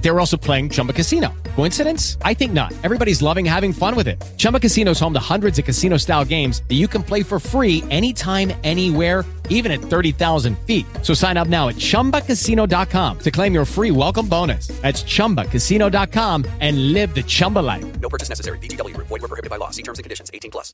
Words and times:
They 0.00 0.10
were 0.10 0.18
also 0.18 0.36
playing 0.36 0.70
Chumba 0.70 0.92
Casino. 0.92 1.28
Coincidence? 1.56 2.16
I 2.22 2.34
think 2.34 2.52
not. 2.52 2.72
Everybody's 2.82 3.20
loving 3.20 3.44
having 3.44 3.72
fun 3.72 3.94
with 3.94 4.08
it. 4.08 4.20
Chumba 4.38 4.58
Casino 4.58 4.92
is 4.92 5.00
home 5.00 5.12
to 5.12 5.20
hundreds 5.20 5.58
of 5.58 5.64
casino 5.64 5.98
style 5.98 6.24
games 6.24 6.62
that 6.68 6.76
you 6.76 6.88
can 6.88 7.02
play 7.02 7.22
for 7.22 7.38
free 7.38 7.84
anytime, 7.90 8.52
anywhere, 8.64 9.24
even 9.50 9.70
at 9.70 9.80
30,000 9.80 10.56
feet. 10.60 10.86
So 11.02 11.12
sign 11.12 11.36
up 11.36 11.48
now 11.48 11.68
at 11.68 11.74
chumbacasino.com 11.76 13.18
to 13.18 13.30
claim 13.30 13.52
your 13.52 13.64
free 13.64 13.90
welcome 13.90 14.26
bonus. 14.26 14.68
That's 14.80 15.02
chumbacasino.com 15.02 16.46
and 16.60 16.92
live 16.92 17.14
the 17.14 17.22
Chumba 17.22 17.58
life. 17.58 18.00
No 18.00 18.08
purchase 18.08 18.30
necessary. 18.30 18.58
BGW. 18.58 18.96
Void 18.96 19.10
were 19.10 19.28
prohibited 19.28 19.50
by 19.50 19.56
law. 19.56 19.70
See 19.70 19.82
terms 19.82 19.98
and 19.98 20.04
conditions. 20.04 20.30
18 20.32 20.50
plus. 20.50 20.72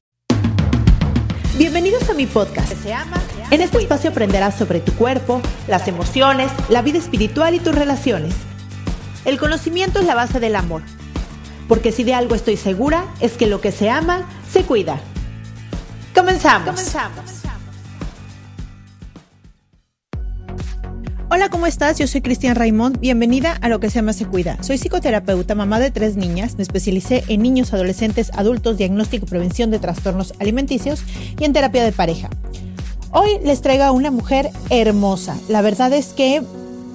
Bienvenidos 1.58 2.10
a 2.10 2.14
mi 2.14 2.26
podcast. 2.26 2.70
Se 2.82 2.92
ama, 2.92 3.18
en 3.50 3.62
este 3.62 3.78
espacio 3.78 4.10
aprenderás 4.10 4.58
sobre 4.58 4.80
tu 4.80 4.92
cuerpo, 4.92 5.40
las 5.68 5.88
emociones, 5.88 6.52
la 6.68 6.82
vida 6.82 6.98
espiritual 6.98 7.54
y 7.54 7.60
tus 7.60 7.74
relaciones. 7.74 8.34
El 9.26 9.40
conocimiento 9.40 9.98
es 9.98 10.06
la 10.06 10.14
base 10.14 10.38
del 10.38 10.54
amor. 10.54 10.82
Porque 11.66 11.90
si 11.90 12.04
de 12.04 12.14
algo 12.14 12.36
estoy 12.36 12.56
segura, 12.56 13.06
es 13.20 13.32
que 13.32 13.48
lo 13.48 13.60
que 13.60 13.72
se 13.72 13.90
ama, 13.90 14.24
se 14.48 14.62
cuida. 14.62 15.00
Comenzamos. 16.14 16.68
Comenzamos. 16.68 17.24
Hola, 21.28 21.48
¿cómo 21.48 21.66
estás? 21.66 21.98
Yo 21.98 22.06
soy 22.06 22.20
Cristian 22.20 22.54
Raimond. 22.54 23.00
Bienvenida 23.00 23.58
a 23.60 23.68
Lo 23.68 23.80
que 23.80 23.90
se 23.90 23.96
llama 23.96 24.12
se 24.12 24.26
cuida. 24.26 24.62
Soy 24.62 24.78
psicoterapeuta, 24.78 25.56
mamá 25.56 25.80
de 25.80 25.90
tres 25.90 26.14
niñas. 26.14 26.54
Me 26.54 26.62
especialicé 26.62 27.24
en 27.26 27.42
niños, 27.42 27.72
adolescentes, 27.72 28.30
adultos, 28.32 28.76
diagnóstico 28.76 29.26
y 29.26 29.28
prevención 29.28 29.72
de 29.72 29.80
trastornos 29.80 30.34
alimenticios 30.38 31.02
y 31.36 31.42
en 31.42 31.52
terapia 31.52 31.82
de 31.82 31.90
pareja. 31.90 32.30
Hoy 33.10 33.40
les 33.42 33.60
traigo 33.60 33.82
a 33.82 33.90
una 33.90 34.12
mujer 34.12 34.50
hermosa. 34.70 35.36
La 35.48 35.62
verdad 35.62 35.92
es 35.92 36.12
que 36.12 36.44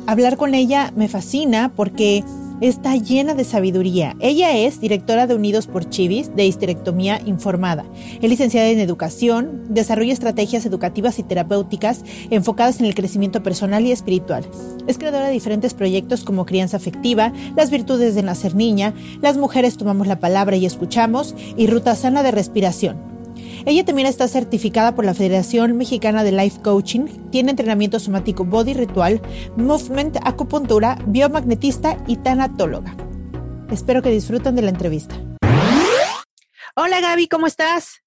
hablar 0.07 0.37
con 0.37 0.53
ella 0.53 0.91
me 0.95 1.07
fascina 1.07 1.71
porque 1.75 2.23
está 2.61 2.95
llena 2.95 3.33
de 3.33 3.43
sabiduría. 3.43 4.15
Ella 4.19 4.55
es 4.55 4.79
directora 4.79 5.25
de 5.25 5.33
Unidos 5.33 5.65
por 5.65 5.89
Chivis 5.89 6.35
de 6.35 6.45
Histerectomía 6.45 7.19
Informada. 7.25 7.85
Es 8.21 8.29
licenciada 8.29 8.69
en 8.69 8.79
Educación, 8.79 9.63
desarrolla 9.69 10.13
estrategias 10.13 10.65
educativas 10.65 11.17
y 11.17 11.23
terapéuticas 11.23 12.03
enfocadas 12.29 12.79
en 12.79 12.85
el 12.85 12.93
crecimiento 12.93 13.41
personal 13.41 13.85
y 13.85 13.91
espiritual. 13.91 14.45
Es 14.85 14.99
creadora 14.99 15.27
de 15.27 15.33
diferentes 15.33 15.73
proyectos 15.73 16.23
como 16.23 16.45
Crianza 16.45 16.77
Afectiva, 16.77 17.33
Las 17.55 17.71
Virtudes 17.71 18.13
de 18.13 18.23
Nacer 18.23 18.55
Niña, 18.55 18.93
Las 19.21 19.37
Mujeres 19.37 19.77
Tomamos 19.77 20.05
la 20.05 20.19
Palabra 20.19 20.55
y 20.55 20.65
Escuchamos 20.65 21.35
y 21.57 21.65
Ruta 21.65 21.95
Sana 21.95 22.21
de 22.21 22.31
Respiración. 22.31 23.20
Ella 23.63 23.85
también 23.85 24.07
está 24.07 24.27
certificada 24.27 24.95
por 24.95 25.05
la 25.05 25.13
Federación 25.13 25.77
Mexicana 25.77 26.23
de 26.23 26.31
Life 26.31 26.61
Coaching, 26.63 27.29
tiene 27.29 27.51
entrenamiento 27.51 27.99
somático 27.99 28.43
body 28.43 28.73
ritual, 28.73 29.21
movement, 29.55 30.17
acupuntura, 30.23 30.97
biomagnetista 31.05 31.97
y 32.07 32.15
tanatóloga. 32.17 32.95
Espero 33.71 34.01
que 34.01 34.09
disfruten 34.09 34.55
de 34.55 34.63
la 34.63 34.69
entrevista. 34.69 35.15
Hola 36.75 37.01
Gaby, 37.01 37.27
¿cómo 37.27 37.45
estás? 37.45 38.01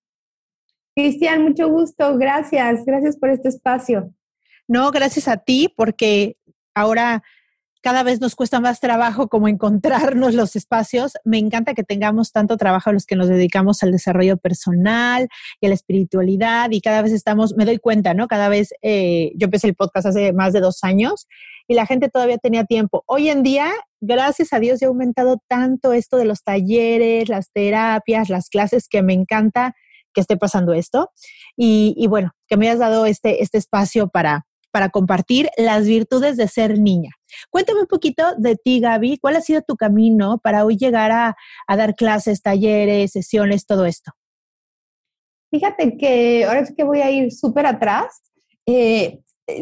Cristian, 0.96 1.42
mucho 1.42 1.68
gusto, 1.68 2.18
gracias, 2.18 2.84
gracias 2.84 3.16
por 3.16 3.30
este 3.30 3.48
espacio. 3.48 4.12
No, 4.66 4.90
gracias 4.90 5.28
a 5.28 5.36
ti 5.36 5.72
porque 5.76 6.36
ahora 6.74 7.22
cada 7.84 8.02
vez 8.02 8.18
nos 8.18 8.34
cuesta 8.34 8.60
más 8.60 8.80
trabajo 8.80 9.28
como 9.28 9.46
encontrarnos 9.46 10.32
los 10.32 10.56
espacios. 10.56 11.12
Me 11.22 11.36
encanta 11.36 11.74
que 11.74 11.84
tengamos 11.84 12.32
tanto 12.32 12.56
trabajo 12.56 12.90
los 12.92 13.04
que 13.04 13.14
nos 13.14 13.28
dedicamos 13.28 13.82
al 13.82 13.92
desarrollo 13.92 14.38
personal 14.38 15.28
y 15.60 15.66
a 15.66 15.68
la 15.68 15.74
espiritualidad 15.74 16.70
y 16.70 16.80
cada 16.80 17.02
vez 17.02 17.12
estamos, 17.12 17.54
me 17.58 17.66
doy 17.66 17.76
cuenta, 17.76 18.14
¿no? 18.14 18.26
Cada 18.26 18.48
vez, 18.48 18.72
eh, 18.80 19.32
yo 19.36 19.44
empecé 19.44 19.66
el 19.66 19.74
podcast 19.74 20.06
hace 20.06 20.32
más 20.32 20.54
de 20.54 20.60
dos 20.60 20.82
años 20.82 21.28
y 21.68 21.74
la 21.74 21.84
gente 21.84 22.08
todavía 22.08 22.38
tenía 22.38 22.64
tiempo. 22.64 23.04
Hoy 23.06 23.28
en 23.28 23.42
día, 23.42 23.70
gracias 24.00 24.54
a 24.54 24.60
Dios, 24.60 24.80
he 24.80 24.86
aumentado 24.86 25.42
tanto 25.46 25.92
esto 25.92 26.16
de 26.16 26.24
los 26.24 26.42
talleres, 26.42 27.28
las 27.28 27.50
terapias, 27.52 28.30
las 28.30 28.48
clases, 28.48 28.88
que 28.88 29.02
me 29.02 29.12
encanta 29.12 29.74
que 30.14 30.22
esté 30.22 30.38
pasando 30.38 30.72
esto. 30.72 31.10
Y, 31.54 31.92
y 31.98 32.06
bueno, 32.06 32.32
que 32.48 32.56
me 32.56 32.66
hayas 32.66 32.78
dado 32.78 33.04
este, 33.04 33.42
este 33.42 33.58
espacio 33.58 34.08
para, 34.08 34.46
para 34.74 34.88
compartir 34.88 35.50
las 35.56 35.86
virtudes 35.86 36.36
de 36.36 36.48
ser 36.48 36.80
niña. 36.80 37.12
Cuéntame 37.48 37.82
un 37.82 37.86
poquito 37.86 38.24
de 38.38 38.56
ti, 38.56 38.80
Gaby. 38.80 39.18
¿Cuál 39.18 39.36
ha 39.36 39.40
sido 39.40 39.62
tu 39.62 39.76
camino 39.76 40.40
para 40.42 40.64
hoy 40.64 40.76
llegar 40.76 41.12
a, 41.12 41.36
dar 41.68 41.94
clases, 41.94 42.42
talleres, 42.42 43.12
sesiones, 43.12 43.66
todo 43.66 43.86
esto? 43.86 44.10
Fíjate 45.52 45.96
que 45.96 46.44
ahora 46.44 46.58
es 46.58 46.74
que 46.74 46.82
voy 46.82 47.02
a 47.02 47.10
ir 47.12 47.30
súper 47.30 47.66
atrás. 47.66 48.20
Eh, 48.66 49.20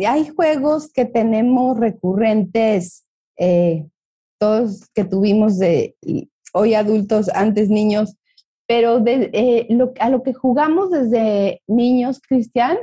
hay 0.08 0.28
juegos 0.28 0.90
que 0.90 1.04
tenemos 1.04 1.78
recurrentes, 1.78 3.04
eh, 3.38 3.84
todos 4.38 4.88
que 4.94 5.04
tuvimos 5.04 5.58
de 5.58 5.94
hoy 6.54 6.72
adultos, 6.72 7.28
antes 7.34 7.68
niños, 7.68 8.16
pero 8.66 9.02
eh, 9.06 9.68
a 10.00 10.08
lo 10.08 10.22
que 10.22 10.32
jugamos 10.32 10.90
desde 10.90 11.60
niños, 11.66 12.18
Cristian, 12.26 12.78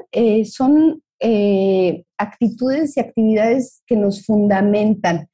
son 0.45 1.01
eh, 1.19 2.03
actitudes 2.17 2.95
y 2.97 2.99
actividades 2.99 3.81
que 3.87 3.95
nos 3.95 4.25
fundamentan. 4.25 5.27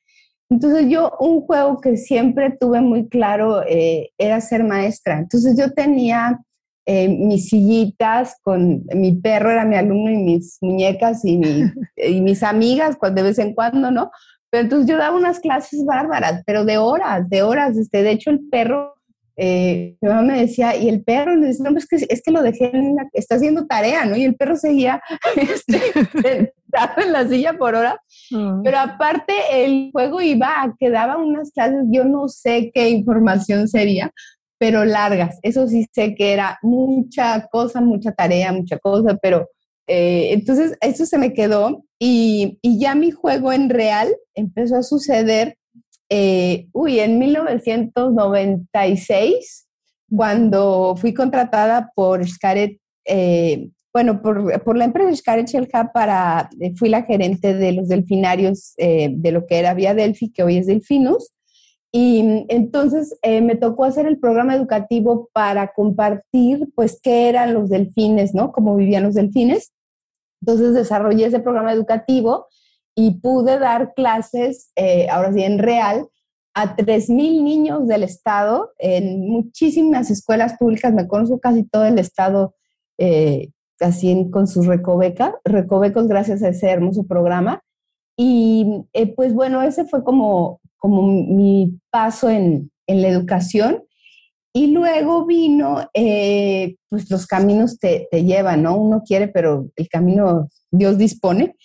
Entonces 0.50 0.88
yo 0.90 1.12
un 1.20 1.42
juego 1.42 1.82
que 1.82 1.98
siempre 1.98 2.56
tuve 2.60 2.82
muy 2.82 3.08
claro 3.10 3.64
eh, 3.68 4.10
era 4.18 4.40
ser 4.42 4.64
maestra. 4.64 5.20
Entonces 5.20 5.58
yo 5.58 5.74
tenía 5.74 6.40
eh, 6.86 7.08
mis 7.08 7.50
sillitas 7.50 8.36
con 8.44 8.84
mi 8.94 9.14
perro, 9.14 9.50
era 9.50 9.66
mi 9.66 9.76
alumno 9.76 10.12
y 10.12 10.18
mis 10.18 10.58
muñecas 10.62 11.26
y, 11.26 11.42
y 11.96 12.22
mis 12.22 12.44
amigas, 12.44 12.96
cuando 12.98 13.22
de 13.22 13.30
vez 13.30 13.40
en 13.40 13.54
cuando, 13.54 13.90
¿no? 13.90 14.12
Pero 14.52 14.64
entonces 14.64 14.88
yo 14.88 14.98
daba 14.98 15.18
unas 15.18 15.40
clases 15.40 15.84
bárbaras, 15.84 16.44
pero 16.46 16.64
de 16.64 16.78
horas, 16.78 17.28
de 17.30 17.44
horas. 17.44 17.76
Este, 17.78 18.04
de 18.04 18.12
hecho 18.12 18.30
el 18.30 18.48
perro 18.50 18.95
eh, 19.38 19.98
mi 20.00 20.10
mamá 20.10 20.22
me 20.22 20.40
decía, 20.42 20.76
y 20.76 20.88
el 20.88 21.04
perro, 21.04 21.36
me 21.36 21.48
decía, 21.48 21.70
no, 21.70 21.78
es 21.78 21.88
que, 21.88 21.98
es 22.08 22.22
que 22.22 22.32
lo 22.32 22.42
dejé, 22.42 22.72
en 22.74 22.96
está 23.14 23.36
haciendo 23.36 23.66
tarea, 23.66 24.06
¿no? 24.06 24.16
Y 24.16 24.24
el 24.24 24.36
perro 24.36 24.56
seguía 24.56 25.02
este, 25.36 25.80
sentado 25.92 27.02
en 27.04 27.12
la 27.12 27.28
silla 27.28 27.54
por 27.58 27.76
hora. 27.76 28.00
Mm. 28.32 28.64
Pero 28.64 28.80
aparte, 28.80 29.34
el 29.52 29.90
juego 29.92 30.22
iba, 30.22 30.74
quedaban 30.80 31.22
unas 31.22 31.52
clases, 31.52 31.86
yo 31.92 32.06
no 32.06 32.30
sé 32.30 32.72
qué 32.74 32.90
información 32.90 33.68
sería, 33.68 34.12
pero 34.58 34.86
largas. 34.86 35.38
Eso 35.42 35.68
sí 35.68 35.86
sé 35.92 36.16
que 36.16 36.32
era 36.32 36.58
mucha 36.62 37.48
cosa, 37.52 37.82
mucha 37.82 38.14
tarea, 38.14 38.54
mucha 38.54 38.78
cosa, 38.80 39.18
pero 39.22 39.50
eh, 39.88 40.30
entonces 40.32 40.78
eso 40.82 41.06
se 41.06 41.18
me 41.18 41.34
quedó 41.34 41.84
y, 42.00 42.58
y 42.62 42.80
ya 42.80 42.96
mi 42.96 43.12
juego 43.12 43.52
en 43.52 43.70
real 43.70 44.16
empezó 44.34 44.78
a 44.78 44.84
suceder 44.84 45.58
eh, 46.10 46.68
uy, 46.72 47.00
en 47.00 47.20
1996, 47.20 49.68
cuando 50.16 50.96
fui 50.98 51.14
contratada 51.14 51.92
por 51.96 52.28
Scaret, 52.28 52.80
eh, 53.06 53.70
bueno, 53.94 54.22
por, 54.22 54.62
por, 54.64 54.78
la 54.78 54.86
empresa 54.86 55.16
Scaret 55.16 55.48
Shelha 55.48 55.92
para, 55.94 56.50
eh, 56.60 56.74
fui 56.76 56.90
la 56.90 57.04
gerente 57.04 57.54
de 57.54 57.72
los 57.72 57.88
delfinarios 57.88 58.74
de 58.78 59.32
lo 59.32 59.46
que 59.48 59.60
era 59.60 59.74
Vía 59.74 59.94
Delphi, 59.94 60.32
que 60.32 60.44
hoy 60.44 60.58
es 60.58 60.68
Delfinus. 60.68 61.32
Y 61.92 62.46
entonces 62.50 63.18
me 63.24 63.56
tocó 63.56 63.86
hacer 63.86 64.06
el 64.06 64.20
programa 64.20 64.54
educativo 64.54 65.30
para 65.32 65.72
compartir, 65.72 66.68
pues, 66.76 67.00
qué 67.02 67.30
eran 67.30 67.54
los 67.54 67.70
delfines, 67.70 68.34
¿no? 68.34 68.52
Cómo 68.52 68.76
vivían 68.76 69.04
los 69.04 69.14
delfines. 69.14 69.72
Entonces 70.42 70.74
desarrollé 70.74 71.28
ese 71.28 71.40
programa 71.40 71.72
educativo 71.72 72.48
y 72.96 73.20
pude 73.20 73.60
dar 73.60 73.94
clases, 73.94 74.72
eh, 74.78 75.08
ahora 75.10 75.34
sí, 75.34 75.44
en 75.44 75.60
real, 75.60 76.08
a 76.54 76.78
3.000 76.78 77.44
niños 77.44 77.88
del 77.88 78.04
estado 78.04 78.72
en 78.80 79.28
muchísimas 79.28 80.10
escuelas 80.10 80.54
públicas. 80.58 80.94
Me 80.94 81.08
conozco 81.08 81.40
casi 81.40 81.64
todo 81.64 81.84
el 81.84 82.00
estado 82.00 82.56
eh, 82.98 83.50
así 83.82 84.30
con 84.32 84.48
sus 84.48 84.66
recoveca, 84.66 85.36
recovecos 85.44 86.08
gracias 86.08 86.42
a 86.42 86.50
ese 86.50 86.70
hermoso 86.70 87.06
programa. 87.06 87.62
Y 88.18 88.86
eh, 88.94 89.14
pues 89.14 89.34
bueno, 89.34 89.62
ese 89.62 89.84
fue 89.84 90.06
como, 90.06 90.62
como 90.78 91.02
mi 91.02 91.78
paso 91.92 92.30
en, 92.30 92.72
en 92.88 93.02
la 93.02 93.10
educación. 93.10 93.84
Y 94.54 94.68
luego 94.68 95.26
vino, 95.26 95.90
pues 96.88 97.12
los 97.12 97.28
caminos 97.28 97.78
te, 97.78 98.08
te, 98.10 98.24
llevan, 98.24 98.64
¿no? 98.64 98.78
Uno 98.78 99.04
quiere, 99.06 99.28
pero 99.28 99.70
el 99.76 99.90
camino 99.90 100.48
Dios 100.72 100.98
dispone. 100.98 101.58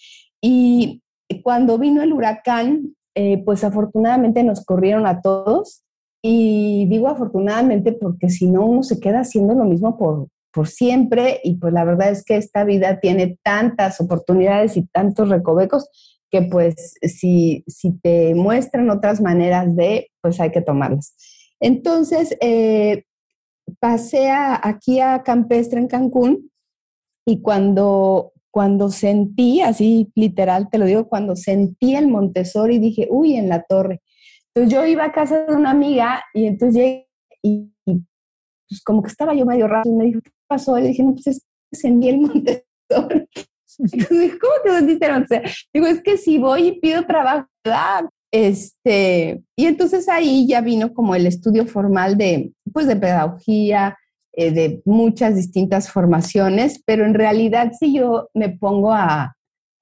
Y 0.42 1.00
cuando 1.42 1.78
vino 1.78 2.02
el 2.02 2.12
huracán, 2.12 2.94
eh, 3.14 3.42
pues 3.44 3.64
afortunadamente 3.64 4.42
nos 4.42 4.64
corrieron 4.64 5.06
a 5.06 5.20
todos. 5.20 5.82
Y 6.22 6.86
digo 6.88 7.08
afortunadamente 7.08 7.92
porque 7.92 8.28
si 8.28 8.46
no, 8.46 8.66
uno 8.66 8.82
se 8.82 9.00
queda 9.00 9.20
haciendo 9.20 9.54
lo 9.54 9.64
mismo 9.64 9.96
por, 9.96 10.28
por 10.52 10.68
siempre. 10.68 11.40
Y 11.44 11.56
pues 11.56 11.72
la 11.72 11.84
verdad 11.84 12.10
es 12.10 12.24
que 12.24 12.36
esta 12.36 12.64
vida 12.64 13.00
tiene 13.00 13.38
tantas 13.42 14.00
oportunidades 14.00 14.76
y 14.76 14.86
tantos 14.86 15.28
recovecos 15.28 15.88
que 16.30 16.42
pues 16.42 16.94
si, 17.02 17.64
si 17.66 17.92
te 17.98 18.34
muestran 18.34 18.90
otras 18.90 19.20
maneras 19.20 19.74
de, 19.74 20.10
pues 20.20 20.40
hay 20.40 20.50
que 20.50 20.62
tomarlas. 20.62 21.14
Entonces, 21.60 22.36
eh, 22.40 23.04
pasé 23.78 24.30
aquí 24.30 25.00
a 25.00 25.22
Campestre 25.22 25.80
en 25.80 25.88
Cancún 25.88 26.50
y 27.26 27.42
cuando, 27.42 28.32
cuando 28.50 28.90
sentí, 28.90 29.60
así 29.60 30.10
literal 30.14 30.68
te 30.70 30.78
lo 30.78 30.86
digo, 30.86 31.08
cuando 31.08 31.36
sentí 31.36 31.94
el 31.94 32.08
Montessori 32.08 32.78
dije, 32.78 33.08
uy, 33.10 33.36
en 33.36 33.48
la 33.48 33.62
torre. 33.62 34.02
Entonces 34.54 34.72
yo 34.72 34.84
iba 34.86 35.04
a 35.04 35.12
casa 35.12 35.46
de 35.46 35.54
una 35.54 35.70
amiga 35.70 36.22
y 36.34 36.46
entonces 36.46 36.76
llegué 36.76 37.08
y, 37.42 37.70
pues 38.68 38.82
como 38.84 39.02
que 39.02 39.08
estaba 39.08 39.34
yo 39.34 39.46
medio 39.46 39.68
raro 39.68 39.88
y 39.88 39.92
me 39.92 40.04
dijo, 40.04 40.20
¿qué 40.22 40.30
pasó? 40.48 40.78
Y 40.78 40.82
dije, 40.82 41.02
no, 41.02 41.12
pues 41.12 41.26
es 41.28 41.46
que 41.70 41.76
sentí 41.76 42.08
el 42.08 42.18
Montessori. 42.20 43.28
¿Cómo 43.78 44.54
te 44.64 44.70
sentiste? 44.70 45.12
O 45.12 45.26
sea, 45.26 45.42
digo, 45.72 45.86
es 45.86 46.02
que 46.02 46.16
si 46.16 46.38
voy 46.38 46.68
y 46.68 46.80
pido 46.80 47.06
trabajo, 47.06 47.48
este, 48.32 49.42
y 49.56 49.66
entonces 49.66 50.08
ahí 50.08 50.46
ya 50.46 50.60
vino 50.60 50.92
como 50.94 51.14
el 51.14 51.26
estudio 51.26 51.66
formal 51.66 52.16
de, 52.16 52.52
pues, 52.72 52.86
de 52.86 52.96
pedagogía, 52.96 53.96
eh, 54.32 54.50
de 54.50 54.82
muchas 54.84 55.36
distintas 55.36 55.90
formaciones, 55.90 56.82
pero 56.84 57.04
en 57.04 57.14
realidad 57.14 57.72
si 57.78 57.94
yo 57.94 58.28
me 58.34 58.48
pongo 58.48 58.92
a, 58.92 59.36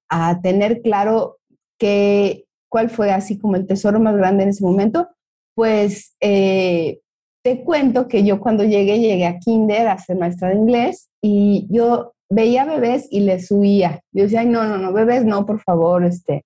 a 0.09 0.41
tener 0.41 0.83
claro 0.83 1.39
que, 1.79 2.47
cuál 2.69 2.91
fue 2.91 3.11
así 3.11 3.39
como 3.39 3.57
el 3.57 3.67
tesoro 3.67 4.01
más 4.01 4.17
grande 4.17 4.45
en 4.45 4.51
ese 4.51 4.65
momento, 4.65 5.09
pues 5.55 6.15
eh, 6.21 7.01
te 7.43 7.63
cuento 7.63 8.09
que 8.09 8.25
yo 8.25 8.41
cuando 8.41 8.65
llegué, 8.65 9.01
llegué 9.01 9.27
a 9.27 9.39
Kinder 9.39 9.89
a 9.89 9.99
ser 9.99 10.17
maestra 10.17 10.49
de 10.49 10.57
inglés 10.57 11.09
y 11.23 11.67
yo 11.71 12.13
veía 12.31 12.65
bebés 12.65 13.09
y 13.11 13.21
les 13.21 13.51
huía. 13.51 14.01
Yo 14.13 14.25
decía, 14.25 14.45
no, 14.45 14.65
no, 14.65 14.79
no, 14.79 14.93
bebés 14.93 15.25
no, 15.25 15.47
por 15.47 15.61
favor, 15.61 16.05
este, 16.05 16.45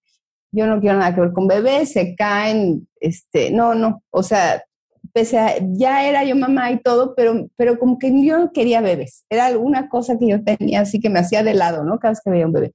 yo 0.53 0.67
no 0.67 0.81
quiero 0.81 0.99
nada 0.99 1.15
que 1.15 1.21
ver 1.21 1.33
con 1.33 1.49
bebés, 1.49 1.93
se 1.93 2.15
caen, 2.15 2.89
este, 3.01 3.51
no, 3.51 3.75
no, 3.75 4.03
o 4.11 4.23
sea, 4.23 4.63
pese 5.13 5.39
a, 5.39 5.57
ya 5.73 6.07
era 6.07 6.25
yo 6.25 6.37
mamá 6.37 6.73
y 6.73 6.81
todo, 6.81 7.15
pero, 7.15 7.49
pero 7.57 7.79
como 7.79 7.99
que 7.99 8.13
yo 8.25 8.51
quería 8.53 8.81
bebés, 8.81 9.25
era 9.31 9.47
alguna 9.47 9.89
cosa 9.89 10.19
que 10.19 10.29
yo 10.29 10.43
tenía 10.43 10.81
así 10.81 11.01
que 11.01 11.11
me 11.11 11.21
hacía 11.21 11.43
de 11.43 11.55
lado, 11.55 11.85
¿no? 11.85 11.99
Cada 11.99 12.13
vez 12.13 12.21
que 12.25 12.31
veía 12.31 12.47
un 12.47 12.53
bebé. 12.53 12.75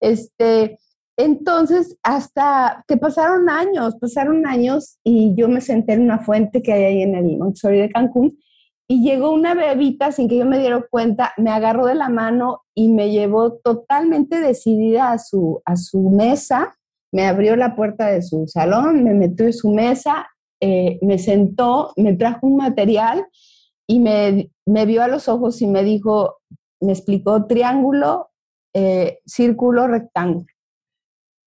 Este, 0.00 0.78
entonces, 1.16 1.96
hasta 2.02 2.84
que 2.88 2.96
pasaron 2.96 3.48
años, 3.48 3.96
pasaron 4.00 4.46
años 4.46 4.98
y 5.04 5.34
yo 5.36 5.48
me 5.48 5.60
senté 5.60 5.92
en 5.92 6.02
una 6.02 6.18
fuente 6.18 6.62
que 6.62 6.72
hay 6.72 6.84
ahí 6.84 7.02
en 7.02 7.14
el 7.14 7.38
Montessori 7.38 7.78
de 7.78 7.90
Cancún 7.90 8.36
y 8.88 9.02
llegó 9.02 9.32
una 9.32 9.54
bebita 9.54 10.12
sin 10.12 10.28
que 10.28 10.36
yo 10.36 10.44
me 10.44 10.58
diera 10.58 10.84
cuenta, 10.90 11.32
me 11.36 11.50
agarró 11.50 11.86
de 11.86 11.94
la 11.94 12.08
mano 12.08 12.62
y 12.74 12.88
me 12.88 13.10
llevó 13.10 13.54
totalmente 13.54 14.40
decidida 14.40 15.12
a 15.12 15.18
su, 15.18 15.62
a 15.64 15.76
su 15.76 16.10
mesa, 16.10 16.76
me 17.12 17.26
abrió 17.26 17.56
la 17.56 17.76
puerta 17.76 18.08
de 18.08 18.20
su 18.20 18.46
salón, 18.46 19.04
me 19.04 19.14
metió 19.14 19.46
en 19.46 19.52
su 19.52 19.70
mesa, 19.70 20.26
eh, 20.66 20.98
me 21.02 21.18
sentó, 21.18 21.92
me 21.94 22.14
trajo 22.14 22.46
un 22.46 22.56
material 22.56 23.26
y 23.86 24.00
me, 24.00 24.48
me, 24.64 24.86
vio 24.86 25.02
a 25.02 25.08
los 25.08 25.28
ojos 25.28 25.60
y 25.60 25.66
me 25.66 25.84
dijo, 25.84 26.38
me 26.80 26.92
explicó 26.92 27.46
triángulo, 27.46 28.30
eh, 28.72 29.18
círculo, 29.26 29.86
rectángulo. 29.88 30.46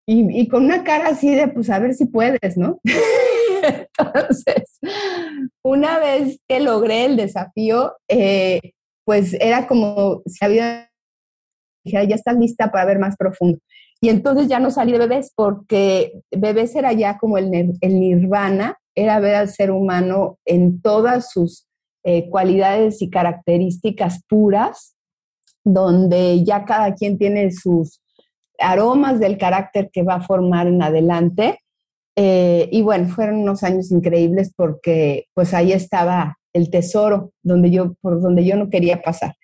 Y, 0.08 0.48
con 0.50 0.66
una 0.66 0.84
cara 0.84 1.10
así 1.10 1.34
de, 1.34 1.48
pues 1.48 1.72
a 1.72 1.80
ver 1.80 1.96
si 1.96 2.06
puedes, 2.06 2.58
¿no? 2.58 2.80
Entonces, 3.98 4.80
una 5.64 5.98
vez 5.98 6.40
que 6.48 6.60
logré 6.60 7.06
el 7.06 7.18
desafío, 7.18 7.94
eh, 8.08 8.60
pues 9.04 9.34
era 9.34 9.66
como 9.66 10.22
si 10.28 10.46
había, 10.46 10.92
ya 11.84 12.02
estás 12.02 12.38
lista 12.38 12.72
para 12.72 12.86
ver 12.86 13.00
más 13.00 13.18
profundo. 13.18 13.58
Y 14.00 14.10
entonces 14.10 14.48
ya 14.48 14.60
no 14.60 14.70
salí 14.70 14.92
de 14.92 15.00
bebés 15.00 15.34
porque 15.36 16.22
bebés 16.30 16.76
era 16.76 16.94
ya 16.94 17.18
como 17.18 17.40
el, 17.40 17.52
el 17.82 18.00
nirvana, 18.00 18.78
era 18.98 19.20
ver 19.20 19.36
al 19.36 19.50
ser 19.50 19.72
humano 19.72 20.40
en 20.46 20.82
todas 20.82 21.32
sus 21.32 21.68
eh, 22.04 22.30
cualidades 22.30 23.02
y 23.02 23.10
características 23.10 24.24
puras, 24.28 24.96
donde 25.64 26.44
ya 26.44 26.66
cada 26.66 26.94
quien 26.96 27.18
tiene 27.18 27.52
sus 27.52 28.02
aromas 28.60 29.20
del 29.20 29.38
carácter 29.38 29.90
que 29.92 30.04
va 30.04 30.16
a 30.16 30.24
formar 30.24 30.68
en 30.68 30.82
adelante 30.82 31.60
eh, 32.20 32.68
y 32.72 32.82
bueno, 32.82 33.08
fueron 33.10 33.42
unos 33.42 33.62
años 33.62 33.92
increíbles 33.92 34.52
porque 34.56 35.28
pues 35.36 35.54
ahí 35.54 35.72
estaba 35.72 36.36
el 36.52 36.72
tesoro 36.72 37.32
donde 37.44 37.70
yo, 37.70 37.94
por 38.02 38.20
donde 38.20 38.44
yo 38.44 38.58
no 38.58 38.72
quería 38.72 39.04
pasar. 39.04 39.36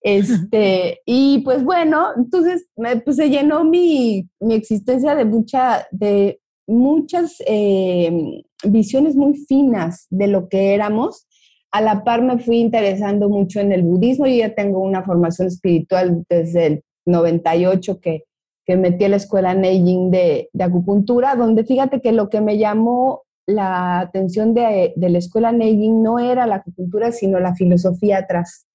Este, 0.00 1.00
y 1.06 1.40
pues 1.40 1.64
bueno, 1.64 2.10
entonces 2.16 2.68
pues, 3.04 3.16
se 3.16 3.30
llenó 3.30 3.64
mi, 3.64 4.28
mi, 4.38 4.54
existencia 4.54 5.16
de, 5.16 5.24
mucha, 5.24 5.88
de 5.90 6.39
muchas 6.70 7.36
eh, 7.46 8.42
visiones 8.64 9.16
muy 9.16 9.36
finas 9.36 10.06
de 10.10 10.26
lo 10.28 10.48
que 10.48 10.74
éramos. 10.74 11.26
A 11.72 11.80
la 11.80 12.02
par 12.04 12.22
me 12.22 12.38
fui 12.38 12.58
interesando 12.58 13.28
mucho 13.28 13.60
en 13.60 13.72
el 13.72 13.82
budismo. 13.82 14.26
Yo 14.26 14.36
ya 14.36 14.54
tengo 14.54 14.80
una 14.80 15.04
formación 15.04 15.48
espiritual 15.48 16.24
desde 16.28 16.66
el 16.66 16.84
98 17.06 18.00
que 18.00 18.24
que 18.70 18.76
metí 18.76 19.04
a 19.04 19.08
la 19.08 19.16
escuela 19.16 19.52
Neijing 19.52 20.12
de, 20.12 20.48
de, 20.52 20.64
acupuntura, 20.64 21.34
donde 21.34 21.64
fíjate 21.64 22.00
que 22.00 22.12
lo 22.12 22.28
que 22.28 22.40
me 22.40 22.56
llamó 22.56 23.22
la 23.44 23.98
atención 23.98 24.54
de, 24.54 24.92
de, 24.94 25.10
la 25.10 25.18
escuela 25.18 25.50
Neijing 25.50 26.04
no 26.04 26.20
era 26.20 26.46
la 26.46 26.56
acupuntura, 26.56 27.10
sino 27.10 27.40
la 27.40 27.56
filosofía 27.56 28.18
atrás. 28.18 28.68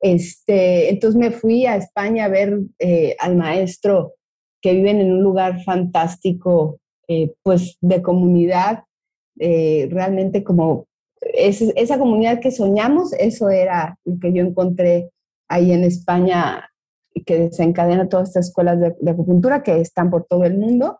Este, 0.00 0.90
entonces 0.90 1.16
me 1.16 1.30
fui 1.30 1.64
a 1.64 1.76
España 1.76 2.24
a 2.24 2.28
ver 2.28 2.58
eh, 2.80 3.14
al 3.20 3.36
maestro 3.36 4.14
que 4.60 4.72
viven 4.72 5.00
en 5.00 5.12
un 5.12 5.22
lugar 5.22 5.62
fantástico, 5.62 6.80
eh, 7.08 7.34
pues 7.42 7.76
de 7.80 8.02
comunidad, 8.02 8.84
eh, 9.38 9.88
realmente 9.90 10.42
como 10.42 10.86
es, 11.20 11.60
esa 11.60 11.98
comunidad 11.98 12.40
que 12.40 12.50
soñamos, 12.50 13.12
eso 13.12 13.48
era 13.48 13.98
lo 14.04 14.18
que 14.18 14.32
yo 14.32 14.42
encontré 14.42 15.10
ahí 15.48 15.72
en 15.72 15.84
España 15.84 16.68
que 17.24 17.38
desencadena 17.38 18.08
todas 18.08 18.28
estas 18.28 18.48
escuelas 18.48 18.80
de, 18.80 19.10
acupuntura 19.10 19.62
que 19.62 19.80
están 19.80 20.10
por 20.10 20.24
todo 20.24 20.44
el 20.44 20.58
mundo. 20.58 20.98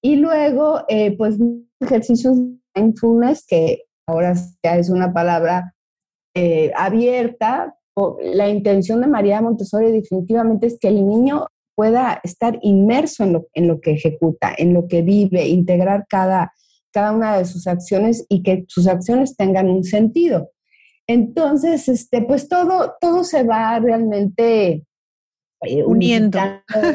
Y 0.00 0.16
luego, 0.16 0.80
eh, 0.88 1.16
pues, 1.16 1.36
ejercicios 1.80 2.36
de 2.36 2.56
mindfulness, 2.74 3.46
que 3.46 3.84
ahora 4.06 4.34
ya 4.62 4.76
es 4.76 4.90
una 4.90 5.12
palabra 5.12 5.74
abierta. 6.74 7.76
La 8.22 8.48
intención 8.48 9.02
de 9.02 9.06
María 9.06 9.42
Montessori 9.42 9.92
definitivamente 9.92 10.66
es 10.66 10.78
que 10.80 10.88
el 10.88 11.06
niño 11.06 11.46
pueda 11.74 12.20
estar 12.22 12.58
inmerso 12.62 13.24
en 13.24 13.32
lo, 13.34 13.46
en 13.54 13.68
lo 13.68 13.80
que 13.80 13.92
ejecuta, 13.92 14.54
en 14.56 14.74
lo 14.74 14.88
que 14.88 15.02
vive, 15.02 15.48
integrar 15.48 16.06
cada, 16.08 16.52
cada 16.92 17.12
una 17.12 17.38
de 17.38 17.44
sus 17.44 17.66
acciones 17.66 18.26
y 18.28 18.42
que 18.42 18.64
sus 18.68 18.86
acciones 18.86 19.36
tengan 19.36 19.68
un 19.68 19.84
sentido. 19.84 20.50
Entonces, 21.06 21.88
este, 21.88 22.22
pues 22.22 22.48
todo, 22.48 22.94
todo 23.00 23.24
se 23.24 23.42
va 23.42 23.78
realmente 23.78 24.84
eh, 25.62 25.84
uniendo. 25.84 26.38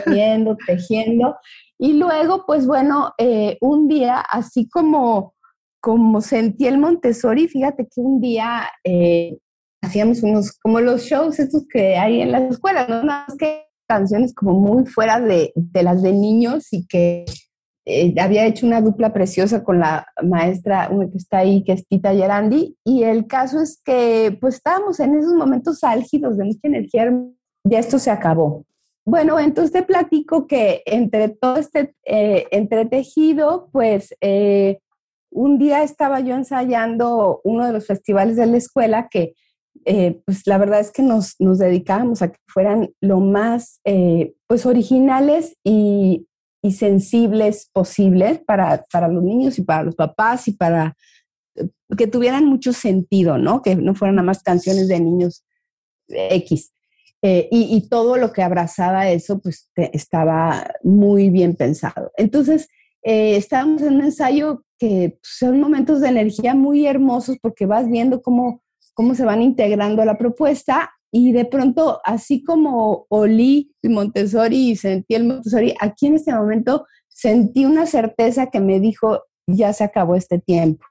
uniendo, 0.05 0.57
tejiendo. 0.67 1.35
Y 1.79 1.93
luego, 1.93 2.45
pues 2.45 2.65
bueno, 2.65 3.13
eh, 3.17 3.57
un 3.61 3.87
día, 3.87 4.19
así 4.19 4.67
como, 4.69 5.35
como 5.79 6.21
sentí 6.21 6.67
el 6.67 6.77
Montessori, 6.77 7.47
fíjate 7.47 7.83
que 7.83 8.01
un 8.01 8.19
día 8.19 8.69
eh, 8.83 9.37
hacíamos 9.81 10.23
unos, 10.23 10.57
como 10.59 10.79
los 10.79 11.03
shows 11.03 11.39
estos 11.39 11.65
que 11.71 11.97
hay 11.97 12.21
en 12.21 12.31
las 12.31 12.43
escuelas, 12.51 12.89
¿no? 12.89 13.03
Más 13.03 13.35
que 13.37 13.66
canciones 13.87 14.33
como 14.33 14.53
muy 14.59 14.85
fuera 14.85 15.19
de, 15.19 15.51
de 15.55 15.83
las 15.83 16.01
de 16.03 16.13
niños 16.13 16.67
y 16.71 16.85
que 16.87 17.25
había 18.19 18.45
hecho 18.45 18.67
una 18.67 18.81
dupla 18.81 19.13
preciosa 19.13 19.63
con 19.63 19.79
la 19.79 20.05
maestra 20.23 20.89
que 20.89 21.17
está 21.17 21.39
ahí, 21.39 21.63
que 21.63 21.73
es 21.73 21.87
Tita 21.87 22.13
Yarandi, 22.13 22.77
y 22.83 23.03
el 23.03 23.27
caso 23.27 23.61
es 23.61 23.81
que 23.83 24.37
pues 24.41 24.55
estábamos 24.55 24.99
en 24.99 25.17
esos 25.17 25.33
momentos 25.33 25.83
álgidos 25.83 26.37
de 26.37 26.45
mucha 26.45 26.67
energía 26.67 27.11
ya 27.63 27.79
esto 27.79 27.99
se 27.99 28.11
acabó. 28.11 28.65
Bueno, 29.05 29.39
entonces 29.39 29.71
te 29.71 29.83
platico 29.83 30.47
que 30.47 30.81
entre 30.85 31.29
todo 31.29 31.57
este 31.57 31.95
eh, 32.05 32.45
entretejido, 32.51 33.69
pues 33.71 34.13
eh, 34.19 34.79
un 35.31 35.57
día 35.57 35.83
estaba 35.83 36.19
yo 36.19 36.35
ensayando 36.35 37.39
uno 37.43 37.65
de 37.65 37.73
los 37.73 37.87
festivales 37.87 38.35
de 38.35 38.47
la 38.47 38.57
escuela 38.57 39.07
que, 39.09 39.33
eh, 39.85 40.21
pues 40.25 40.45
la 40.45 40.57
verdad 40.57 40.79
es 40.79 40.91
que 40.91 41.03
nos, 41.03 41.35
nos 41.39 41.59
dedicábamos 41.59 42.21
a 42.21 42.31
que 42.31 42.39
fueran 42.47 42.89
lo 43.01 43.19
más, 43.19 43.81
pues 44.47 44.65
originales 44.65 45.55
y, 45.63 46.27
y 46.61 46.71
sensibles 46.71 47.69
posibles 47.71 48.39
para, 48.39 48.85
para, 48.91 49.07
los 49.07 49.23
niños 49.23 49.57
y 49.59 49.63
para 49.63 49.83
los 49.83 49.95
papás 49.95 50.47
y 50.47 50.53
para 50.53 50.95
que 51.97 52.07
tuvieran 52.07 52.45
mucho 52.45 52.73
sentido, 52.73 53.37
¿no? 53.37 53.61
Que 53.61 53.75
no 53.75 53.95
fueran 53.95 54.15
nada 54.15 54.25
más 54.25 54.43
canciones 54.43 54.87
de 54.87 54.99
niños 54.99 55.43
X. 56.07 56.73
Eh, 57.23 57.47
y, 57.51 57.89
todo 57.89 58.17
lo 58.17 58.31
que 58.31 58.43
abrazaba 58.43 59.09
eso, 59.09 59.39
pues 59.39 59.71
estaba 59.75 60.71
muy 60.83 61.31
bien 61.31 61.55
pensado. 61.55 62.11
Entonces, 62.15 62.67
eh, 63.01 63.35
estábamos 63.35 63.81
en 63.81 63.95
un 63.95 64.03
ensayo 64.03 64.63
que 64.77 65.17
pues, 65.19 65.33
son 65.39 65.59
momentos 65.59 66.01
de 66.01 66.09
energía 66.09 66.53
muy 66.53 66.85
hermosos 66.85 67.37
porque 67.41 67.65
vas 67.65 67.89
viendo 67.89 68.21
cómo, 68.21 68.61
cómo 68.97 69.13
se 69.13 69.25
van 69.25 69.43
integrando 69.43 70.03
la 70.03 70.17
propuesta 70.17 70.89
y 71.11 71.31
de 71.31 71.45
pronto, 71.45 72.01
así 72.03 72.43
como 72.43 73.05
olí 73.09 73.71
el 73.83 73.91
Montessori 73.91 74.71
y 74.71 74.75
sentí 74.75 75.13
el 75.13 75.25
Montessori, 75.25 75.75
aquí 75.79 76.07
en 76.07 76.15
este 76.15 76.33
momento 76.33 76.87
sentí 77.07 77.63
una 77.63 77.85
certeza 77.85 78.47
que 78.47 78.59
me 78.59 78.79
dijo, 78.79 79.21
ya 79.45 79.71
se 79.71 79.83
acabó 79.83 80.15
este 80.15 80.39
tiempo. 80.39 80.83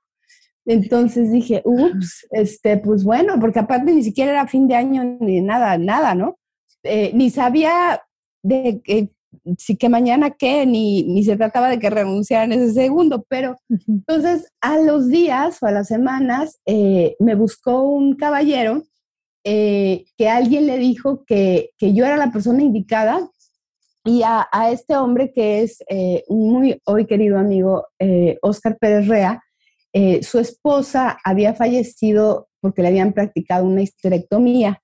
Entonces 0.64 1.32
dije, 1.32 1.62
ups, 1.64 2.28
este, 2.30 2.76
pues 2.76 3.02
bueno, 3.02 3.40
porque 3.40 3.58
aparte 3.58 3.92
ni 3.92 4.04
siquiera 4.04 4.30
era 4.30 4.46
fin 4.46 4.68
de 4.68 4.76
año 4.76 5.02
ni 5.18 5.40
nada, 5.40 5.76
nada, 5.76 6.14
¿no? 6.14 6.38
Eh, 6.84 7.10
ni 7.12 7.30
sabía 7.30 8.02
de 8.44 8.80
que 8.84 9.10
sí 9.58 9.76
que 9.76 9.88
mañana 9.88 10.30
qué, 10.30 10.66
ni, 10.66 11.02
ni 11.04 11.24
se 11.24 11.36
trataba 11.36 11.68
de 11.68 11.78
que 11.78 11.90
renunciara 11.90 12.44
en 12.44 12.52
ese 12.52 12.72
segundo, 12.72 13.24
pero 13.28 13.56
entonces 13.88 14.52
a 14.60 14.78
los 14.78 15.08
días 15.08 15.62
o 15.62 15.66
a 15.66 15.72
las 15.72 15.88
semanas 15.88 16.60
eh, 16.66 17.16
me 17.20 17.34
buscó 17.34 17.82
un 17.82 18.16
caballero 18.16 18.82
eh, 19.44 20.06
que 20.16 20.28
alguien 20.28 20.66
le 20.66 20.78
dijo 20.78 21.24
que, 21.24 21.70
que, 21.78 21.94
yo 21.94 22.04
era 22.04 22.16
la 22.16 22.32
persona 22.32 22.62
indicada 22.62 23.28
y 24.04 24.22
a, 24.22 24.48
a 24.50 24.70
este 24.70 24.96
hombre 24.96 25.32
que 25.32 25.62
es 25.62 25.82
eh, 25.88 26.24
un 26.28 26.52
muy 26.52 26.80
hoy 26.84 27.06
querido 27.06 27.38
amigo, 27.38 27.86
Oscar 28.42 28.76
Pérez 28.78 29.08
Rea, 29.08 29.42
su 30.22 30.38
esposa 30.38 31.18
había 31.24 31.54
fallecido 31.54 32.48
porque 32.60 32.82
le 32.82 32.88
habían 32.88 33.12
practicado 33.12 33.64
una 33.64 33.82
histerectomía 33.82 34.82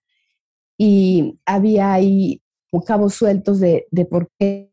y 0.78 1.38
había 1.44 1.92
ahí 1.92 2.41
cabos 2.80 3.14
sueltos 3.14 3.60
de, 3.60 3.86
de 3.90 4.04
por 4.06 4.30
qué 4.38 4.72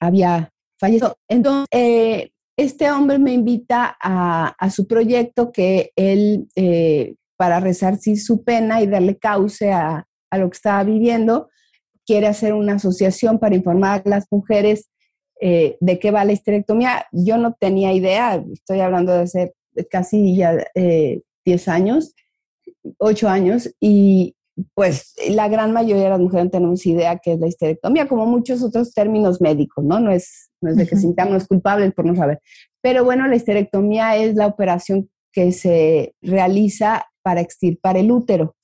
había 0.00 0.50
fallecido. 0.78 1.16
Entonces, 1.28 1.66
eh, 1.72 2.30
este 2.56 2.90
hombre 2.90 3.18
me 3.18 3.32
invita 3.32 3.96
a, 4.00 4.48
a, 4.58 4.70
su 4.70 4.86
proyecto 4.86 5.52
que 5.52 5.92
él, 5.96 6.48
eh, 6.56 7.16
para 7.36 7.60
resarcir 7.60 8.20
su 8.20 8.44
pena 8.44 8.80
y 8.80 8.86
darle 8.86 9.18
cauce 9.18 9.72
a, 9.72 10.06
a, 10.30 10.38
lo 10.38 10.50
que 10.50 10.56
estaba 10.56 10.82
viviendo, 10.84 11.48
quiere 12.06 12.26
hacer 12.26 12.54
una 12.54 12.74
asociación 12.74 13.38
para 13.38 13.56
informar 13.56 14.02
a 14.04 14.08
las 14.08 14.26
mujeres 14.30 14.88
eh, 15.40 15.76
de 15.80 15.98
qué 15.98 16.10
va 16.10 16.24
la 16.24 16.32
histerectomía. 16.32 17.06
Yo 17.12 17.38
no 17.38 17.54
tenía 17.58 17.92
idea, 17.92 18.42
estoy 18.52 18.80
hablando 18.80 19.12
de 19.12 19.22
hace 19.22 19.54
casi 19.90 20.36
ya 20.36 20.56
10 20.74 21.68
años, 21.68 22.14
8 22.98 23.28
años, 23.28 23.70
y, 23.80 24.34
pues 24.74 25.14
la 25.28 25.48
gran 25.48 25.72
mayoría 25.72 26.04
de 26.04 26.10
las 26.10 26.20
mujeres 26.20 26.46
no 26.46 26.50
tenemos 26.50 26.84
idea 26.86 27.18
qué 27.18 27.34
es 27.34 27.40
la 27.40 27.46
histerectomía, 27.46 28.08
como 28.08 28.26
muchos 28.26 28.62
otros 28.62 28.92
términos 28.92 29.40
médicos, 29.40 29.84
¿no? 29.84 30.00
No 30.00 30.10
es, 30.10 30.50
no 30.60 30.70
es 30.70 30.76
de 30.76 30.86
que 30.86 30.96
sintamos 30.96 31.46
culpables 31.46 31.92
por 31.94 32.04
no 32.04 32.16
saber. 32.16 32.40
Pero 32.80 33.04
bueno, 33.04 33.26
la 33.26 33.36
histerectomía 33.36 34.16
es 34.16 34.34
la 34.34 34.46
operación 34.46 35.08
que 35.32 35.52
se 35.52 36.14
realiza 36.20 37.06
para 37.22 37.40
extirpar 37.40 37.96
el 37.96 38.10
útero. 38.10 38.56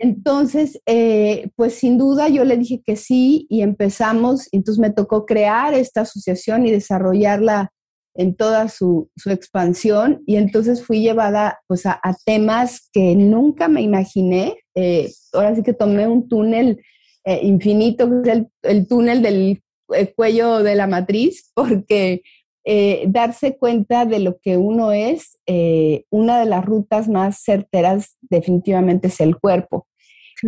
Entonces, 0.00 0.80
eh, 0.86 1.50
pues 1.54 1.74
sin 1.74 1.96
duda 1.96 2.28
yo 2.28 2.44
le 2.44 2.56
dije 2.56 2.82
que 2.84 2.96
sí 2.96 3.46
y 3.48 3.62
empezamos, 3.62 4.48
entonces 4.50 4.80
me 4.80 4.90
tocó 4.90 5.24
crear 5.24 5.72
esta 5.74 6.00
asociación 6.00 6.66
y 6.66 6.72
desarrollarla 6.72 7.70
en 8.14 8.34
toda 8.34 8.68
su, 8.68 9.10
su, 9.16 9.30
expansión 9.30 10.22
y 10.26 10.36
entonces 10.36 10.84
fui 10.84 11.00
llevada 11.00 11.60
pues 11.66 11.86
a, 11.86 11.98
a 12.02 12.14
temas 12.24 12.88
que 12.92 13.16
nunca 13.16 13.68
me 13.68 13.82
imaginé. 13.82 14.56
Eh, 14.74 15.10
ahora 15.32 15.54
sí 15.54 15.62
que 15.62 15.72
tomé 15.72 16.06
un 16.06 16.28
túnel 16.28 16.82
eh, 17.24 17.40
infinito, 17.42 18.08
que 18.08 18.30
es 18.30 18.36
el, 18.36 18.48
el 18.62 18.86
túnel 18.86 19.22
del 19.22 19.62
el 19.88 20.14
cuello 20.14 20.62
de 20.62 20.74
la 20.74 20.86
matriz, 20.86 21.50
porque 21.54 22.22
eh, 22.64 23.04
darse 23.08 23.56
cuenta 23.56 24.06
de 24.06 24.20
lo 24.20 24.38
que 24.38 24.56
uno 24.56 24.92
es, 24.92 25.38
eh, 25.46 26.04
una 26.10 26.38
de 26.38 26.46
las 26.46 26.64
rutas 26.64 27.08
más 27.08 27.42
certeras 27.42 28.16
definitivamente 28.20 29.08
es 29.08 29.20
el 29.20 29.38
cuerpo. 29.38 29.86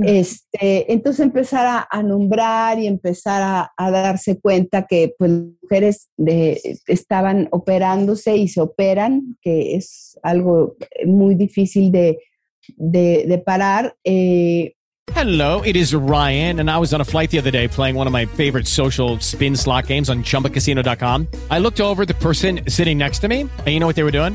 Este, 0.02 0.92
entonces 0.92 1.24
empezar 1.24 1.66
a, 1.66 1.88
a, 1.90 2.02
nombrar 2.02 2.78
y 2.78 2.86
empezar 2.86 3.42
a, 3.42 3.72
a, 3.76 3.90
darse 3.90 4.40
cuenta 4.40 4.86
que 4.86 5.14
pues 5.18 5.30
mujeres 5.62 6.08
de, 6.16 6.60
estaban 6.86 7.48
operándose 7.52 8.36
y 8.36 8.48
se 8.48 8.60
operan, 8.60 9.36
que 9.40 9.76
es 9.76 10.18
algo 10.22 10.76
muy 11.06 11.36
difícil 11.36 11.92
de, 11.92 12.18
de, 12.76 13.24
de 13.26 13.38
parar. 13.38 13.96
Eh, 14.04 14.74
Hello, 15.12 15.60
it 15.60 15.76
is 15.76 15.94
Ryan, 15.94 16.60
and 16.60 16.70
I 16.70 16.78
was 16.78 16.94
on 16.94 17.00
a 17.00 17.04
flight 17.04 17.30
the 17.30 17.38
other 17.38 17.50
day 17.50 17.68
playing 17.68 17.94
one 17.94 18.06
of 18.06 18.12
my 18.12 18.24
favorite 18.24 18.66
social 18.66 19.20
spin 19.20 19.54
slot 19.54 19.86
games 19.86 20.08
on 20.08 20.22
chumbacasino.com. 20.24 21.28
I 21.50 21.58
looked 21.58 21.80
over 21.80 22.04
the 22.06 22.14
person 22.14 22.62
sitting 22.68 22.98
next 22.98 23.18
to 23.20 23.28
me, 23.28 23.42
and 23.42 23.68
you 23.68 23.80
know 23.80 23.86
what 23.86 23.96
they 23.96 24.02
were 24.02 24.10
doing? 24.10 24.34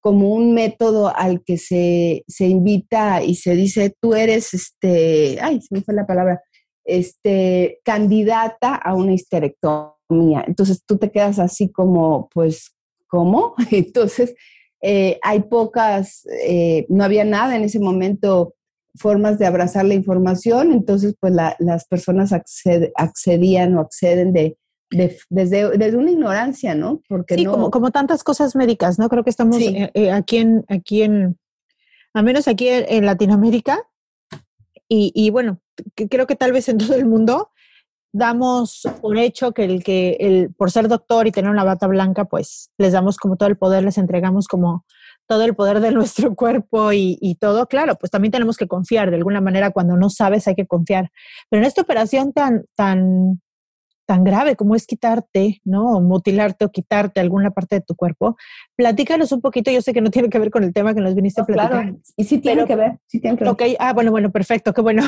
como 0.00 0.30
un 0.30 0.54
método 0.54 1.14
al 1.14 1.42
que 1.44 1.58
se, 1.58 2.24
se, 2.26 2.46
invita 2.46 3.22
y 3.22 3.34
se 3.34 3.54
dice, 3.54 3.94
tú 4.00 4.14
eres, 4.14 4.54
este, 4.54 5.38
ay, 5.40 5.60
se 5.60 5.74
me 5.74 5.82
fue 5.82 5.94
la 5.94 6.06
palabra, 6.06 6.40
este, 6.84 7.80
candidata 7.84 8.74
a 8.74 8.94
una 8.94 9.12
histerectomía. 9.12 10.44
Entonces 10.46 10.82
tú 10.86 10.98
te 10.98 11.10
quedas 11.10 11.38
así 11.38 11.70
como, 11.70 12.28
pues, 12.32 12.74
¿cómo? 13.06 13.54
Entonces, 13.70 14.34
eh, 14.82 15.18
hay 15.22 15.40
pocas, 15.40 16.26
eh, 16.46 16.86
no 16.88 17.04
había 17.04 17.24
nada 17.24 17.56
en 17.56 17.64
ese 17.64 17.78
momento, 17.78 18.54
formas 18.96 19.38
de 19.38 19.46
abrazar 19.46 19.84
la 19.84 19.94
información, 19.94 20.72
entonces, 20.72 21.14
pues 21.20 21.32
la, 21.32 21.54
las 21.60 21.86
personas 21.86 22.32
acced, 22.32 22.90
accedían 22.96 23.76
o 23.76 23.80
acceden 23.80 24.32
de, 24.32 24.56
de, 24.90 25.18
desde, 25.28 25.78
desde, 25.78 25.96
una 25.96 26.10
ignorancia, 26.10 26.74
¿no? 26.74 27.00
Porque 27.08 27.34
sí, 27.34 27.44
no... 27.44 27.52
como, 27.52 27.70
como 27.70 27.90
tantas 27.90 28.24
cosas 28.24 28.56
médicas, 28.56 28.98
¿no? 28.98 29.08
Creo 29.08 29.24
que 29.24 29.30
estamos 29.30 29.56
sí. 29.56 29.68
eh, 29.68 29.90
eh, 29.94 30.10
aquí, 30.10 30.38
en, 30.38 30.64
aquí 30.68 31.02
en, 31.02 31.38
a 32.14 32.22
menos 32.22 32.48
aquí 32.48 32.68
en, 32.68 32.84
en 32.88 33.06
Latinoamérica, 33.06 33.78
y, 34.88 35.12
y, 35.14 35.30
bueno, 35.30 35.60
que 35.94 36.08
creo 36.08 36.26
que 36.26 36.34
tal 36.34 36.52
vez 36.52 36.68
en 36.68 36.78
todo 36.78 36.94
el 36.94 37.06
mundo 37.06 37.50
damos 38.12 38.82
por 39.00 39.16
hecho 39.18 39.52
que 39.52 39.64
el 39.64 39.84
que 39.84 40.16
el 40.18 40.52
por 40.52 40.72
ser 40.72 40.88
doctor 40.88 41.28
y 41.28 41.30
tener 41.30 41.48
una 41.48 41.62
bata 41.62 41.86
blanca, 41.86 42.24
pues 42.24 42.72
les 42.76 42.92
damos 42.92 43.16
como 43.16 43.36
todo 43.36 43.48
el 43.48 43.56
poder, 43.56 43.84
les 43.84 43.98
entregamos 43.98 44.48
como 44.48 44.84
todo 45.28 45.44
el 45.44 45.54
poder 45.54 45.78
de 45.78 45.92
nuestro 45.92 46.34
cuerpo 46.34 46.92
y, 46.92 47.16
y, 47.20 47.36
todo, 47.36 47.68
claro, 47.68 47.94
pues 47.94 48.10
también 48.10 48.32
tenemos 48.32 48.56
que 48.56 48.66
confiar 48.66 49.10
de 49.10 49.16
alguna 49.16 49.40
manera 49.40 49.70
cuando 49.70 49.96
no 49.96 50.10
sabes 50.10 50.48
hay 50.48 50.56
que 50.56 50.66
confiar. 50.66 51.12
Pero 51.48 51.62
en 51.62 51.68
esta 51.68 51.82
operación 51.82 52.32
tan, 52.32 52.64
tan 52.74 53.40
tan 54.10 54.24
grave 54.24 54.56
como 54.56 54.74
es 54.74 54.88
quitarte, 54.88 55.60
¿no? 55.62 55.92
O 55.92 56.00
mutilarte 56.00 56.64
o 56.64 56.72
quitarte 56.72 57.20
alguna 57.20 57.52
parte 57.52 57.76
de 57.76 57.80
tu 57.80 57.94
cuerpo. 57.94 58.36
Platícanos 58.74 59.30
un 59.30 59.40
poquito, 59.40 59.70
yo 59.70 59.80
sé 59.82 59.92
que 59.92 60.00
no 60.00 60.10
tiene 60.10 60.28
que 60.28 60.40
ver 60.40 60.50
con 60.50 60.64
el 60.64 60.72
tema 60.72 60.94
que 60.94 61.00
nos 61.00 61.14
viniste 61.14 61.40
no, 61.40 61.44
a 61.44 61.46
platicar. 61.46 61.82
Claro. 61.82 61.98
Y 62.16 62.24
sí 62.24 62.38
tiene 62.38 62.64
pero, 62.64 62.66
que 62.66 62.74
ver, 62.74 62.98
sí 63.06 63.20
tiene 63.20 63.36
que 63.36 63.44
ver. 63.44 63.52
Ok, 63.52 63.62
ah, 63.78 63.92
bueno, 63.92 64.10
bueno, 64.10 64.32
perfecto, 64.32 64.74
qué 64.74 64.80
bueno. 64.80 65.04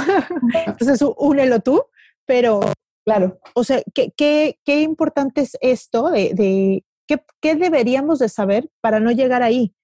Entonces, 0.67 1.05
únelo 1.17 1.59
tú, 1.59 1.83
pero... 2.25 2.61
Claro. 3.05 3.41
O 3.55 3.65
sea, 3.65 3.83
¿qué, 3.93 4.13
qué, 4.17 4.61
qué 4.65 4.83
importante 4.83 5.41
es 5.41 5.59
esto 5.61 6.09
de, 6.11 6.33
de 6.35 6.85
¿qué, 7.09 7.21
qué, 7.41 7.57
deberíamos 7.57 8.21
de 8.21 8.29
saber 8.29 8.71
para 8.81 9.01
no 9.01 9.11
llegar 9.11 9.43
ahí? 9.43 9.75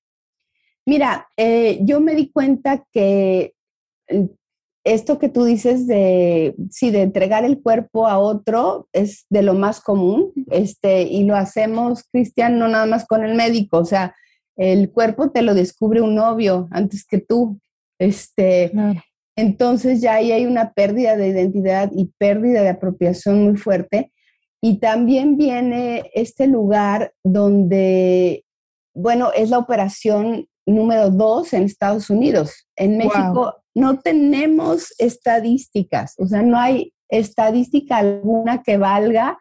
Mira, 0.87 1.29
eh, 1.37 1.81
yo 1.83 2.01
me 2.01 2.15
di 2.15 2.31
cuenta 2.31 2.85
que 2.93 3.55
esto 4.85 5.19
que 5.19 5.29
tú 5.29 5.45
dices 5.45 5.87
de, 5.87 6.55
sí, 6.71 6.91
de 6.91 7.03
entregar 7.03 7.45
el 7.45 7.61
cuerpo 7.61 8.07
a 8.07 8.19
otro 8.19 8.89
es 8.93 9.27
de 9.29 9.43
lo 9.43 9.55
más 9.55 9.81
común, 9.81 10.33
este, 10.51 11.03
y 11.03 11.25
lo 11.25 11.37
hacemos, 11.37 12.05
Cristian, 12.11 12.59
no 12.59 12.69
nada 12.69 12.87
más 12.87 13.07
con 13.07 13.25
el 13.25 13.35
médico, 13.35 13.79
o 13.79 13.85
sea, 13.85 14.15
el 14.57 14.91
cuerpo 14.91 15.31
te 15.31 15.43
lo 15.43 15.55
descubre 15.55 16.01
un 16.01 16.15
novio 16.15 16.69
antes 16.71 17.05
que 17.05 17.19
tú, 17.19 17.59
este, 17.99 18.71
claro. 18.71 19.01
entonces 19.37 20.01
ya 20.01 20.15
ahí 20.15 20.33
hay 20.33 20.47
una 20.47 20.73
pérdida 20.73 21.17
de 21.17 21.29
identidad 21.29 21.91
y 21.95 22.13
pérdida 22.17 22.63
de 22.63 22.71
apropiación 22.71 23.43
muy 23.45 23.57
fuerte, 23.57 24.13
y 24.61 24.79
también 24.79 25.37
viene 25.37 26.11
este 26.15 26.47
lugar 26.47 27.13
donde, 27.23 28.45
bueno, 28.95 29.31
es 29.37 29.51
la 29.51 29.59
operación 29.59 30.49
número 30.67 31.11
dos 31.11 31.53
en 31.53 31.63
Estados 31.63 32.11
Unidos. 32.11 32.67
En 32.77 32.99
México 32.99 33.33
wow 33.33 33.53
no 33.79 34.01
tenemos 34.01 34.93
estadísticas, 34.99 36.15
o 36.19 36.27
sea, 36.27 36.43
no 36.43 36.59
hay 36.59 36.93
estadística 37.09 37.99
alguna 37.99 38.63
que 38.63 38.77
valga 38.77 39.39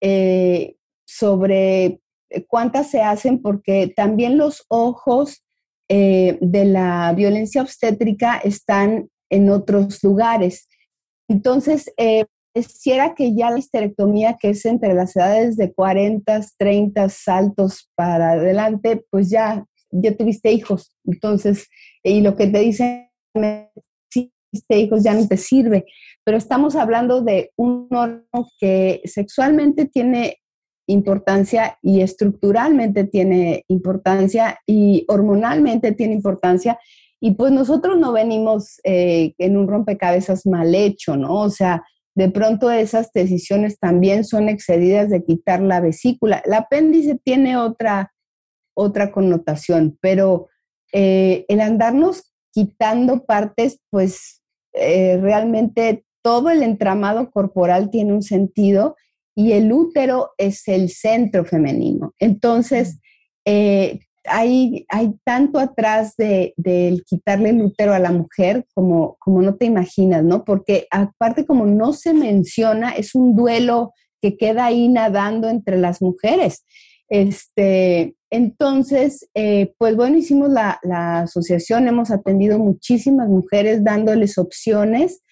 eh, 0.00 0.76
sobre 1.06 2.00
cuántas 2.48 2.90
se 2.90 3.00
hacen, 3.00 3.40
porque 3.40 3.92
también 3.94 4.36
los 4.36 4.64
ojos 4.68 5.44
eh, 5.88 6.38
de 6.40 6.64
la 6.66 7.12
violencia 7.16 7.62
obstétrica 7.62 8.36
están 8.38 9.08
en 9.30 9.48
otros 9.48 10.02
lugares. 10.02 10.68
Entonces, 11.28 11.92
eh, 11.96 12.24
que 13.16 13.34
ya 13.36 13.50
la 13.50 13.58
histerectomía, 13.58 14.36
que 14.36 14.50
es 14.50 14.64
entre 14.64 14.92
las 14.92 15.14
edades 15.14 15.56
de 15.56 15.72
40, 15.72 16.40
30 16.56 17.08
saltos 17.08 17.88
para 17.94 18.32
adelante, 18.32 19.04
pues 19.10 19.30
ya, 19.30 19.64
ya 19.90 20.16
tuviste 20.16 20.50
hijos. 20.50 20.92
Entonces, 21.04 21.68
y 22.02 22.20
lo 22.20 22.34
que 22.36 22.48
te 22.48 22.58
dicen 22.58 23.07
hijos 24.68 25.02
ya 25.02 25.14
no 25.14 25.26
te 25.26 25.36
sirve, 25.36 25.86
pero 26.24 26.36
estamos 26.36 26.76
hablando 26.76 27.22
de 27.22 27.52
un 27.56 27.88
órgano 27.90 28.48
que 28.58 29.00
sexualmente 29.04 29.86
tiene 29.86 30.38
importancia 30.86 31.78
y 31.82 32.00
estructuralmente 32.00 33.04
tiene 33.04 33.64
importancia 33.68 34.58
y 34.66 35.04
hormonalmente 35.08 35.92
tiene 35.92 36.14
importancia. 36.14 36.78
Y 37.20 37.32
pues 37.32 37.52
nosotros 37.52 37.98
no 37.98 38.12
venimos 38.12 38.80
eh, 38.84 39.34
en 39.38 39.56
un 39.56 39.68
rompecabezas 39.68 40.46
mal 40.46 40.74
hecho, 40.74 41.16
¿no? 41.16 41.42
O 41.42 41.50
sea, 41.50 41.82
de 42.14 42.30
pronto 42.30 42.70
esas 42.70 43.12
decisiones 43.12 43.78
también 43.78 44.24
son 44.24 44.48
excedidas 44.48 45.10
de 45.10 45.24
quitar 45.24 45.60
la 45.60 45.80
vesícula. 45.80 46.42
El 46.44 46.54
apéndice 46.54 47.18
tiene 47.22 47.56
otra, 47.56 48.12
otra 48.74 49.12
connotación, 49.12 49.98
pero 50.00 50.48
eh, 50.92 51.44
el 51.48 51.60
andarnos 51.60 52.32
quitando 52.58 53.24
partes, 53.24 53.78
pues 53.88 54.42
eh, 54.72 55.16
realmente 55.22 56.04
todo 56.22 56.50
el 56.50 56.64
entramado 56.64 57.30
corporal 57.30 57.88
tiene 57.88 58.12
un 58.12 58.22
sentido 58.22 58.96
y 59.36 59.52
el 59.52 59.72
útero 59.72 60.30
es 60.38 60.66
el 60.66 60.90
centro 60.90 61.44
femenino. 61.44 62.14
Entonces, 62.18 62.98
eh, 63.44 64.00
hay, 64.24 64.84
hay, 64.88 65.14
tanto 65.22 65.60
atrás 65.60 66.16
del 66.16 66.52
de, 66.56 67.00
quitarle 67.06 67.50
el 67.50 67.62
útero 67.62 67.94
a 67.94 68.00
la 68.00 68.10
mujer 68.10 68.66
como, 68.74 69.16
como 69.20 69.40
no 69.40 69.54
te 69.54 69.66
imaginas, 69.66 70.24
¿no? 70.24 70.44
Porque 70.44 70.88
aparte 70.90 71.46
como 71.46 71.64
no 71.64 71.92
se 71.92 72.12
menciona, 72.12 72.90
es 72.90 73.14
un 73.14 73.36
duelo 73.36 73.92
que 74.20 74.36
queda 74.36 74.64
ahí 74.64 74.88
nadando 74.88 75.48
entre 75.48 75.78
las 75.78 76.02
mujeres. 76.02 76.64
Este, 77.08 78.14
entonces, 78.30 79.28
eh, 79.34 79.74
pues 79.78 79.96
bueno, 79.96 80.18
hicimos 80.18 80.50
la, 80.50 80.78
asociación, 81.22 81.88
hemos 81.88 82.10
atendido 82.10 82.58
muchísimas 82.58 83.28
mujeres 83.28 83.82
dándoles 83.82 84.36
opciones 84.38 85.22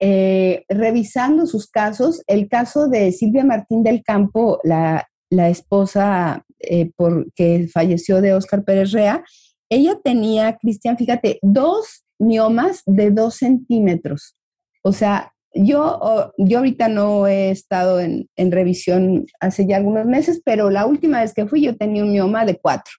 eh, 0.00 0.64
revisando 0.68 1.46
sus 1.46 1.68
casos, 1.68 2.22
el 2.26 2.48
caso 2.48 2.88
de 2.88 3.12
Silvia 3.12 3.44
Martín 3.44 3.82
del 3.82 4.02
Campo, 4.02 4.58
la, 4.64 5.06
esposa 5.30 6.44
eh, 6.58 6.90
que 7.36 7.68
falleció 7.72 8.20
de 8.20 8.34
Oscar 8.34 8.64
Pérez 8.64 8.90
Rea, 8.90 9.22
ella 9.68 10.00
tenía, 10.02 10.56
Cristian, 10.56 10.98
fíjate, 10.98 11.38
dos 11.42 12.04
miomas 12.18 12.82
de 12.86 13.12
dos 13.12 13.36
centímetros. 13.36 14.34
O 14.82 14.92
sea, 14.92 15.32
yo, 15.54 16.32
yo 16.38 16.58
ahorita 16.58 16.88
no 16.88 17.26
he 17.26 17.50
estado 17.50 18.00
en, 18.00 18.28
revisión 18.36 19.26
hace 19.40 19.66
ya 19.66 19.76
algunos 19.76 20.06
meses, 20.06 20.40
pero 20.44 20.70
la 20.70 20.86
última 20.86 21.20
vez 21.20 21.34
que 21.34 21.46
fui 21.46 21.62
yo 21.62 21.76
tenía 21.76 22.04
un 22.04 22.12
mioma 22.12 22.44
de 22.44 22.56
cuatro. 22.56 22.92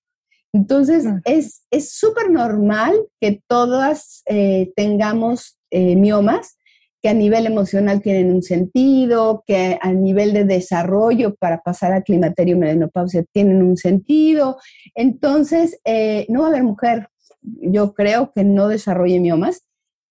Entonces, 0.53 1.05
ah. 1.07 1.21
es 1.25 1.93
súper 1.93 2.29
normal 2.29 2.93
que 3.21 3.41
todas 3.47 4.23
eh, 4.25 4.71
tengamos 4.75 5.57
miomas 5.71 6.57
que 7.01 7.09
a 7.09 7.13
nivel 7.13 7.47
emocional 7.47 8.01
tienen 8.01 8.31
un 8.31 8.43
sentido, 8.43 9.43
que 9.47 9.79
a 9.81 9.91
nivel 9.91 10.33
de 10.33 10.45
desarrollo 10.45 11.35
para 11.35 11.61
pasar 11.61 11.93
a 11.93 12.03
climaterio 12.03 12.57
menopausia 12.57 13.25
tienen 13.33 13.63
un 13.63 13.75
sentido. 13.75 14.57
Entonces, 14.93 15.79
eh, 15.83 16.27
no 16.29 16.41
va 16.41 16.47
a 16.47 16.49
haber 16.49 16.63
mujer, 16.63 17.07
yo 17.41 17.93
creo 17.93 18.31
que 18.33 18.43
no 18.43 18.67
desarrolle 18.67 19.19
miomas. 19.19 19.63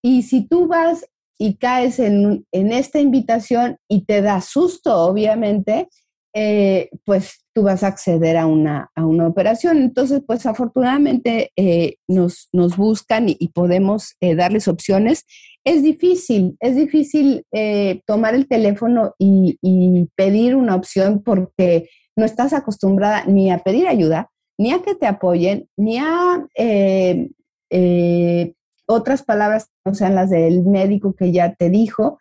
Y 0.03 0.23
si 0.23 0.49
tú 0.49 0.67
vas 0.67 1.07
y 1.41 1.55
caes 1.55 1.99
en, 1.99 2.47
en 2.53 2.71
esta 2.71 3.01
invitación 3.01 3.79
y 3.89 4.05
te 4.05 4.21
da 4.21 4.43
susto, 4.43 4.95
obviamente, 4.95 5.89
eh, 6.35 6.91
pues 7.07 7.47
tú 7.55 7.63
vas 7.63 7.83
a 7.83 7.87
acceder 7.87 8.37
a 8.37 8.45
una, 8.45 8.91
a 8.95 9.07
una 9.07 9.27
operación. 9.27 9.79
Entonces, 9.79 10.23
pues 10.27 10.45
afortunadamente 10.45 11.51
eh, 11.57 11.95
nos, 12.07 12.51
nos, 12.53 12.77
buscan 12.77 13.31
y, 13.31 13.49
podemos 13.55 14.17
eh, 14.21 14.35
darles 14.35 14.69
opciones. 14.69 15.25
Es 15.65 15.83
difícil, 15.83 16.59
es 16.61 16.77
difícil 16.77 17.47
tomar 18.07 18.35
el 18.35 18.47
teléfono 18.47 19.15
y, 19.19 19.59
y, 19.63 20.09
pedir 20.17 20.57
una 20.57 20.75
opción 20.75 21.23
porque 21.25 21.89
no 22.17 22.27
estás 22.27 22.53
acostumbrada 22.53 23.25
ni 23.25 23.51
a 23.51 23.61
pedir 23.61 23.89
ayuda, 23.89 24.31
ni 24.59 24.73
a 24.73 24.83
que 24.83 24.95
te 24.95 25.07
apoyen, 25.07 25.69
ni 25.79 25.97
a 25.97 26.47
otras 28.91 29.23
palabras 29.23 29.65
que 29.65 29.91
no 29.91 29.95
sean 29.95 30.15
las 30.15 30.31
del 30.31 30.65
médico 30.65 31.15
que 31.15 31.33
ya 31.33 31.55
te 31.55 31.71
dijo. 31.71 32.19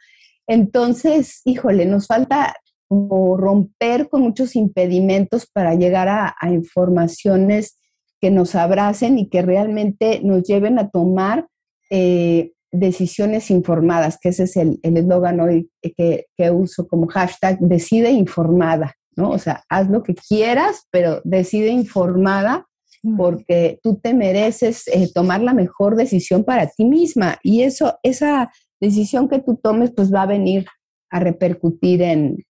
Entonces, 0.48 1.42
híjole, 1.46 1.86
nos 1.86 2.08
falta 2.08 2.56
como 2.88 3.38
romper 3.38 4.10
con 4.10 4.22
muchos 4.22 4.56
impedimentos 4.56 5.46
para 5.46 5.76
llegar 5.76 6.08
a, 6.10 6.36
informaciones 6.50 7.78
que 8.20 8.32
nos 8.32 8.56
abracen 8.56 9.18
y 9.20 9.30
que 9.30 9.42
realmente 9.42 10.22
nos 10.24 10.44
lleven 10.44 10.80
a 10.80 10.90
tomar 10.90 11.48
eh, 11.90 12.52
decisiones 12.72 13.52
informadas, 13.52 14.18
que 14.20 14.30
ese 14.30 14.44
es 14.44 14.58
el 14.58 14.80
eslogan 14.82 15.40
hoy 15.40 15.70
que, 15.82 16.26
uso 16.52 16.88
como 16.88 17.08
hashtag, 17.08 17.60
decide 17.60 18.12
informada, 18.12 18.96
¿no? 19.16 19.30
O 19.32 19.38
sea, 19.38 19.64
haz 19.70 19.90
lo 19.90 20.04
que 20.04 20.16
quieras, 20.16 20.88
pero 20.92 21.22
decide 21.24 21.70
informada 21.70 22.69
porque 23.18 23.80
tú 23.82 23.96
te 23.96 24.14
mereces 24.14 24.88
eh, 24.88 25.10
tomar 25.14 25.42
la 25.42 25.54
mejor 25.54 25.96
decisión 25.96 26.44
para 26.44 26.68
ti 26.68 26.86
misma 26.86 27.40
y 27.44 27.64
eso, 27.64 27.98
esa 28.04 28.52
decisión 28.80 29.30
que 29.30 29.40
tú 29.40 29.56
tomes, 29.56 29.92
pues 29.92 30.14
va 30.14 30.24
a 30.24 30.28
venir 30.28 30.66
a 31.10 31.20
repercutir 31.20 32.02
en, 32.02 32.46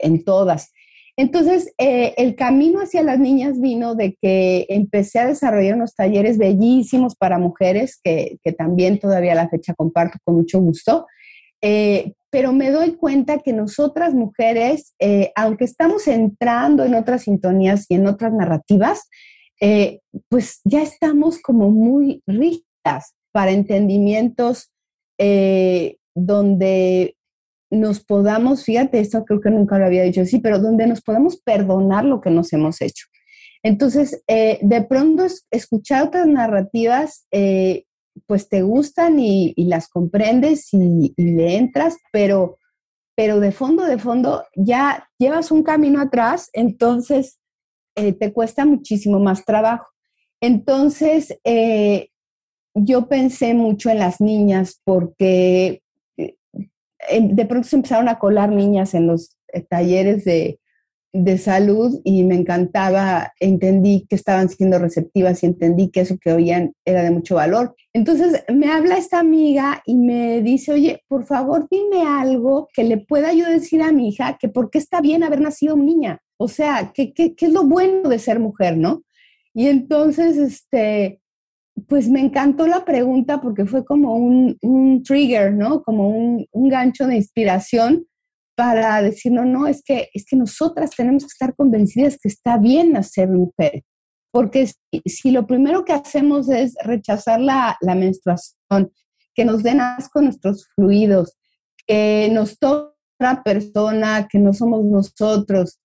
en 0.00 0.24
todas. 0.24 0.72
Entonces, 1.16 1.72
eh, 1.78 2.14
el 2.16 2.34
camino 2.34 2.80
hacia 2.80 3.02
las 3.02 3.20
niñas 3.20 3.60
vino 3.60 3.94
de 3.94 4.16
que 4.20 4.66
empecé 4.68 5.20
a 5.20 5.26
desarrollar 5.26 5.76
unos 5.76 5.94
talleres 5.94 6.38
bellísimos 6.38 7.14
para 7.14 7.38
mujeres, 7.38 8.00
que, 8.02 8.38
también 8.58 8.98
todavía 8.98 9.32
a 9.32 9.36
la 9.36 9.48
fecha 9.48 9.74
comparto 9.74 10.18
con 10.24 10.34
mucho 10.36 10.58
gusto, 10.60 11.06
eh, 11.62 12.14
pero 12.30 12.52
me 12.52 12.70
doy 12.70 12.96
cuenta 12.96 13.38
que 13.38 13.52
nosotras 13.52 14.12
mujeres, 14.12 14.92
aunque 15.36 15.64
estamos 15.64 16.08
entrando 16.08 16.84
en 16.84 16.96
otras 16.96 17.22
sintonías 17.22 17.86
y 17.88 17.94
en 17.94 18.08
otras 18.08 18.32
narrativas, 18.32 19.08
pues 20.28 20.60
ya 20.64 20.82
estamos 20.82 21.40
como 21.40 21.70
muy 21.70 22.22
ricas 22.26 23.14
para 23.32 23.50
entendimientos 23.50 24.70
donde 26.14 27.16
nos 27.70 28.00
podamos, 28.04 28.64
fíjate, 28.64 29.00
esto 29.00 29.24
creo 29.24 29.40
que 29.40 29.50
nunca 29.50 29.78
lo 29.78 29.86
había 29.86 30.02
dicho 30.02 30.22
así, 30.22 30.38
pero 30.38 30.58
donde 30.58 30.86
nos 30.86 31.02
podamos 31.02 31.40
perdonar 31.40 32.04
lo 32.04 32.20
que 32.20 32.30
nos 32.30 32.52
hemos 32.52 32.80
hecho. 32.80 33.06
Entonces, 33.62 34.22
eh, 34.28 34.58
de 34.62 34.82
pronto 34.82 35.26
escuchar 35.50 36.04
otras 36.04 36.26
narrativas, 36.26 37.26
eh, 37.30 37.84
pues 38.26 38.48
te 38.48 38.62
gustan 38.62 39.18
y, 39.18 39.54
las 39.56 39.88
comprendes 39.88 40.68
y, 40.72 41.14
le 41.16 41.56
entras, 41.56 41.96
pero, 42.12 42.58
pero 43.16 43.40
de 43.40 43.52
fondo, 43.52 43.84
de 43.84 43.98
fondo, 43.98 44.44
ya 44.54 45.08
llevas 45.18 45.50
un 45.50 45.62
camino 45.62 46.00
atrás, 46.00 46.50
entonces 46.52 47.38
eh, 47.94 48.12
te 48.12 48.32
cuesta 48.32 48.64
muchísimo 48.64 49.18
más 49.18 49.44
trabajo. 49.44 49.86
Entonces, 50.40 51.38
yo 52.74 53.08
pensé 53.08 53.54
mucho 53.54 53.88
en 53.88 53.98
las 53.98 54.20
niñas 54.20 54.80
porque 54.84 55.82
de 57.08 57.46
pronto 57.46 57.68
se 57.68 57.76
empezaron 57.76 58.08
a 58.08 58.18
colar 58.18 58.50
niñas 58.50 58.94
en 58.94 59.06
los 59.06 59.36
eh, 59.52 59.60
talleres 59.62 60.24
de, 60.24 60.58
salud 61.38 62.00
y 62.02 62.24
me 62.24 62.34
encantaba, 62.34 63.32
entendí 63.38 64.04
que 64.08 64.16
estaban 64.16 64.48
siendo 64.48 64.80
receptivas 64.80 65.42
y 65.42 65.46
entendí 65.46 65.88
que 65.88 66.00
eso 66.00 66.16
que 66.20 66.32
oían 66.32 66.72
era 66.84 67.04
de 67.04 67.12
mucho 67.12 67.36
valor. 67.36 67.76
Entonces 67.92 68.42
me 68.52 68.68
habla 68.72 68.96
esta 68.96 69.20
amiga 69.20 69.80
y 69.86 69.94
me 69.94 70.42
dice, 70.42 70.72
oye, 70.72 71.04
por 71.06 71.24
favor 71.24 71.68
dime 71.70 72.02
algo 72.02 72.68
que 72.74 72.82
le 72.82 72.96
pueda 72.96 73.32
yo 73.32 73.48
decir 73.48 73.80
a 73.80 73.92
mi 73.92 74.08
hija 74.08 74.38
que 74.40 74.48
por 74.48 74.70
qué 74.70 74.78
está 74.78 75.00
bien 75.00 75.22
haber 75.22 75.40
nacido 75.40 75.76
niña. 75.76 76.20
O 76.36 76.48
sea, 76.48 76.92
¿qué, 76.94 77.12
qué, 77.12 77.34
qué 77.34 77.46
es 77.46 77.52
lo 77.52 77.64
bueno 77.64 78.08
de 78.08 78.18
ser 78.18 78.40
mujer, 78.40 78.76
no? 78.76 79.04
Y 79.54 79.68
entonces, 79.68 80.36
este, 80.36 81.20
pues 81.88 82.08
me 82.08 82.20
encantó 82.20 82.66
la 82.66 82.84
pregunta 82.84 83.40
porque 83.40 83.66
fue 83.66 83.84
como 83.84 84.14
un, 84.16 85.02
trigger, 85.04 85.52
¿no? 85.52 85.82
Como 85.82 86.08
un, 86.08 86.46
gancho 86.68 87.06
de 87.06 87.16
inspiración 87.16 88.06
para 88.56 89.02
decir, 89.02 89.32
no, 89.32 89.44
no, 89.44 89.66
es 89.66 89.82
que, 89.84 90.08
es 90.14 90.24
que 90.24 90.36
nosotras 90.36 90.90
tenemos 90.96 91.24
que 91.24 91.32
estar 91.32 91.54
convencidas 91.54 92.18
que 92.20 92.28
está 92.28 92.56
bien 92.58 92.92
nacer 92.92 93.28
mujer. 93.28 93.82
Porque 94.32 94.68
si, 95.06 95.30
lo 95.30 95.46
primero 95.46 95.84
que 95.84 95.92
hacemos 95.92 96.48
es 96.48 96.74
rechazar 96.82 97.40
la, 97.40 97.76
menstruación, 97.82 98.92
que 99.34 99.44
nos 99.44 99.62
den 99.62 99.80
asco 99.80 100.20
nuestros 100.22 100.68
fluidos, 100.74 101.36
que 101.86 102.28
nos 102.32 102.58
toca 102.58 102.94
otra 103.18 103.42
persona, 103.42 104.28
que 104.28 104.38
no 104.38 104.52
somos 104.52 104.84
nosotros, 104.84 105.80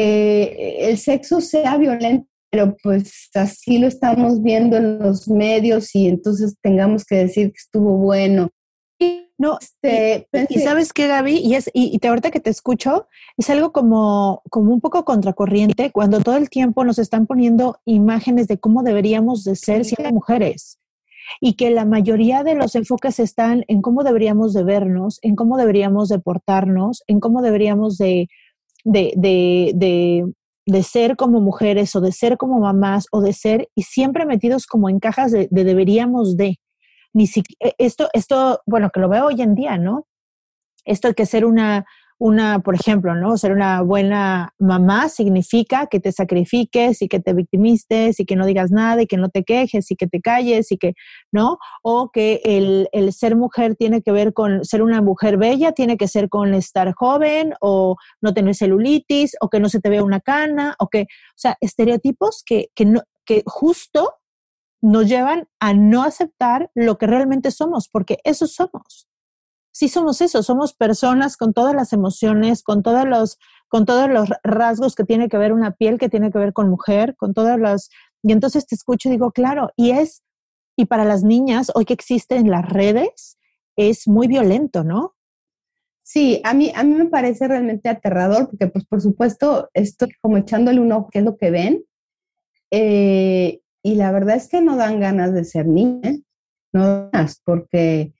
que 0.00 0.90
el 0.90 0.98
sexo 0.98 1.40
sea 1.40 1.76
violento 1.76 2.30
pero 2.50 2.76
pues 2.82 3.30
así 3.34 3.78
lo 3.78 3.86
estamos 3.86 4.42
viendo 4.42 4.76
en 4.76 4.98
los 4.98 5.28
medios 5.28 5.94
y 5.94 6.08
entonces 6.08 6.56
tengamos 6.60 7.04
que 7.04 7.16
decir 7.16 7.52
que 7.52 7.58
estuvo 7.58 7.96
bueno. 7.96 8.50
No, 9.38 9.56
este, 9.58 10.26
y, 10.50 10.58
sabes 10.58 10.92
qué, 10.92 11.06
Gaby, 11.06 11.38
y 11.38 11.54
es, 11.54 11.70
y, 11.72 11.98
te, 11.98 12.08
ahorita 12.08 12.30
que 12.30 12.40
te 12.40 12.50
escucho, 12.50 13.06
es 13.38 13.48
algo 13.48 13.72
como, 13.72 14.42
como 14.50 14.70
un 14.74 14.82
poco 14.82 15.06
contracorriente 15.06 15.90
cuando 15.92 16.20
todo 16.20 16.36
el 16.36 16.50
tiempo 16.50 16.84
nos 16.84 16.98
están 16.98 17.26
poniendo 17.26 17.78
imágenes 17.86 18.48
de 18.48 18.58
cómo 18.58 18.82
deberíamos 18.82 19.44
de 19.44 19.56
ser 19.56 19.86
siendo 19.86 20.12
mujeres. 20.12 20.78
y 21.40 21.54
que 21.54 21.70
la 21.70 21.86
mayoría 21.86 22.42
de 22.42 22.54
los 22.54 22.74
enfoques 22.74 23.20
están 23.20 23.64
en 23.68 23.80
cómo 23.80 24.02
deberíamos 24.02 24.52
de 24.52 24.64
vernos, 24.64 25.20
en 25.22 25.36
cómo 25.36 25.56
deberíamos 25.56 26.08
de 26.10 26.18
portarnos, 26.18 27.02
en 27.06 27.20
cómo 27.20 27.40
deberíamos 27.40 27.96
de, 27.96 28.28
de, 28.84 29.12
de, 29.16 30.32
de, 30.66 30.82
ser 30.82 31.16
como 31.16 31.40
mujeres 31.40 31.94
o 31.96 32.00
de 32.00 32.12
ser 32.12 32.36
como 32.36 32.60
mamás 32.60 33.06
o 33.12 33.20
de 33.20 33.32
ser, 33.32 33.68
y 33.74 33.82
siempre 33.82 34.26
metidos 34.26 34.66
como 34.66 34.88
en 34.88 35.00
cajas 35.00 35.32
de, 35.32 35.48
deberíamos 35.50 36.36
de. 36.36 36.58
Ni 37.12 37.26
si, 37.26 37.42
e, 37.60 37.74
esto, 37.78 38.08
esto, 38.12 38.60
bueno, 38.66 38.90
que 38.90 39.00
lo 39.00 39.08
veo 39.08 39.26
hoy 39.26 39.42
en 39.42 39.54
día, 39.54 39.78
¿no? 39.78 40.06
Esto 40.84 41.08
hay 41.08 41.14
que 41.14 41.26
ser 41.26 41.44
una, 41.44 41.86
una, 42.20 42.58
por 42.58 42.74
ejemplo, 42.74 43.14
¿no? 43.14 43.38
Ser 43.38 43.52
una 43.52 43.80
buena 43.80 44.52
mamá 44.58 45.08
significa 45.08 45.86
que 45.86 46.00
te 46.00 46.12
sacrifiques 46.12 47.00
y 47.00 47.08
que 47.08 47.18
te 47.18 47.32
victimistes 47.32 48.20
y 48.20 48.26
que 48.26 48.36
no 48.36 48.44
digas 48.44 48.70
nada 48.70 49.00
y 49.00 49.06
que 49.06 49.16
no 49.16 49.30
te 49.30 49.42
quejes 49.42 49.90
y 49.90 49.96
que 49.96 50.06
te 50.06 50.20
calles 50.20 50.70
y 50.70 50.76
que, 50.76 50.92
¿no? 51.32 51.56
O 51.82 52.10
que 52.10 52.42
el, 52.44 52.88
el 52.92 53.14
ser 53.14 53.36
mujer 53.36 53.74
tiene 53.74 54.02
que 54.02 54.12
ver 54.12 54.34
con 54.34 54.66
ser 54.66 54.82
una 54.82 55.00
mujer 55.00 55.38
bella, 55.38 55.72
tiene 55.72 55.96
que 55.96 56.08
ser 56.08 56.28
con 56.28 56.52
estar 56.52 56.92
joven 56.92 57.54
o 57.62 57.96
no 58.20 58.34
tener 58.34 58.54
celulitis 58.54 59.34
o 59.40 59.48
que 59.48 59.58
no 59.58 59.70
se 59.70 59.80
te 59.80 59.88
vea 59.88 60.04
una 60.04 60.20
cana 60.20 60.76
o 60.78 60.88
que, 60.88 61.02
o 61.02 61.36
sea, 61.36 61.56
estereotipos 61.62 62.42
que, 62.44 62.68
que, 62.74 62.84
no, 62.84 63.00
que 63.24 63.42
justo 63.46 64.12
nos 64.82 65.08
llevan 65.08 65.48
a 65.58 65.72
no 65.72 66.02
aceptar 66.02 66.70
lo 66.74 66.98
que 66.98 67.06
realmente 67.06 67.50
somos, 67.50 67.88
porque 67.88 68.18
eso 68.24 68.46
somos 68.46 69.09
sí 69.72 69.88
somos 69.88 70.20
eso, 70.20 70.42
somos 70.42 70.74
personas 70.74 71.36
con 71.36 71.52
todas 71.52 71.74
las 71.74 71.92
emociones, 71.92 72.62
con 72.62 72.82
todos 72.82 73.06
los, 73.06 73.38
con 73.68 73.84
todos 73.84 74.08
los 74.08 74.28
rasgos 74.42 74.94
que 74.94 75.04
tiene 75.04 75.28
que 75.28 75.38
ver 75.38 75.52
una 75.52 75.72
piel, 75.72 75.98
que 75.98 76.08
tiene 76.08 76.30
que 76.30 76.38
ver 76.38 76.52
con 76.52 76.68
mujer, 76.68 77.16
con 77.16 77.34
todas 77.34 77.58
las... 77.58 77.90
Y 78.22 78.32
entonces 78.32 78.66
te 78.66 78.74
escucho 78.74 79.08
y 79.08 79.12
digo, 79.12 79.32
claro, 79.32 79.70
y 79.76 79.92
es, 79.92 80.22
y 80.76 80.86
para 80.86 81.04
las 81.04 81.22
niñas, 81.22 81.70
hoy 81.74 81.84
que 81.84 81.94
existen 81.94 82.50
las 82.50 82.68
redes, 82.68 83.38
es 83.76 84.08
muy 84.08 84.26
violento, 84.26 84.84
¿no? 84.84 85.14
Sí, 86.02 86.40
a 86.44 86.54
mí, 86.54 86.72
a 86.74 86.82
mí 86.82 86.94
me 86.94 87.06
parece 87.06 87.46
realmente 87.46 87.88
aterrador, 87.88 88.48
porque 88.48 88.66
pues 88.66 88.84
por 88.84 89.00
supuesto 89.00 89.70
estoy 89.74 90.10
como 90.20 90.38
echándole 90.38 90.80
un 90.80 90.90
ojo 90.92 91.08
qué 91.10 91.20
es 91.20 91.24
lo 91.24 91.36
que 91.36 91.50
ven, 91.50 91.84
eh, 92.72 93.60
y 93.82 93.94
la 93.94 94.12
verdad 94.12 94.36
es 94.36 94.48
que 94.48 94.60
no 94.60 94.76
dan 94.76 95.00
ganas 95.00 95.32
de 95.32 95.44
ser 95.44 95.66
niñas, 95.66 96.18
no 96.72 97.10
ganas, 97.12 97.40
porque 97.44 98.12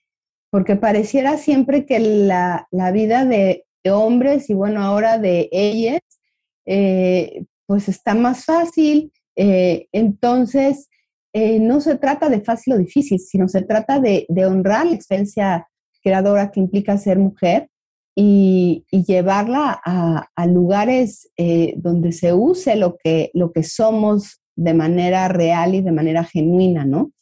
porque 0.51 0.77
pareciera 0.77 1.39
siempre 1.39 1.87
que 1.87 2.01
la, 2.01 2.67
vida 2.93 3.25
de, 3.25 3.65
hombres 3.91 4.51
y 4.51 4.55
bueno, 4.55 4.83
ahora 4.83 5.17
de 5.17 5.49
ellas, 5.53 6.01
eh, 6.67 7.45
pues 7.67 7.89
está 7.89 8.15
más 8.15 8.45
fácil. 8.45 9.11
Eh, 9.37 9.87
entonces, 9.93 10.91
eh, 11.33 11.59
no 11.61 11.81
se 11.81 11.97
trata 11.97 12.29
de 12.29 12.43
fácil 12.43 12.75
o 12.75 12.79
difícil, 12.79 13.19
sino 13.19 13.49
se 13.49 13.63
trata 13.63 13.99
de, 14.01 14.27
honrar 14.45 14.87
la 14.87 14.97
experiencia 14.97 15.67
creadora 16.03 16.51
que 16.51 16.61
implica 16.61 16.99
ser 16.99 17.19
mujer 17.19 17.71
y, 18.15 18.85
llevarla 18.91 19.81
a, 19.83 20.29
a 20.35 20.47
lugares 20.47 21.31
donde 21.77 22.13
se 22.13 22.35
use 22.35 22.77
lo 22.77 22.99
que, 23.03 23.31
lo 23.33 23.53
que 23.53 23.63
somos 23.63 24.43
de 24.57 24.75
manera 24.75 25.29
real 25.29 25.75
y 25.75 25.81
de 25.81 25.93
manera 25.93 26.25
genuina, 26.25 26.85
¿no? 26.85 27.13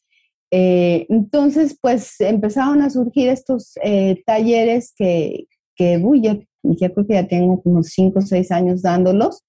Eh, 0.51 1.07
entonces, 1.09 1.77
pues 1.81 2.21
empezaron 2.21 2.83
a 2.83 2.91
surgir 2.91 3.29
estos 3.29 3.75
eh, 3.83 4.23
talleres 4.25 4.95
que, 4.97 5.47
que 5.77 5.99
uy, 5.99 6.23
ya, 6.23 6.39
creo 6.63 7.07
que 7.07 7.15
ya 7.15 7.29
tengo 7.29 7.63
como 7.63 7.83
5 7.83 8.19
o 8.19 8.23
6 8.23 8.51
años 8.51 8.83
dándolos. 8.83 9.45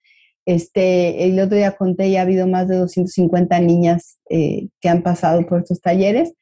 Este, 0.46 1.26
el 1.26 1.40
otro 1.40 1.58
día 1.58 1.78
conté, 1.78 2.12
ya 2.12 2.20
ha 2.20 2.24
habido 2.24 2.48
más 2.48 2.68
de 2.68 2.78
250 2.78 3.60
niñas 3.60 4.20
eh, 4.30 4.68
que 4.82 4.90
han 4.90 5.04
pasado 5.04 5.46
por 5.46 5.60
estos 5.60 5.82
talleres. 5.82 6.34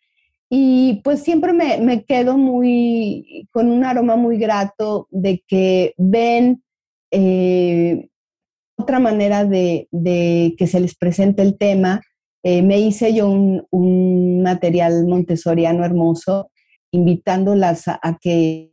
Y 0.50 1.02
pues 1.04 1.22
siempre 1.24 1.52
me, 1.52 1.78
me, 1.80 2.06
quedo 2.06 2.38
muy, 2.38 3.48
con 3.52 3.70
un 3.70 3.84
aroma 3.84 4.16
muy 4.16 4.38
grato 4.38 5.08
de 5.12 5.44
que 5.46 5.94
ven 5.98 6.64
otra 8.78 9.00
manera 9.00 9.44
de, 9.44 9.88
de, 9.92 10.56
que 10.58 10.68
se 10.68 10.80
les 10.80 10.96
presente 10.96 11.42
el 11.42 11.58
tema, 11.58 12.02
eh, 12.44 12.62
me 12.62 12.80
hice 12.80 13.14
yo 13.14 13.30
un, 13.30 14.42
material 14.42 15.06
montessoriano 15.06 15.84
hermoso, 15.84 16.52
invitándolas 16.92 17.88
a, 17.88 18.18
que 18.22 18.72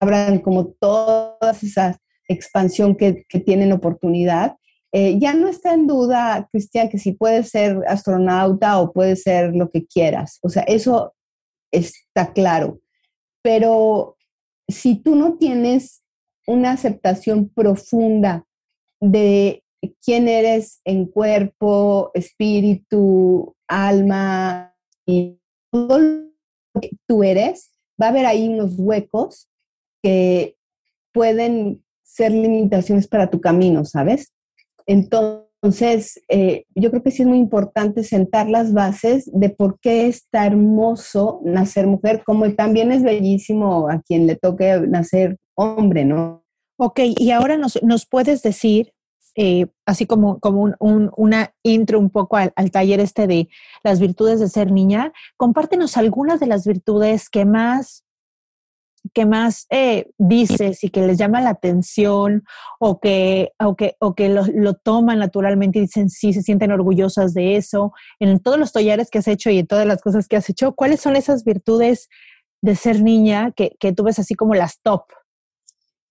abran 0.00 0.38
como 0.38 0.66
toda 0.66 1.36
esa 1.60 1.98
expansión 2.28 2.94
que, 2.94 3.24
tienen 3.44 3.72
oportunidad. 3.72 4.56
Eh, 4.92 5.18
ya 5.18 5.34
no 5.34 5.48
está 5.48 5.74
en 5.74 5.88
duda, 5.88 6.48
Cristian, 6.52 6.88
que 6.88 6.98
si 6.98 7.12
puedes 7.12 7.50
ser 7.50 7.80
astronauta 7.88 8.78
o 8.78 8.92
puedes 8.92 9.22
ser 9.22 9.54
lo 9.54 9.70
que 9.70 9.84
quieras. 9.86 10.38
O 10.42 10.48
sea, 10.48 10.62
eso 10.62 11.14
está 11.72 12.32
claro. 12.32 12.80
Pero 13.42 14.16
si 14.68 14.96
tú 14.96 15.16
no 15.16 15.36
tienes 15.36 16.04
una 16.46 16.72
aceptación 16.72 17.48
profunda 17.48 18.44
de 19.00 19.63
quién 20.04 20.28
eres 20.28 20.80
en 20.84 21.06
cuerpo, 21.06 22.10
espíritu, 22.14 23.54
alma 23.68 24.74
y 25.06 25.38
todo 25.70 25.98
lo 25.98 26.80
que 26.80 26.90
tú 27.06 27.22
eres, 27.22 27.72
va 28.00 28.06
a 28.06 28.08
haber 28.10 28.26
ahí 28.26 28.48
unos 28.48 28.74
huecos 28.78 29.48
que 30.02 30.56
pueden 31.12 31.84
ser 32.02 32.32
limitaciones 32.32 33.08
para 33.08 33.30
tu 33.30 33.40
camino, 33.40 33.84
¿sabes? 33.84 34.32
Entonces, 34.86 36.20
eh, 36.28 36.64
yo 36.74 36.90
creo 36.90 37.02
que 37.02 37.10
sí 37.10 37.22
es 37.22 37.28
muy 37.28 37.38
importante 37.38 38.04
sentar 38.04 38.48
las 38.48 38.72
bases 38.72 39.30
de 39.32 39.50
por 39.50 39.78
qué 39.80 40.06
está 40.06 40.46
hermoso 40.46 41.40
nacer 41.44 41.86
mujer, 41.86 42.22
como 42.24 42.52
también 42.54 42.92
es 42.92 43.02
bellísimo 43.02 43.88
a 43.88 44.00
quien 44.02 44.26
le 44.26 44.36
toque 44.36 44.80
nacer 44.86 45.38
hombre, 45.54 46.04
¿no? 46.04 46.44
Ok, 46.76 47.00
y 47.04 47.30
ahora 47.30 47.56
nos, 47.56 47.80
nos 47.82 48.06
puedes 48.06 48.42
decir 48.42 48.93
eh, 49.36 49.66
así 49.84 50.06
como, 50.06 50.38
como 50.38 50.62
un, 50.78 51.10
una 51.16 51.52
intro 51.62 51.98
un 51.98 52.10
poco 52.10 52.36
al, 52.36 52.52
taller 52.70 53.00
este 53.00 53.26
de 53.26 53.48
las 53.82 54.00
virtudes 54.00 54.40
de 54.40 54.48
ser 54.48 54.70
niña, 54.70 55.12
compártenos 55.36 55.96
algunas 55.96 56.40
de 56.40 56.46
las 56.46 56.66
virtudes 56.66 57.28
que 57.28 57.44
más, 57.44 58.04
que 59.12 59.26
más 59.26 59.66
eh, 59.70 60.10
dices 60.18 60.84
y 60.84 60.90
que 60.90 61.06
les 61.06 61.18
llama 61.18 61.40
la 61.40 61.50
atención 61.50 62.44
o 62.78 63.00
que, 63.00 63.52
o 63.58 63.74
que, 63.76 63.96
o 63.98 64.14
que 64.14 64.28
lo, 64.28 64.44
lo, 64.54 64.74
toman 64.74 65.18
naturalmente 65.18 65.78
y 65.78 65.82
dicen 65.82 66.10
sí, 66.10 66.32
se 66.32 66.42
sienten 66.42 66.72
orgullosas 66.72 67.34
de 67.34 67.56
eso. 67.56 67.92
En 68.20 68.38
todos 68.40 68.58
los 68.58 68.72
talleres 68.72 69.10
que 69.10 69.18
has 69.18 69.28
hecho 69.28 69.50
y 69.50 69.58
en 69.58 69.66
todas 69.66 69.86
las 69.86 70.00
cosas 70.00 70.28
que 70.28 70.36
has 70.36 70.48
hecho, 70.48 70.74
¿cuáles 70.74 71.00
son 71.00 71.16
esas 71.16 71.44
virtudes 71.44 72.08
de 72.62 72.76
ser 72.76 73.02
niña 73.02 73.50
que, 73.50 73.76
que 73.78 73.92
tú 73.92 74.04
ves 74.04 74.18
así 74.18 74.34
como 74.34 74.54
las 74.54 74.80
top? 74.80 75.02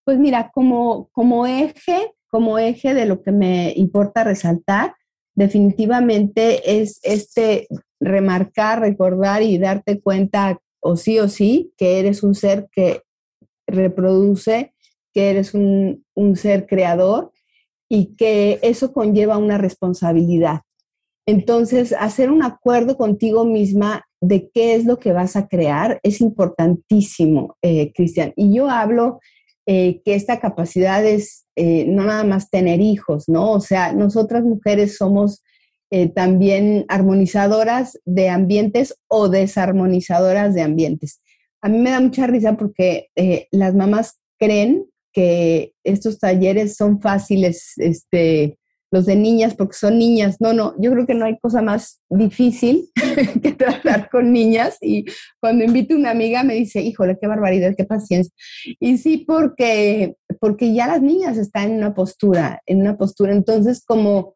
Pues 0.05 0.19
mira, 0.19 0.51
como, 0.53 1.07
como 1.13 1.47
eje, 1.47 2.13
como 2.33 2.57
eje 2.57 2.95
de 2.95 3.05
lo 3.05 3.21
que 3.21 3.31
me 3.31 3.73
importa 3.75 4.23
resaltar, 4.23 4.95
definitivamente 5.35 6.81
es 6.81 6.99
este 7.03 7.67
remarcar, 7.99 8.79
recordar 8.79 9.43
y 9.43 9.59
darte 9.59 10.01
cuenta 10.01 10.59
o 10.79 10.95
sí 10.95 11.19
o 11.19 11.29
sí 11.29 11.73
que 11.77 11.99
eres 11.99 12.23
un 12.23 12.33
ser 12.33 12.69
que 12.71 13.03
reproduce, 13.67 14.73
que 15.13 15.29
eres 15.29 15.53
un, 15.53 16.03
ser 16.35 16.65
creador 16.65 17.31
y 17.87 18.15
que 18.15 18.57
eso 18.63 18.93
conlleva 18.93 19.37
una 19.37 19.59
responsabilidad. 19.59 20.61
Entonces, 21.27 21.93
hacer 21.93 22.31
un 22.31 22.41
acuerdo 22.41 22.97
contigo 22.97 23.45
misma 23.45 24.07
de 24.21 24.49
qué 24.51 24.73
es 24.73 24.85
lo 24.85 24.97
que 24.97 25.13
vas 25.13 25.35
a 25.35 25.47
crear 25.47 25.99
es 26.01 26.19
importantísimo, 26.19 27.57
eh, 27.61 27.93
Cristian. 27.93 28.33
Y 28.35 28.55
yo 28.55 28.71
hablo 28.71 29.19
eh, 29.65 30.01
que 30.03 30.15
esta 30.15 30.39
capacidad 30.39 31.05
es 31.05 31.45
eh, 31.55 31.85
no 31.87 32.03
nada 32.03 32.23
más 32.23 32.49
tener 32.49 32.81
hijos, 32.81 33.29
¿no? 33.29 33.51
O 33.51 33.61
sea, 33.61 33.93
nosotras 33.93 34.43
mujeres 34.43 34.97
somos 34.97 35.41
eh, 35.89 36.09
también 36.09 36.85
armonizadoras 36.89 37.99
de 38.03 38.29
ambientes 38.29 38.95
o 39.07 39.29
desarmonizadoras 39.29 40.53
de 40.53 40.63
ambientes. 40.63 41.21
A 41.61 41.69
mí 41.69 41.77
me 41.77 41.91
da 41.91 42.01
mucha 42.01 42.27
risa 42.27 42.57
porque 42.57 43.07
las 43.51 43.73
mamás 43.73 44.19
creen 44.37 44.85
que 45.13 45.73
estos 45.85 46.19
talleres 46.19 46.75
son 46.75 46.99
fáciles, 46.99 47.73
este, 47.77 48.57
los 48.93 49.07
de 49.07 49.15
niñas 49.15 49.55
porque 49.55 49.75
son 49.75 49.97
niñas. 49.97 50.37
No, 50.39 50.53
no, 50.53 50.75
yo 50.79 50.91
creo 50.91 51.07
que 51.07 51.15
no 51.15 51.25
hay 51.25 51.39
cosa 51.39 51.63
más 51.63 51.99
difícil 52.11 52.91
que 53.41 53.51
tratar 53.53 54.07
con 54.11 54.31
niñas. 54.31 54.77
Y 54.81 55.05
cuando 55.39 55.63
invito 55.63 55.95
a 55.95 55.97
una 55.97 56.11
amiga 56.11 56.43
me 56.43 56.53
dice, 56.53 56.79
híjole, 56.79 57.17
qué 57.19 57.25
barbaridad, 57.25 57.73
qué 57.75 57.85
paciencia. 57.85 58.31
Y 58.79 58.99
sí, 58.99 59.17
porque, 59.17 60.15
porque 60.39 60.75
ya 60.75 60.85
las 60.85 61.01
niñas 61.01 61.39
están 61.39 61.71
en 61.71 61.77
una 61.77 61.95
postura, 61.95 62.61
en 62.67 62.81
una 62.81 62.95
postura. 62.95 63.33
Entonces, 63.33 63.83
como, 63.83 64.35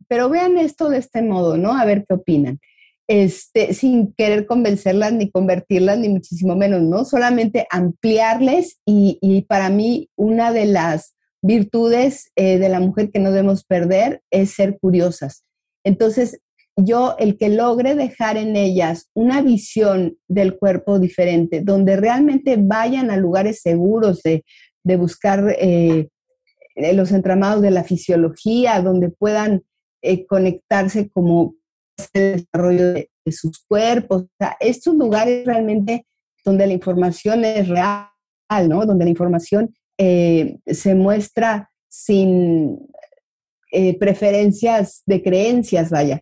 pero 0.11 0.27
vean 0.27 0.57
esto 0.57 0.89
de 0.89 0.97
este 0.97 1.21
modo, 1.21 1.55
¿no? 1.55 1.71
A 1.71 1.85
ver 1.85 2.03
qué 2.05 2.15
opinan. 2.15 2.59
Este, 3.07 3.73
sin 3.73 4.13
querer 4.13 4.45
convencerlas 4.45 5.13
ni 5.13 5.31
convertirlas, 5.31 5.99
ni 5.99 6.09
muchísimo 6.09 6.53
menos, 6.57 6.81
¿no? 6.81 7.05
Solamente 7.05 7.65
ampliarles 7.69 8.81
y, 8.85 9.19
y 9.21 9.43
para 9.43 9.69
mí 9.69 10.09
una 10.17 10.51
de 10.51 10.65
las 10.65 11.15
virtudes 11.41 12.29
eh, 12.35 12.57
de 12.59 12.67
la 12.67 12.81
mujer 12.81 13.09
que 13.09 13.19
no 13.19 13.31
debemos 13.31 13.63
perder 13.63 14.21
es 14.31 14.51
ser 14.51 14.77
curiosas. 14.81 15.45
Entonces, 15.85 16.41
yo, 16.75 17.15
el 17.17 17.37
que 17.37 17.47
logre 17.47 17.95
dejar 17.95 18.35
en 18.35 18.57
ellas 18.57 19.09
una 19.13 19.41
visión 19.41 20.17
del 20.27 20.57
cuerpo 20.57 20.99
diferente, 20.99 21.61
donde 21.61 21.95
realmente 21.95 22.57
vayan 22.59 23.11
a 23.11 23.15
lugares 23.15 23.61
seguros 23.61 24.21
de, 24.23 24.43
de 24.83 24.97
buscar 24.97 25.55
eh, 25.57 26.09
los 26.75 27.13
entramados 27.13 27.61
de 27.61 27.71
la 27.71 27.85
fisiología, 27.85 28.81
donde 28.81 29.07
puedan 29.07 29.63
eh, 30.01 30.25
conectarse 30.25 31.09
como 31.09 31.55
el 32.13 32.37
desarrollo 32.37 32.93
de, 32.93 33.09
sus 33.31 33.59
cuerpos. 33.67 34.25
Estos 34.59 34.95
lugares 34.95 35.45
realmente 35.45 36.07
donde 36.43 36.65
la 36.65 36.73
información 36.73 37.45
es 37.45 37.67
real, 37.67 38.09
¿no? 38.67 38.83
Donde 38.85 39.05
la 39.05 39.11
información 39.11 39.75
eh, 39.97 40.57
se 40.65 40.95
muestra 40.95 41.69
sin 41.87 42.79
eh, 43.71 43.97
preferencias 43.99 45.03
de 45.05 45.21
creencias, 45.21 45.91
vaya. 45.91 46.21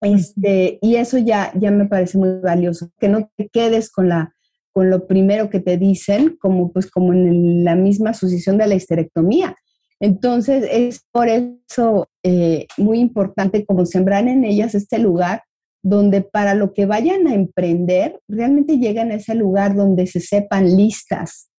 Este, 0.00 0.78
y 0.82 0.96
eso 0.96 1.18
ya, 1.18 1.52
ya 1.54 1.70
me 1.70 1.86
parece 1.86 2.18
muy 2.18 2.40
valioso, 2.40 2.90
que 2.98 3.08
no 3.08 3.30
te 3.36 3.48
quedes 3.48 3.90
con, 3.90 4.08
la, 4.08 4.34
con 4.72 4.90
lo 4.90 5.06
primero 5.06 5.50
que 5.50 5.60
te 5.60 5.76
dicen, 5.76 6.36
como, 6.40 6.72
pues, 6.72 6.90
como 6.90 7.12
en 7.12 7.64
la 7.64 7.74
misma 7.74 8.14
sucesión 8.14 8.58
de 8.58 8.66
la 8.66 8.74
histerectomía. 8.74 9.56
Entonces, 10.00 10.68
es 10.70 11.04
por 11.10 11.28
eso 11.28 12.08
eh, 12.22 12.66
muy 12.76 13.00
importante 13.00 13.64
como 13.64 13.84
sembrar 13.86 14.28
en 14.28 14.44
ellas 14.44 14.74
este 14.74 14.98
lugar 14.98 15.42
donde 15.82 16.22
para 16.22 16.54
lo 16.54 16.72
que 16.72 16.86
vayan 16.86 17.26
a 17.26 17.34
emprender, 17.34 18.20
realmente 18.28 18.78
lleguen 18.78 19.12
a 19.12 19.16
ese 19.16 19.34
lugar 19.34 19.74
donde 19.74 20.06
se 20.06 20.20
sepan 20.20 20.76
listas. 20.76 21.50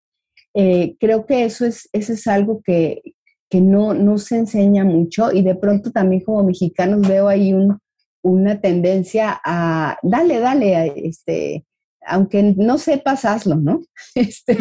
Eh, 0.54 0.96
creo 1.00 1.26
que 1.26 1.46
eso 1.46 1.66
es, 1.66 1.90
eso 1.94 2.14
es 2.14 2.28
algo 2.28 2.62
que, 2.64 3.02
que 3.50 3.62
no, 3.62 3.94
no 3.94 4.18
se 4.18 4.38
enseña 4.38 4.84
mucho 4.84 5.32
y 5.32 5.42
de 5.42 5.56
pronto 5.56 5.92
también 5.92 6.24
como 6.24 6.44
mexicanos 6.44 7.08
veo 7.08 7.28
ahí 7.28 7.54
un, 7.54 7.80
una 8.22 8.60
tendencia 8.60 9.40
a, 9.44 9.98
dale, 10.04 10.40
dale, 10.40 10.94
este, 11.08 11.66
aunque 12.06 12.56
no 12.58 12.78
sepas, 12.78 13.26
hazlo, 13.26 13.56
¿no? 13.56 13.82
Este, 14.16 14.58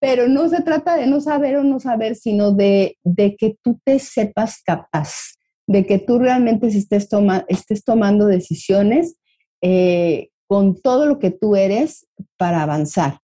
pero 0.00 0.28
no 0.28 0.48
se 0.48 0.62
trata 0.62 0.96
de 0.96 1.06
no 1.06 1.20
saber 1.20 1.56
o 1.56 1.64
no 1.64 1.78
saber, 1.78 2.16
sino 2.16 2.52
de, 2.52 2.96
de 3.04 3.36
que 3.36 3.56
tú 3.62 3.78
te 3.84 3.98
sepas 3.98 4.62
capaz, 4.64 5.34
de 5.66 5.86
que 5.86 5.98
tú 5.98 6.18
realmente 6.18 6.66
estés, 6.68 7.08
toma, 7.08 7.44
estés 7.48 7.84
tomando 7.84 8.26
decisiones 8.26 9.16
eh, 9.60 10.30
con 10.48 10.80
todo 10.80 11.06
lo 11.06 11.18
que 11.18 11.30
tú 11.30 11.54
eres 11.54 12.06
para 12.38 12.62
avanzar. 12.62 13.18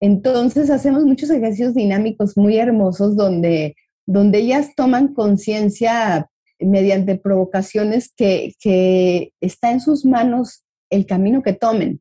Entonces 0.00 0.70
hacemos 0.70 1.04
muchos 1.04 1.28
ejercicios 1.30 1.74
dinámicos 1.74 2.36
muy 2.36 2.56
hermosos 2.56 3.16
donde, 3.16 3.74
donde 4.06 4.38
ellas 4.38 4.70
toman 4.76 5.12
conciencia 5.12 6.30
mediante 6.60 7.16
provocaciones 7.16 8.12
que, 8.16 8.54
que 8.60 9.32
está 9.40 9.72
en 9.72 9.80
sus 9.80 10.04
manos 10.04 10.64
el 10.90 11.06
camino 11.06 11.42
que 11.42 11.54
tomen. 11.54 12.00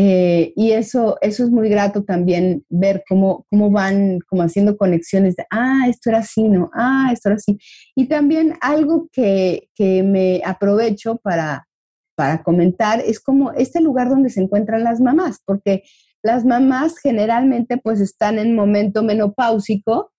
Eh, 0.00 0.52
y 0.54 0.70
eso, 0.70 1.18
eso 1.22 1.42
es 1.42 1.50
muy 1.50 1.68
grato 1.68 2.04
también 2.04 2.64
ver 2.68 3.02
cómo, 3.08 3.44
cómo 3.50 3.68
van 3.68 4.20
como 4.28 4.42
haciendo 4.42 4.76
conexiones 4.76 5.34
de, 5.34 5.44
ah, 5.50 5.86
esto 5.88 6.10
era 6.10 6.20
así, 6.20 6.44
¿no? 6.44 6.70
Ah, 6.72 7.10
esto 7.12 7.30
era 7.30 7.36
así. 7.36 7.58
Y 7.96 8.06
también 8.06 8.54
algo 8.60 9.08
que, 9.10 9.68
que 9.74 10.04
me 10.04 10.40
aprovecho 10.44 11.16
para, 11.16 11.66
para 12.14 12.44
comentar 12.44 13.00
es 13.00 13.18
como 13.18 13.50
este 13.54 13.80
lugar 13.80 14.08
donde 14.08 14.30
se 14.30 14.40
encuentran 14.40 14.84
las 14.84 15.00
mamás, 15.00 15.40
porque 15.44 15.82
las 16.22 16.44
mamás 16.44 16.96
generalmente 16.98 17.76
pues 17.76 18.00
están 18.00 18.38
en 18.38 18.54
momento 18.54 19.02
menopáusico 19.02 20.12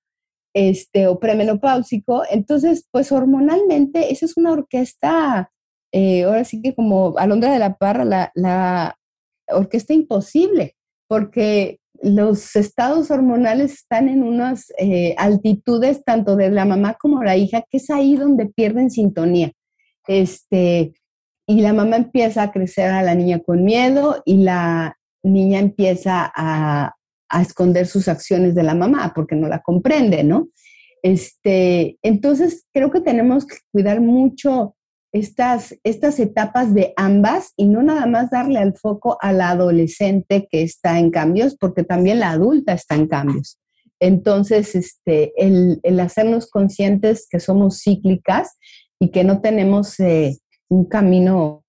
este, 0.54 1.08
o 1.08 1.22
premenopáusico, 1.22 2.24
entonces 2.30 2.86
pues 2.92 3.14
hormonalmente 3.14 4.12
esa 4.12 4.26
es 4.26 4.36
una 4.36 4.52
orquesta, 4.52 5.54
eh, 5.94 6.24
ahora 6.24 6.44
sí 6.44 6.62
que 6.62 6.76
como 6.76 7.18
Alondra 7.18 7.54
de 7.54 7.60
la 7.60 7.78
Parra, 7.78 8.04
la, 8.04 8.32
la 8.36 8.99
orquesta 9.52 9.94
imposible, 9.94 10.76
porque 11.08 11.80
los 12.02 12.56
estados 12.56 13.12
hormonales 13.12 13.74
están 13.74 14.08
en 14.08 14.24
unas 14.24 14.72
eh, 14.78 15.16
altitudes 15.18 16.04
tanto 16.06 16.36
de 16.36 16.50
la 16.50 16.66
mamá 16.66 16.96
como 17.00 17.24
la 17.24 17.36
hija, 17.36 17.64
que 17.70 17.78
es 17.78 17.90
ahí 17.90 18.16
donde 18.16 18.46
pierden 18.46 18.90
sintonía. 18.90 19.52
Este, 20.08 20.94
y 21.46 21.62
la 21.62 21.74
mamá 21.74 21.98
empieza 21.98 22.44
a 22.44 22.52
crecer 22.52 22.92
a 22.92 23.04
la 23.04 23.16
niña 23.16 23.40
con 23.40 23.64
miedo 23.64 24.22
y 24.26 24.38
la 24.38 24.98
niña 25.24 25.60
empieza 25.60 26.32
a, 26.34 26.94
a 27.30 27.42
esconder 27.42 27.86
sus 27.88 28.08
acciones 28.08 28.56
de 28.56 28.64
la 28.64 28.76
mamá 28.76 29.12
porque 29.14 29.36
no 29.36 29.48
la 29.48 29.60
comprende, 29.62 30.24
¿no? 30.24 30.50
Este, 31.02 31.98
entonces, 32.02 32.66
creo 32.74 32.92
que 32.92 33.02
tenemos 33.02 33.46
que 33.46 33.58
cuidar 33.72 34.02
mucho 34.02 34.76
estas, 35.12 35.76
estas 35.84 36.20
etapas 36.20 36.74
de 36.74 36.94
ambas 36.96 37.54
y 37.58 37.66
no 37.66 37.82
nada 37.82 38.06
más 38.06 38.30
darle 38.30 38.60
al 38.60 38.78
foco 38.78 39.18
a 39.22 39.34
la 39.34 39.50
adolescente 39.50 40.48
que 40.50 40.62
está 40.62 41.00
en 41.00 41.10
cambios, 41.12 41.56
porque 41.56 41.84
también 41.84 42.20
la 42.20 42.32
adulta 42.32 42.74
está 42.74 42.96
en 42.96 43.08
cambios. 43.08 43.60
Entonces, 44.00 44.76
este, 44.76 45.34
el, 45.36 45.80
el 45.84 46.00
hacernos 46.00 46.50
conscientes 46.50 47.28
que 47.30 47.40
somos 47.40 47.82
cíclicas 47.82 48.58
y 49.00 49.10
que 49.10 49.24
no 49.24 49.42
tenemos 49.42 50.00
eh, 50.00 50.38
un 50.70 50.86
camino 50.86 51.64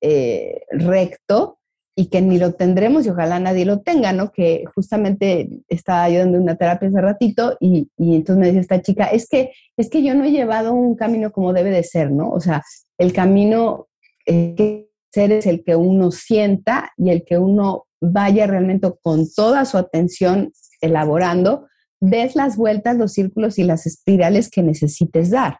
eh, 0.00 0.62
recto 0.70 1.59
y 2.00 2.06
que 2.06 2.22
ni 2.22 2.38
lo 2.38 2.54
tendremos 2.54 3.04
y 3.04 3.10
ojalá 3.10 3.38
nadie 3.38 3.66
lo 3.66 3.80
tenga, 3.80 4.14
¿no? 4.14 4.32
Que 4.32 4.64
justamente 4.74 5.50
estaba 5.68 6.08
yo 6.08 6.20
dando 6.20 6.38
una 6.38 6.56
terapia 6.56 6.88
hace 6.88 6.98
ratito 6.98 7.58
y, 7.60 7.90
entonces 7.98 8.38
me 8.38 8.46
decía 8.46 8.62
esta 8.62 8.80
chica, 8.80 9.04
es 9.04 9.28
que, 9.28 9.52
es 9.76 9.90
que 9.90 10.02
yo 10.02 10.14
no 10.14 10.24
he 10.24 10.30
llevado 10.30 10.72
un 10.72 10.96
camino 10.96 11.30
como 11.30 11.52
debe 11.52 11.68
de 11.68 11.82
ser, 11.82 12.10
¿no? 12.10 12.30
O 12.30 12.40
sea, 12.40 12.62
el 12.96 13.12
camino 13.12 13.88
que 14.24 14.88
ser 15.12 15.30
es 15.30 15.44
el 15.44 15.62
que 15.62 15.76
uno 15.76 16.10
sienta 16.10 16.90
y 16.96 17.10
el 17.10 17.22
que 17.22 17.36
uno 17.36 17.84
vaya 18.00 18.46
realmente 18.46 18.90
con 19.02 19.26
toda 19.30 19.66
su 19.66 19.76
atención 19.76 20.54
elaborando, 20.80 21.66
des 22.00 22.34
las 22.34 22.56
vueltas, 22.56 22.96
los 22.96 23.12
círculos 23.12 23.58
y 23.58 23.64
las 23.64 23.84
espirales 23.84 24.48
que 24.48 24.62
necesites 24.62 25.28
dar. 25.28 25.58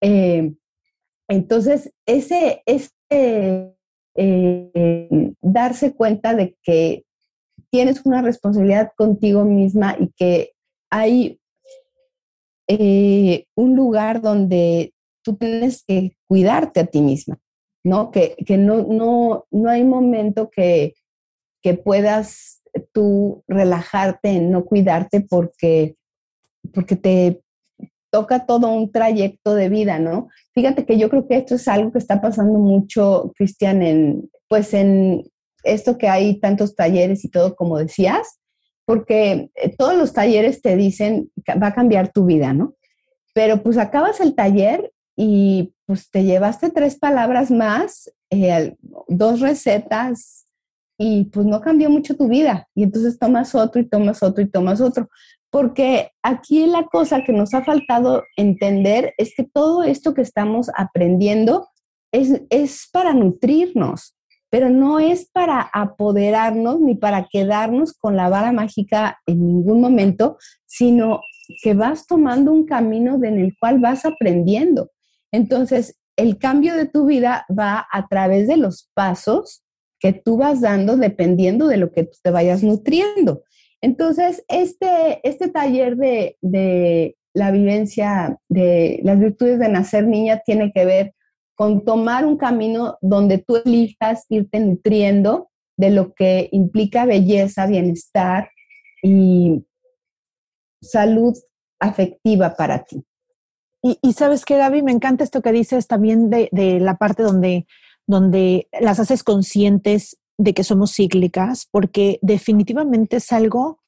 Eh, 0.00 0.50
entonces, 1.28 1.92
ese, 2.06 2.62
ese 2.64 3.74
eh, 4.16 5.32
darse 5.40 5.94
cuenta 5.94 6.34
de 6.34 6.56
que 6.62 7.04
tienes 7.70 8.04
una 8.04 8.22
responsabilidad 8.22 8.92
contigo 8.96 9.44
misma 9.44 9.96
y 9.98 10.08
que 10.16 10.52
hay 10.90 11.40
eh, 12.68 13.46
un 13.56 13.76
lugar 13.76 14.22
donde 14.22 14.94
tú 15.22 15.36
tienes 15.36 15.82
que 15.84 16.16
cuidarte 16.28 16.80
a 16.80 16.86
ti 16.86 17.00
misma, 17.00 17.38
¿no? 17.84 18.10
Que, 18.10 18.36
que 18.46 18.56
no, 18.56 18.82
no, 18.84 19.46
no 19.50 19.70
hay 19.70 19.84
momento 19.84 20.50
que, 20.50 20.94
que 21.62 21.74
puedas 21.74 22.62
tú 22.92 23.42
relajarte 23.48 24.30
en 24.30 24.50
no 24.50 24.64
cuidarte 24.64 25.20
porque, 25.20 25.96
porque 26.72 26.96
te 26.96 27.43
toca 28.14 28.46
todo 28.46 28.68
un 28.68 28.92
trayecto 28.92 29.56
de 29.56 29.68
vida, 29.68 29.98
¿no? 29.98 30.28
Fíjate 30.52 30.86
que 30.86 30.96
yo 30.96 31.10
creo 31.10 31.26
que 31.26 31.36
esto 31.38 31.56
es 31.56 31.66
algo 31.66 31.90
que 31.90 31.98
está 31.98 32.20
pasando 32.20 32.60
mucho, 32.60 33.32
Cristian, 33.36 33.82
en, 33.82 34.30
pues 34.46 34.72
en 34.72 35.24
esto 35.64 35.98
que 35.98 36.06
hay 36.06 36.38
tantos 36.38 36.76
talleres 36.76 37.24
y 37.24 37.28
todo, 37.28 37.56
como 37.56 37.76
decías, 37.76 38.38
porque 38.84 39.50
eh, 39.56 39.74
todos 39.76 39.96
los 39.96 40.12
talleres 40.12 40.62
te 40.62 40.76
dicen 40.76 41.28
va 41.60 41.66
a 41.66 41.74
cambiar 41.74 42.12
tu 42.12 42.24
vida, 42.24 42.52
¿no? 42.52 42.76
Pero 43.34 43.64
pues 43.64 43.78
acabas 43.78 44.20
el 44.20 44.36
taller 44.36 44.92
y 45.16 45.74
pues 45.84 46.08
te 46.08 46.22
llevaste 46.22 46.70
tres 46.70 46.96
palabras 46.96 47.50
más, 47.50 48.12
eh, 48.30 48.76
dos 49.08 49.40
recetas 49.40 50.46
y 50.96 51.24
pues 51.24 51.46
no 51.46 51.60
cambió 51.60 51.90
mucho 51.90 52.16
tu 52.16 52.28
vida. 52.28 52.68
Y 52.76 52.84
entonces 52.84 53.18
tomas 53.18 53.56
otro 53.56 53.80
y 53.80 53.88
tomas 53.88 54.22
otro 54.22 54.44
y 54.44 54.48
tomas 54.48 54.80
otro. 54.80 55.08
Porque 55.54 56.10
aquí 56.20 56.66
la 56.66 56.86
cosa 56.86 57.22
que 57.22 57.32
nos 57.32 57.54
ha 57.54 57.62
faltado 57.62 58.24
entender 58.36 59.14
es 59.18 59.34
que 59.36 59.44
todo 59.44 59.84
esto 59.84 60.12
que 60.12 60.22
estamos 60.22 60.68
aprendiendo 60.76 61.68
es, 62.10 62.42
es 62.50 62.88
para 62.92 63.12
nutrirnos, 63.12 64.16
pero 64.50 64.68
no 64.68 64.98
es 64.98 65.30
para 65.32 65.60
apoderarnos 65.60 66.80
ni 66.80 66.96
para 66.96 67.28
quedarnos 67.30 67.92
con 67.92 68.16
la 68.16 68.28
vara 68.28 68.50
mágica 68.50 69.20
en 69.26 69.46
ningún 69.46 69.80
momento, 69.80 70.38
sino 70.66 71.20
que 71.62 71.72
vas 71.74 72.08
tomando 72.08 72.50
un 72.50 72.66
camino 72.66 73.14
en 73.22 73.38
el 73.38 73.56
cual 73.56 73.78
vas 73.78 74.04
aprendiendo. 74.04 74.90
Entonces, 75.30 75.96
el 76.16 76.36
cambio 76.36 76.74
de 76.74 76.86
tu 76.86 77.06
vida 77.06 77.46
va 77.48 77.86
a 77.92 78.08
través 78.08 78.48
de 78.48 78.56
los 78.56 78.90
pasos 78.92 79.62
que 80.00 80.12
tú 80.12 80.36
vas 80.36 80.60
dando 80.62 80.96
dependiendo 80.96 81.68
de 81.68 81.76
lo 81.76 81.92
que 81.92 82.02
tú 82.02 82.18
te 82.24 82.32
vayas 82.32 82.64
nutriendo. 82.64 83.44
Entonces, 83.84 84.42
este, 84.48 85.20
este 85.28 85.50
taller 85.50 85.98
de, 85.98 86.38
de 86.40 87.18
la 87.34 87.50
vivencia 87.50 88.38
de 88.48 88.98
las 89.02 89.18
virtudes 89.18 89.58
de 89.58 89.68
nacer 89.68 90.06
niña 90.06 90.40
tiene 90.42 90.72
que 90.72 90.86
ver 90.86 91.14
con 91.54 91.84
tomar 91.84 92.24
un 92.24 92.38
camino 92.38 92.96
donde 93.02 93.36
tú 93.36 93.56
elijas 93.62 94.24
irte 94.30 94.58
nutriendo 94.58 95.50
de 95.76 95.90
lo 95.90 96.14
que 96.14 96.48
implica 96.50 97.04
belleza, 97.04 97.66
bienestar 97.66 98.48
y 99.02 99.66
salud 100.80 101.34
afectiva 101.78 102.56
para 102.56 102.84
ti. 102.84 103.04
Y, 103.82 104.14
sabes 104.14 104.46
que, 104.46 104.56
Gaby, 104.56 104.80
me 104.80 104.92
encanta 104.92 105.24
esto 105.24 105.42
que 105.42 105.52
dices 105.52 105.86
también 105.86 106.30
de, 106.30 106.48
de, 106.52 106.80
la 106.80 106.96
parte 106.96 107.22
donde, 107.22 107.66
donde 108.06 108.66
las 108.80 108.98
haces 108.98 109.22
conscientes 109.22 110.16
de 110.38 110.54
que 110.54 110.64
somos 110.64 110.94
cíclicas, 110.94 111.68
porque 111.70 112.18
definitivamente 112.22 113.16
es 113.16 113.32
algo 113.32 113.80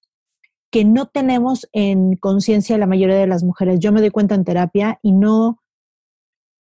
que 0.71 0.85
no 0.85 1.07
tenemos 1.07 1.69
en 1.73 2.17
conciencia 2.17 2.79
la 2.79 2.87
mayoría 2.87 3.17
de 3.17 3.27
las 3.27 3.45
mujeres. 3.45 3.79
Yo 3.81 3.93
me 3.93 4.01
doy 4.01 4.11
cuenta 4.11 4.35
en 4.35 4.45
terapia 4.45 4.99
y 5.03 5.13
no, 5.13 5.63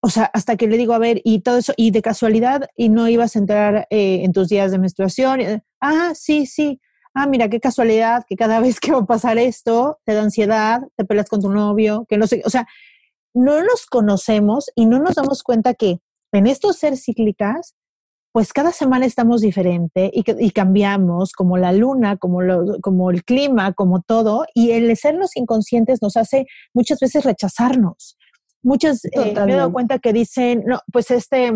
o 0.00 0.08
sea, 0.08 0.24
hasta 0.32 0.56
que 0.56 0.68
le 0.68 0.76
digo, 0.76 0.92
a 0.92 0.98
ver, 0.98 1.20
y 1.24 1.40
todo 1.40 1.58
eso, 1.58 1.72
y 1.76 1.90
de 1.90 2.02
casualidad, 2.02 2.68
y 2.76 2.88
no 2.88 3.08
ibas 3.08 3.36
a 3.36 3.38
entrar 3.38 3.86
eh, 3.90 4.20
en 4.22 4.32
tus 4.32 4.48
días 4.48 4.70
de 4.70 4.78
menstruación. 4.78 5.62
ah, 5.80 6.12
sí, 6.14 6.46
sí. 6.46 6.80
Ah, 7.14 7.26
mira, 7.26 7.48
qué 7.48 7.60
casualidad 7.60 8.24
que 8.28 8.36
cada 8.36 8.60
vez 8.60 8.80
que 8.80 8.92
va 8.92 8.98
a 8.98 9.06
pasar 9.06 9.38
esto, 9.38 9.98
te 10.04 10.14
da 10.14 10.22
ansiedad, 10.22 10.82
te 10.96 11.04
peleas 11.04 11.28
con 11.28 11.40
tu 11.40 11.50
novio, 11.50 12.06
que 12.08 12.18
no 12.18 12.26
sé, 12.26 12.42
o 12.44 12.50
sea, 12.50 12.66
no 13.34 13.62
nos 13.62 13.86
conocemos 13.86 14.70
y 14.74 14.86
no 14.86 14.98
nos 14.98 15.14
damos 15.16 15.42
cuenta 15.42 15.74
que 15.74 15.98
en 16.32 16.46
estos 16.46 16.76
ser 16.76 16.96
cíclicas, 16.96 17.74
pues 18.36 18.52
cada 18.52 18.70
semana 18.70 19.06
estamos 19.06 19.40
diferente 19.40 20.10
y, 20.12 20.22
y 20.44 20.50
cambiamos, 20.50 21.32
como 21.32 21.56
la 21.56 21.72
luna, 21.72 22.18
como, 22.18 22.42
lo, 22.42 22.78
como 22.82 23.10
el 23.10 23.24
clima, 23.24 23.72
como 23.72 24.02
todo, 24.02 24.44
y 24.52 24.72
el 24.72 24.94
sernos 24.94 25.38
inconscientes 25.38 26.02
nos 26.02 26.18
hace 26.18 26.44
muchas 26.74 27.00
veces 27.00 27.24
rechazarnos. 27.24 28.18
Muchas 28.62 29.06
eh, 29.06 29.32
me 29.46 29.52
he 29.54 29.56
dado 29.56 29.72
cuenta 29.72 30.00
que 30.00 30.12
dicen, 30.12 30.64
no, 30.66 30.80
pues 30.92 31.10
este, 31.10 31.50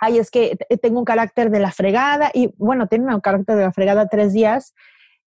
ay, 0.00 0.18
es 0.18 0.30
que 0.30 0.58
tengo 0.82 0.98
un 0.98 1.06
carácter 1.06 1.48
de 1.48 1.60
la 1.60 1.70
fregada, 1.70 2.30
y 2.34 2.52
bueno, 2.58 2.88
tiene 2.88 3.14
un 3.14 3.20
carácter 3.22 3.56
de 3.56 3.62
la 3.62 3.72
fregada 3.72 4.06
tres 4.08 4.34
días, 4.34 4.74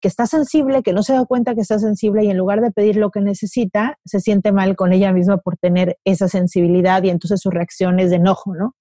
que 0.01 0.07
está 0.07 0.27
sensible, 0.27 0.83
que 0.83 0.93
no 0.93 1.01
se 1.01 1.13
da 1.13 1.25
cuenta 1.25 1.55
que 1.55 1.61
está 1.61 1.79
sensible 1.79 2.23
y 2.23 2.29
en 2.29 2.37
lugar 2.37 2.61
de 2.61 2.69
pedir 2.69 2.97
lo 2.97 3.09
que 3.09 3.21
necesita, 3.21 3.97
se 4.05 4.19
siente 4.19 4.51
mal 4.51 4.75
con 4.75 4.93
ella 4.93 5.11
misma 5.11 5.37
por 5.37 5.57
tener 5.57 5.97
esa 6.05 6.27
sensibilidad 6.27 7.01
y 7.01 7.09
entonces 7.09 7.39
su 7.41 7.49
reacción 7.49 7.99
es 7.99 8.11
de 8.11 8.17
enojo, 8.17 8.53
¿no? 8.53 8.75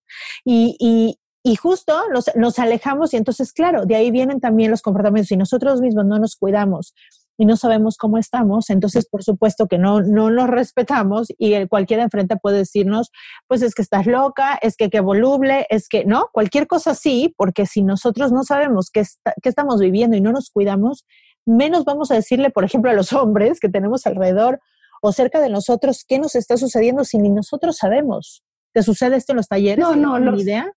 Y, 0.44 0.76
y, 0.78 1.18
y 1.46 1.56
justo 1.56 2.08
nos, 2.10 2.30
nos, 2.34 2.58
alejamos 2.58 3.12
y 3.12 3.18
entonces, 3.18 3.52
claro, 3.52 3.84
de 3.84 3.96
ahí 3.96 4.10
vienen 4.10 4.40
también 4.40 4.70
los 4.70 4.80
comportamientos. 4.80 5.28
Si 5.28 5.36
nosotros 5.36 5.82
mismos 5.82 6.06
no 6.06 6.18
nos 6.18 6.36
cuidamos 6.36 6.94
y 7.36 7.44
no 7.44 7.58
sabemos 7.58 7.98
cómo 7.98 8.16
estamos, 8.16 8.70
entonces 8.70 9.06
por 9.06 9.22
supuesto 9.22 9.66
que 9.66 9.76
no, 9.76 10.00
no 10.00 10.30
nos 10.30 10.48
respetamos 10.48 11.28
y 11.36 11.52
el, 11.52 11.68
cualquier 11.68 12.00
enfrente 12.00 12.36
puede 12.38 12.58
decirnos, 12.58 13.10
pues 13.46 13.60
es 13.60 13.74
que 13.74 13.82
estás 13.82 14.06
loca, 14.06 14.58
es 14.62 14.78
que 14.78 14.88
qué 14.88 15.00
voluble, 15.00 15.66
es 15.68 15.86
que, 15.86 16.06
¿no? 16.06 16.30
Cualquier 16.32 16.66
cosa 16.66 16.94
sí, 16.94 17.34
porque 17.36 17.66
si 17.66 17.82
nosotros 17.82 18.32
no 18.32 18.42
sabemos 18.42 18.88
qué, 18.90 19.02
qué 19.42 19.48
estamos 19.50 19.80
viviendo 19.80 20.16
y 20.16 20.22
no 20.22 20.32
nos 20.32 20.48
cuidamos, 20.48 21.04
menos 21.44 21.84
vamos 21.84 22.10
a 22.10 22.14
decirle, 22.14 22.48
por 22.48 22.64
ejemplo, 22.64 22.90
a 22.90 22.94
los 22.94 23.12
hombres 23.12 23.60
que 23.60 23.68
tenemos 23.68 24.06
alrededor 24.06 24.60
o 25.02 25.12
cerca 25.12 25.40
de 25.40 25.50
nosotros 25.50 26.06
qué 26.08 26.18
nos 26.18 26.36
está 26.36 26.56
sucediendo 26.56 27.04
si 27.04 27.18
ni 27.18 27.28
nosotros 27.28 27.76
sabemos. 27.76 28.42
¿Te 28.72 28.82
sucede 28.82 29.16
esto 29.16 29.32
en 29.32 29.36
los 29.36 29.48
talleres? 29.48 29.84
No, 29.84 29.94
no, 29.94 30.18
no. 30.18 30.36
idea? 30.36 30.72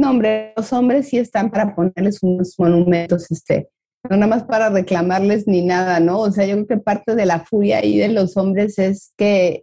No, 0.00 0.08
hombre, 0.08 0.54
los 0.56 0.72
hombres 0.72 1.10
sí 1.10 1.18
están 1.18 1.50
para 1.50 1.74
ponerles 1.74 2.22
unos 2.22 2.58
monumentos, 2.58 3.30
este, 3.30 3.68
no 4.08 4.16
nada 4.16 4.28
más 4.28 4.44
para 4.44 4.70
reclamarles 4.70 5.46
ni 5.46 5.60
nada, 5.60 6.00
¿no? 6.00 6.20
O 6.20 6.32
sea, 6.32 6.46
yo 6.46 6.54
creo 6.54 6.66
que 6.66 6.76
parte 6.78 7.14
de 7.14 7.26
la 7.26 7.40
furia 7.44 7.80
ahí 7.80 7.98
de 7.98 8.08
los 8.08 8.34
hombres 8.38 8.78
es 8.78 9.12
que 9.18 9.62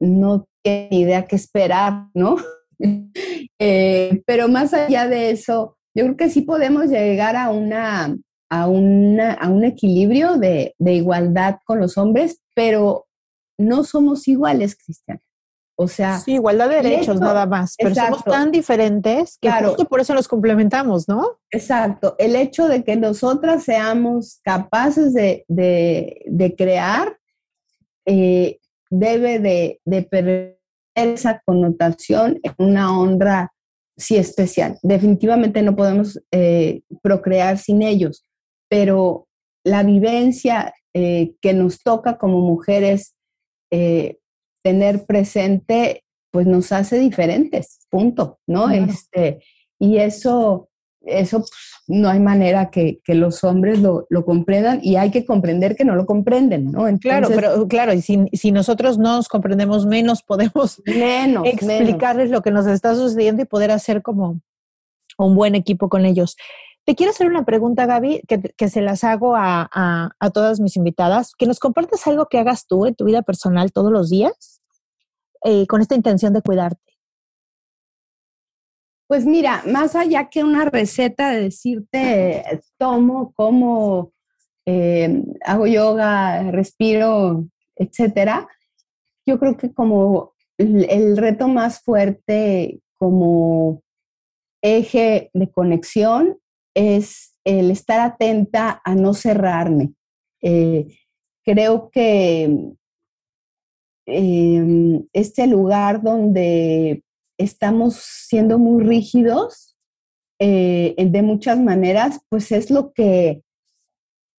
no 0.00 0.48
tienen 0.64 0.92
idea 0.92 1.26
qué 1.26 1.36
esperar, 1.36 2.08
¿no? 2.14 2.34
eh, 3.60 4.24
pero 4.26 4.48
más 4.48 4.74
allá 4.74 5.06
de 5.06 5.30
eso, 5.30 5.78
yo 5.94 6.02
creo 6.02 6.16
que 6.16 6.30
sí 6.30 6.40
podemos 6.42 6.86
llegar 6.86 7.36
a 7.36 7.50
una 7.50 8.16
a, 8.50 8.66
una, 8.66 9.34
a 9.34 9.48
un 9.48 9.62
equilibrio 9.62 10.36
de, 10.36 10.74
de 10.80 10.94
igualdad 10.94 11.58
con 11.64 11.78
los 11.78 11.96
hombres, 11.96 12.40
pero 12.56 13.06
no 13.56 13.84
somos 13.84 14.26
iguales, 14.26 14.74
Cristian. 14.74 15.20
O 15.78 15.88
sea, 15.88 16.18
sí, 16.18 16.32
igualdad 16.34 16.70
de 16.70 16.76
derechos 16.76 17.20
nada 17.20 17.44
más, 17.44 17.74
pero 17.76 17.94
somos 17.94 18.24
tan 18.24 18.50
diferentes 18.50 19.36
que 19.38 19.50
justo 19.50 19.84
por 19.84 20.00
eso 20.00 20.14
los 20.14 20.26
complementamos, 20.26 21.06
¿no? 21.06 21.38
Exacto. 21.50 22.16
El 22.18 22.34
hecho 22.34 22.66
de 22.66 22.82
que 22.82 22.96
nosotras 22.96 23.64
seamos 23.64 24.40
capaces 24.42 25.12
de, 25.12 25.44
de, 25.48 26.22
de 26.26 26.56
crear 26.56 27.18
eh, 28.06 28.58
debe 28.88 29.38
de, 29.38 29.80
de, 29.84 30.02
perder 30.02 30.58
esa 30.94 31.42
connotación 31.44 32.40
en 32.42 32.54
una 32.56 32.98
honra 32.98 33.52
sí 33.96 34.16
especial. 34.16 34.78
Definitivamente 34.82 35.62
no 35.62 35.76
podemos 35.76 36.20
eh, 36.30 36.82
procrear 37.02 37.58
sin 37.58 37.82
ellos, 37.82 38.24
pero 38.68 39.26
la 39.64 39.82
vivencia 39.82 40.74
eh, 40.94 41.34
que 41.40 41.52
nos 41.52 41.82
toca 41.82 42.16
como 42.16 42.40
mujeres 42.40 43.14
eh, 43.70 44.18
tener 44.66 45.06
presente, 45.06 46.02
pues 46.32 46.44
nos 46.44 46.72
hace 46.72 46.98
diferentes, 46.98 47.86
punto, 47.88 48.40
¿no? 48.48 48.68
Este, 48.68 49.38
y 49.78 49.98
eso, 49.98 50.70
eso 51.02 51.38
pues, 51.38 51.52
no 51.86 52.08
hay 52.08 52.18
manera 52.18 52.68
que, 52.72 52.98
que 53.04 53.14
los 53.14 53.44
hombres 53.44 53.78
lo, 53.78 54.08
lo, 54.10 54.24
comprendan 54.24 54.80
y 54.82 54.96
hay 54.96 55.12
que 55.12 55.24
comprender 55.24 55.76
que 55.76 55.84
no 55.84 55.94
lo 55.94 56.04
comprenden, 56.04 56.72
¿no? 56.72 56.88
Entonces, 56.88 57.00
claro, 57.00 57.28
pero 57.28 57.68
claro, 57.68 57.92
y 57.92 58.02
si, 58.02 58.26
si, 58.32 58.50
nosotros 58.50 58.98
no 58.98 59.14
nos 59.14 59.28
comprendemos 59.28 59.86
menos, 59.86 60.24
podemos 60.24 60.82
menos, 60.84 61.46
explicarles 61.46 62.26
menos. 62.26 62.38
lo 62.38 62.42
que 62.42 62.50
nos 62.50 62.66
está 62.66 62.96
sucediendo 62.96 63.42
y 63.42 63.44
poder 63.44 63.70
hacer 63.70 64.02
como 64.02 64.40
un 65.18 65.36
buen 65.36 65.54
equipo 65.54 65.88
con 65.88 66.04
ellos. 66.04 66.36
Te 66.84 66.96
quiero 66.96 67.12
hacer 67.12 67.28
una 67.28 67.44
pregunta, 67.44 67.86
Gaby, 67.86 68.22
que, 68.26 68.40
que 68.56 68.68
se 68.68 68.80
las 68.80 69.04
hago 69.04 69.36
a, 69.36 69.68
a, 69.72 70.10
a, 70.18 70.30
todas 70.30 70.58
mis 70.58 70.76
invitadas. 70.76 71.34
Que 71.38 71.46
nos 71.46 71.60
compartas 71.60 72.04
algo 72.08 72.26
que 72.26 72.38
hagas 72.38 72.66
tú 72.66 72.86
en 72.86 72.96
tu 72.96 73.04
vida 73.04 73.22
personal 73.22 73.70
todos 73.70 73.92
los 73.92 74.10
días 74.10 74.55
eh, 75.46 75.64
con 75.68 75.80
esta 75.80 75.94
intención 75.94 76.32
de 76.32 76.42
cuidarte. 76.42 76.92
Pues 79.06 79.24
mira, 79.24 79.62
más 79.64 79.94
allá 79.94 80.28
que 80.28 80.42
una 80.42 80.64
receta 80.64 81.30
de 81.30 81.42
decirte, 81.42 82.44
tomo, 82.76 83.32
como, 83.34 84.12
eh, 84.66 85.22
hago 85.44 85.68
yoga, 85.68 86.50
respiro, 86.50 87.46
etcétera, 87.76 88.48
yo 89.24 89.38
creo 89.38 89.56
que 89.56 89.72
como 89.72 90.34
el, 90.58 91.16
reto 91.16 91.46
más 91.46 91.80
fuerte 91.80 92.80
como 92.94 93.84
eje 94.62 95.30
de 95.32 95.48
conexión 95.52 96.38
es 96.74 97.36
el 97.44 97.70
estar 97.70 98.00
atenta 98.00 98.82
a 98.84 98.96
no 98.96 99.14
cerrarme. 99.14 99.92
Eh, 100.42 100.88
creo 101.44 101.88
que 101.90 102.74
eh, 104.06 105.02
este 105.12 105.46
lugar 105.46 106.02
donde 106.02 107.02
estamos 107.38 107.96
siendo 107.96 108.58
muy 108.58 108.82
rígidos 108.82 109.76
eh, 110.38 110.94
de 110.98 111.22
muchas 111.22 111.58
maneras, 111.58 112.20
pues 112.28 112.52
es 112.52 112.70
lo 112.70 112.92
que, 112.92 113.42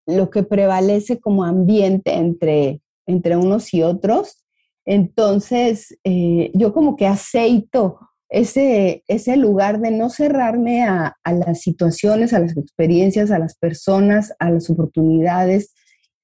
lo 0.06 0.30
que 0.30 0.42
prevalece 0.42 1.18
como 1.20 1.44
ambiente 1.44 2.14
entre, 2.14 2.80
entre 3.06 3.36
unos 3.36 3.74
y 3.74 3.82
otros. 3.82 4.44
Entonces, 4.86 5.98
eh, 6.04 6.50
yo 6.54 6.72
como 6.72 6.96
que 6.96 7.06
aceito 7.06 7.98
ese, 8.30 9.02
ese 9.08 9.36
lugar 9.36 9.80
de 9.80 9.90
no 9.90 10.10
cerrarme 10.10 10.84
a, 10.84 11.16
las 11.24 11.60
situaciones, 11.60 12.32
a 12.32 12.40
las 12.40 12.56
experiencias, 12.56 13.30
a 13.30 13.38
las 13.38 13.56
personas, 13.56 14.32
a 14.38 14.50
las 14.50 14.70
oportunidades. 14.70 15.74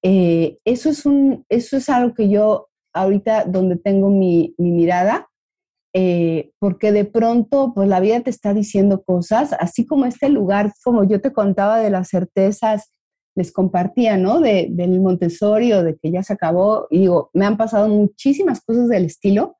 Eh, 0.02 0.58
eso, 0.64 0.90
es 0.90 1.04
un, 1.06 1.44
eso 1.48 1.76
es 1.76 1.88
algo 1.88 2.14
que 2.14 2.28
yo 2.28 2.68
ahorita 2.94 3.44
donde 3.44 3.76
tengo 3.76 4.08
mi, 4.08 4.54
mirada, 4.56 5.28
eh, 5.92 6.52
porque 6.58 6.92
de 6.92 7.04
pronto 7.04 7.72
pues 7.74 7.88
la 7.88 8.00
vida 8.00 8.20
te 8.20 8.30
está 8.30 8.54
diciendo 8.54 9.02
cosas, 9.04 9.52
así 9.58 9.86
como 9.86 10.06
este 10.06 10.28
lugar, 10.28 10.72
como 10.82 11.04
yo 11.04 11.20
te 11.20 11.32
contaba 11.32 11.78
de 11.78 11.90
las 11.90 12.08
certezas, 12.08 12.90
les 13.36 13.52
compartía, 13.52 14.16
¿no? 14.16 14.40
De, 14.40 14.68
del 14.70 15.00
Montessori 15.00 15.70
de 15.70 15.96
que 16.00 16.10
ya 16.10 16.22
se 16.22 16.32
acabó, 16.32 16.86
y 16.90 17.00
digo, 17.00 17.30
me 17.32 17.44
han 17.44 17.56
pasado 17.56 17.88
muchísimas 17.88 18.60
cosas 18.60 18.88
del 18.88 19.04
estilo, 19.04 19.56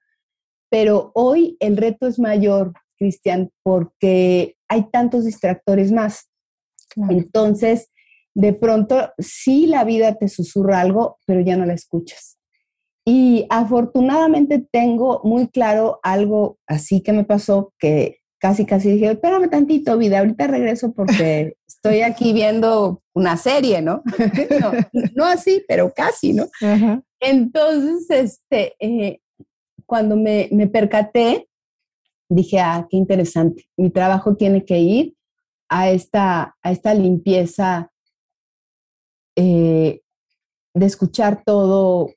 pero 0.70 1.12
hoy 1.14 1.57
el 1.61 1.76
reto 1.76 2.07
es 2.07 2.18
mayor, 2.18 2.72
Cristian, 2.97 3.51
porque 3.62 4.57
hay 4.68 4.91
tantos 4.91 5.24
distractores 5.24 5.93
más. 5.93 6.30
Entonces, 7.11 7.91
de 8.35 8.53
pronto, 8.53 9.12
sí 9.18 9.66
la 9.66 9.85
vida 9.85 10.16
te 10.16 10.28
susurra 10.28 10.80
algo, 10.80 11.18
pero 11.26 11.41
ya 11.41 11.57
no 11.57 11.66
la 11.66 11.74
escuchas. 11.74 12.39
Y 13.05 13.47
afortunadamente 13.51 14.67
tengo 14.71 15.21
muy 15.25 15.49
claro 15.49 16.01
algo 16.03 16.59
así 16.67 17.03
que 17.03 17.13
me 17.13 17.25
pasó, 17.25 17.73
que 17.79 18.21
casi, 18.39 18.65
casi 18.65 18.93
dije, 18.93 19.11
espérame 19.11 19.51
tantito, 19.51 19.97
vida, 19.99 20.19
ahorita 20.19 20.47
regreso 20.47 20.93
porque 20.93 21.57
estoy 21.67 22.01
aquí 22.01 22.33
viendo 22.33 23.03
una 23.15 23.37
serie, 23.37 23.83
¿no? 23.83 24.03
no, 25.15 25.25
así, 25.25 25.65
pero 25.69 25.93
casi, 25.95 26.33
¿no? 26.33 26.47
Entonces, 27.21 28.11
este, 28.11 28.75
eh, 28.79 29.21
cuando 29.87 30.17
me, 30.17 30.49
percaté, 30.73 31.49
dije, 32.29 32.61
ah, 32.61 32.87
qué 32.91 32.97
interesante, 32.97 33.67
mi 33.77 33.91
trabajo 33.91 34.37
tiene 34.37 34.65
que 34.65 34.79
ir 34.79 35.15
a 35.69 35.91
esta, 35.91 36.57
a 36.63 36.71
esta 36.71 36.95
limpieza 36.95 37.91
eh, 39.37 40.01
de 40.75 40.87
escuchar 40.87 41.43
todo 41.45 42.11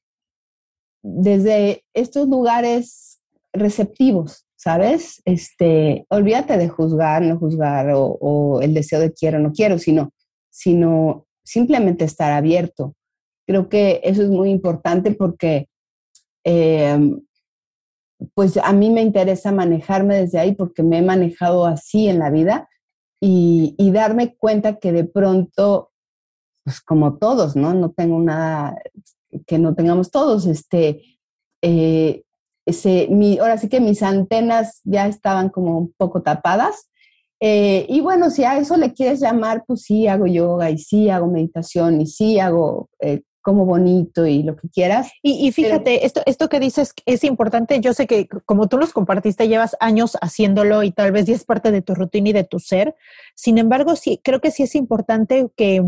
desde 1.10 1.84
estos 1.94 2.28
lugares 2.28 3.20
receptivos, 3.54 4.46
¿sabes? 4.56 5.22
Este, 5.26 6.06
olvídate 6.10 6.58
de 6.58 6.68
juzgar, 6.68 7.22
no 7.22 7.40
juzgar, 7.40 7.92
o, 7.94 8.60
el 8.62 8.74
deseo 8.74 9.00
de 9.00 9.14
quiero, 9.14 9.40
no 9.40 9.54
quiero, 9.54 9.80
sino, 9.80 10.12
sino 10.50 11.26
simplemente 11.44 12.04
estar 12.04 12.34
abierto. 12.34 12.94
Creo 13.48 13.70
que 13.70 14.02
eso 14.04 14.22
es 14.22 14.30
muy 14.30 14.50
importante 14.50 15.14
porque 15.14 15.70
em, 16.44 17.22
pues 18.34 18.58
a 18.58 18.74
mí 18.74 18.90
me 18.90 19.02
interesa 19.02 19.52
manejarme 19.52 20.18
desde 20.18 20.40
ahí 20.40 20.56
porque 20.56 20.84
me 20.84 20.98
he 20.98 21.02
manejado 21.02 21.66
así 21.66 22.10
en 22.10 22.20
la 22.20 22.30
vida 22.30 22.68
y, 23.22 23.76
darme 23.92 24.36
cuenta 24.36 24.78
que 24.78 24.92
de 24.92 25.06
pronto, 25.06 25.92
pues 26.64 26.82
como 26.82 27.18
todos, 27.18 27.56
¿no? 27.56 27.74
No 27.74 27.92
tengo 27.92 28.20
nada 28.20 28.76
que 29.46 29.60
no 29.60 29.76
tengamos 29.76 30.12
todos, 30.12 30.46
este, 30.46 31.20
eh, 31.62 32.24
ese, 32.66 33.08
mi, 33.10 33.38
ahora 33.40 33.58
sí 33.58 33.70
que 33.70 33.80
mis 33.80 34.04
antenas 34.04 34.82
ya 34.84 35.08
estaban 35.08 35.50
como 35.50 35.78
un 35.78 35.94
poco 35.98 36.22
tapadas. 36.22 36.90
Eh, 37.40 37.86
y 37.88 38.02
bueno, 38.02 38.30
si 38.30 38.44
a 38.44 38.58
eso 38.58 38.78
le 38.78 38.94
quieres 38.94 39.20
llamar, 39.20 39.64
pues 39.66 39.84
sí 39.84 40.08
hago 40.08 40.26
yoga 40.26 40.70
y 40.72 40.78
sí 40.78 41.10
hago 41.10 41.28
meditación 41.28 42.02
y 42.02 42.08
sí 42.08 42.40
hago 42.40 42.90
eh, 43.00 43.22
como 43.48 43.66
bonito 43.66 44.26
y 44.26 44.44
lo 44.44 44.58
que 44.58 44.68
quieras. 44.68 45.10
Y, 45.22 45.50
fíjate, 45.54 46.06
esto, 46.06 46.22
esto 46.26 46.50
que 46.50 46.60
dices 46.60 46.94
es 47.06 47.24
importante. 47.24 47.80
Yo 47.80 47.94
sé 47.94 48.06
que 48.06 48.28
como 48.28 48.68
tú 48.68 48.78
los 48.78 48.92
compartiste, 48.92 49.48
llevas 49.48 49.78
años 49.80 50.18
haciéndolo 50.20 50.84
y 50.84 50.92
tal 50.92 51.14
vez 51.14 51.28
ya 51.28 51.36
es 51.36 51.46
parte 51.46 51.72
de 51.72 51.82
tu 51.82 51.96
rutina 51.96 52.30
y 52.30 52.34
de 52.34 52.44
tu 52.44 52.60
ser. 52.60 52.96
Sin 53.36 53.58
embargo, 53.58 53.96
sí, 53.96 54.20
creo 54.22 54.42
que 54.42 54.52
sí 54.52 54.64
es 54.64 54.76
importante 54.76 55.48
que, 55.56 55.82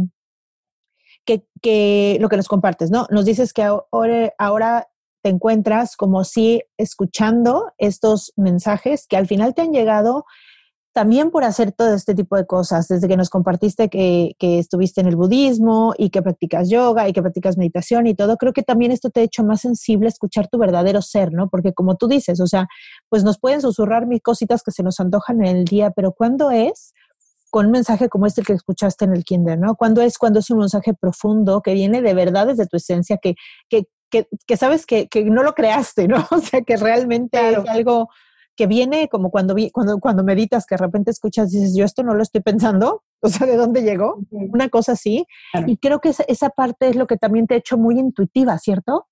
que, 1.61 2.17
lo 2.19 2.30
que 2.30 2.38
nos 2.38 2.47
compartes, 2.47 2.91
¿no? 2.91 3.05
Nos 3.09 3.25
dices 3.25 3.53
que 3.53 3.63
ahora, 3.63 4.34
ahora 4.38 4.88
te 5.21 5.30
encuentras 5.30 5.95
como 5.95 6.23
si 6.23 6.63
escuchando 6.77 7.73
estos 7.77 8.34
mensajes 8.38 9.05
que 9.07 9.17
al 9.17 9.27
final 9.27 9.53
te 9.53 9.61
han 9.61 9.71
llegado 9.71 10.25
también 10.91 11.30
por 11.30 11.43
hacer 11.43 11.71
todo 11.71 11.93
este 11.93 12.15
tipo 12.15 12.36
de 12.36 12.45
cosas, 12.45 12.88
desde 12.88 13.07
que 13.07 13.15
nos 13.15 13.30
compartiste 13.30 13.89
que, 13.89 14.36
estuviste 14.39 15.01
en 15.01 15.07
el 15.07 15.15
budismo 15.15 15.93
y 15.97 16.09
que 16.09 16.21
practicas 16.21 16.69
yoga 16.69 17.07
y 17.07 17.13
que 17.13 17.21
practicas 17.21 17.57
meditación 17.57 18.07
y 18.07 18.15
todo, 18.15 18.38
creo 18.38 18.53
que 18.53 18.63
también 18.63 18.91
esto 18.91 19.09
te 19.09 19.21
ha 19.21 19.23
hecho 19.23 19.43
más 19.43 19.61
sensible 19.61 20.09
escuchar 20.09 20.47
tu 20.47 20.57
verdadero 20.57 21.01
ser, 21.01 21.32
¿no? 21.32 21.49
Porque 21.49 21.73
como 21.73 21.95
tú 21.95 22.07
dices, 22.07 22.39
o 22.39 22.47
sea, 22.47 22.67
pues 23.07 23.23
nos 23.23 23.39
pueden 23.39 23.61
susurrar 23.61 24.07
mil 24.07 24.21
cositas 24.21 24.63
que 24.63 24.71
se 24.71 24.84
nos 24.84 24.99
antojan 24.99 25.45
en 25.45 25.57
el 25.57 25.65
día, 25.65 25.91
pero 25.91 26.11
¿cuándo 26.11 26.51
es? 26.51 26.93
Con 27.50 27.68
un 27.68 27.72
mensaje 27.72 28.10
como 28.10 28.26
este 28.26 28.41
que 28.43 28.54
escuchaste 28.54 29.06
en 29.06 29.14
el 29.14 29.24
kinder, 29.24 29.58
¿no? 29.58 29.76
¿Cuándo 29.76 30.02
es 30.02 30.18
cuando 30.18 30.39
es 30.39 30.50
un 30.50 30.60
mensaje 30.60 30.93
profundo 30.93 31.62
que 31.62 31.74
viene 31.74 32.02
de 32.02 32.14
verdad 32.14 32.47
desde 32.47 32.68
tu 32.68 32.78
esencia, 32.78 33.18
que, 33.18 33.36
que, 33.70 33.86
que, 34.10 34.58
sabes 34.58 34.86
que, 34.86 35.08
que, 35.08 35.24
no 35.26 35.43
lo 35.43 35.54
creaste, 35.54 36.08
¿no? 36.08 36.18
O 36.32 36.39
sea, 36.39 36.62
que 36.62 36.78
realmente 36.78 37.50
es 37.50 37.68
algo 37.68 38.10
que 38.56 38.68
viene 38.68 39.08
como 39.08 39.32
cuando, 39.32 39.56
cuando, 39.72 40.00
cuando 40.00 40.24
meditas, 40.24 40.66
que 40.66 40.76
de 40.76 40.82
repente 40.82 41.12
escuchas, 41.12 41.50
dices, 41.50 41.76
yo 41.78 41.86
esto 41.86 42.04
no 42.04 42.14
lo 42.14 42.22
estoy 42.22 42.41
pensando, 42.41 43.04
o 43.22 43.30
sea, 43.30 43.47
¿de 43.47 43.56
dónde 43.56 43.84
llegó? 43.84 44.20
Una 44.32 44.68
cosa 44.70 44.91
así. 44.91 45.26
Y 45.66 45.78
creo 45.78 46.02
que 46.02 46.10
esa, 46.10 46.24
esa, 46.28 46.50
parte 46.50 46.89
es 46.89 46.95
lo 46.95 47.08
que 47.08 47.18
también 47.18 47.47
te 47.47 47.54
ha 47.54 47.58
hecho 47.58 47.78
muy 47.78 47.97
intuitiva, 47.97 48.58
¿cierto? 48.58 49.08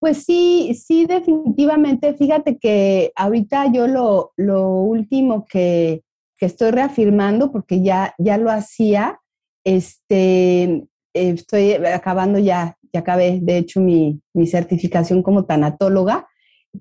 Pues 0.00 0.24
sí, 0.24 0.74
sí, 0.74 1.06
definitivamente. 1.06 2.14
Fíjate 2.14 2.58
que 2.58 3.12
ahorita 3.16 3.72
yo 3.72 3.88
lo, 3.88 4.32
lo 4.36 4.68
último 4.68 5.46
que, 5.46 6.04
que, 6.38 6.46
estoy 6.46 6.70
reafirmando, 6.70 7.52
porque 7.52 7.82
ya, 7.82 8.14
ya 8.18 8.38
lo 8.38 8.50
hacía, 8.50 9.20
este, 9.64 10.86
estoy 11.12 11.72
acabando 11.72 12.38
ya, 12.38 12.76
ya 12.92 13.00
acabé, 13.00 13.40
de 13.42 13.58
hecho, 13.58 13.80
mi, 13.80 14.20
mi 14.32 14.46
certificación 14.46 15.22
como 15.22 15.44
tanatóloga 15.44 16.28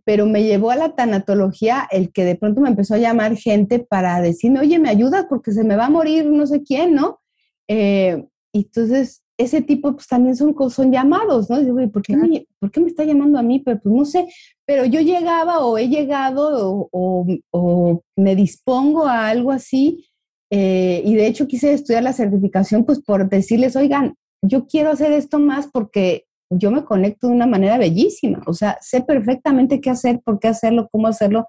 pero 0.03 0.25
me 0.25 0.43
llevó 0.43 0.71
a 0.71 0.75
la 0.75 0.95
tanatología 0.95 1.87
el 1.91 2.11
que 2.11 2.25
de 2.25 2.35
pronto 2.35 2.61
me 2.61 2.69
empezó 2.69 2.95
a 2.95 2.99
llamar 2.99 3.35
gente 3.35 3.79
para 3.79 4.21
decirme, 4.21 4.59
oye, 4.59 4.79
¿me 4.79 4.89
ayudas? 4.89 5.25
Porque 5.29 5.51
se 5.51 5.63
me 5.63 5.75
va 5.75 5.85
a 5.85 5.89
morir 5.89 6.25
no 6.25 6.45
sé 6.45 6.63
quién, 6.63 6.93
¿no? 6.93 7.19
Eh, 7.67 8.25
entonces, 8.53 9.23
ese 9.37 9.61
tipo 9.61 9.93
pues 9.93 10.07
también 10.07 10.35
son, 10.35 10.55
son 10.69 10.91
llamados, 10.91 11.49
¿no? 11.49 11.59
Digo, 11.59 11.77
¿por 11.91 12.01
qué, 12.01 12.17
me, 12.17 12.47
¿por 12.59 12.71
qué 12.71 12.79
me 12.79 12.87
está 12.87 13.03
llamando 13.03 13.37
a 13.37 13.43
mí? 13.43 13.59
Pero 13.59 13.79
pues 13.79 13.93
no 13.93 14.03
sé, 14.03 14.27
pero 14.65 14.85
yo 14.85 14.99
llegaba 15.01 15.59
o 15.59 15.77
he 15.77 15.89
llegado 15.89 16.89
o, 16.91 17.27
o, 17.51 18.01
me 18.15 18.35
dispongo 18.35 19.05
a 19.05 19.27
algo 19.27 19.51
así, 19.51 20.05
eh, 20.49 21.01
y 21.05 21.15
de 21.15 21.27
hecho 21.27 21.47
quise 21.47 21.73
estudiar 21.73 22.03
la 22.03 22.13
certificación 22.13 22.83
pues 22.83 22.99
por 22.99 23.29
decirles, 23.29 23.75
oigan, 23.75 24.15
yo 24.41 24.65
quiero 24.65 24.91
hacer 24.91 25.11
esto 25.11 25.39
más 25.39 25.67
porque 25.67 26.25
yo 26.49 26.71
me 26.71 26.85
conecto 26.85 27.27
de 27.27 27.33
una 27.33 27.45
manera 27.45 27.77
bellísima, 27.77 28.41
o 28.47 28.53
sea, 28.53 28.77
sé 28.81 29.01
perfectamente 29.01 29.81
qué 29.81 29.89
hacer, 29.89 30.21
por 30.23 30.39
qué 30.39 30.47
hacerlo, 30.47 30.87
cómo 30.91 31.07
hacerlo, 31.07 31.47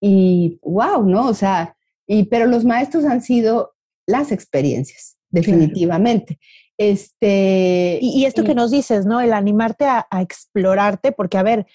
y 0.00 0.58
wow, 0.62 1.06
¿no? 1.06 1.28
O 1.28 1.34
sea, 1.34 1.76
y, 2.06 2.24
pero 2.24 2.46
los 2.46 2.64
maestros 2.64 3.04
han 3.04 3.22
sido 3.22 3.72
las 4.06 4.32
experiencias, 4.32 5.16
definitivamente. 5.30 6.38
Este, 6.78 7.98
y, 8.00 8.24
esto 8.24 8.42
que 8.44 8.54
nos 8.54 8.70
dices, 8.70 9.06
¿no? 9.06 9.20
El 9.20 9.32
animarte 9.32 9.86
a, 9.86 10.06
explorarte, 10.20 11.12
porque 11.12 11.38
a 11.38 11.42
ver, 11.42 11.66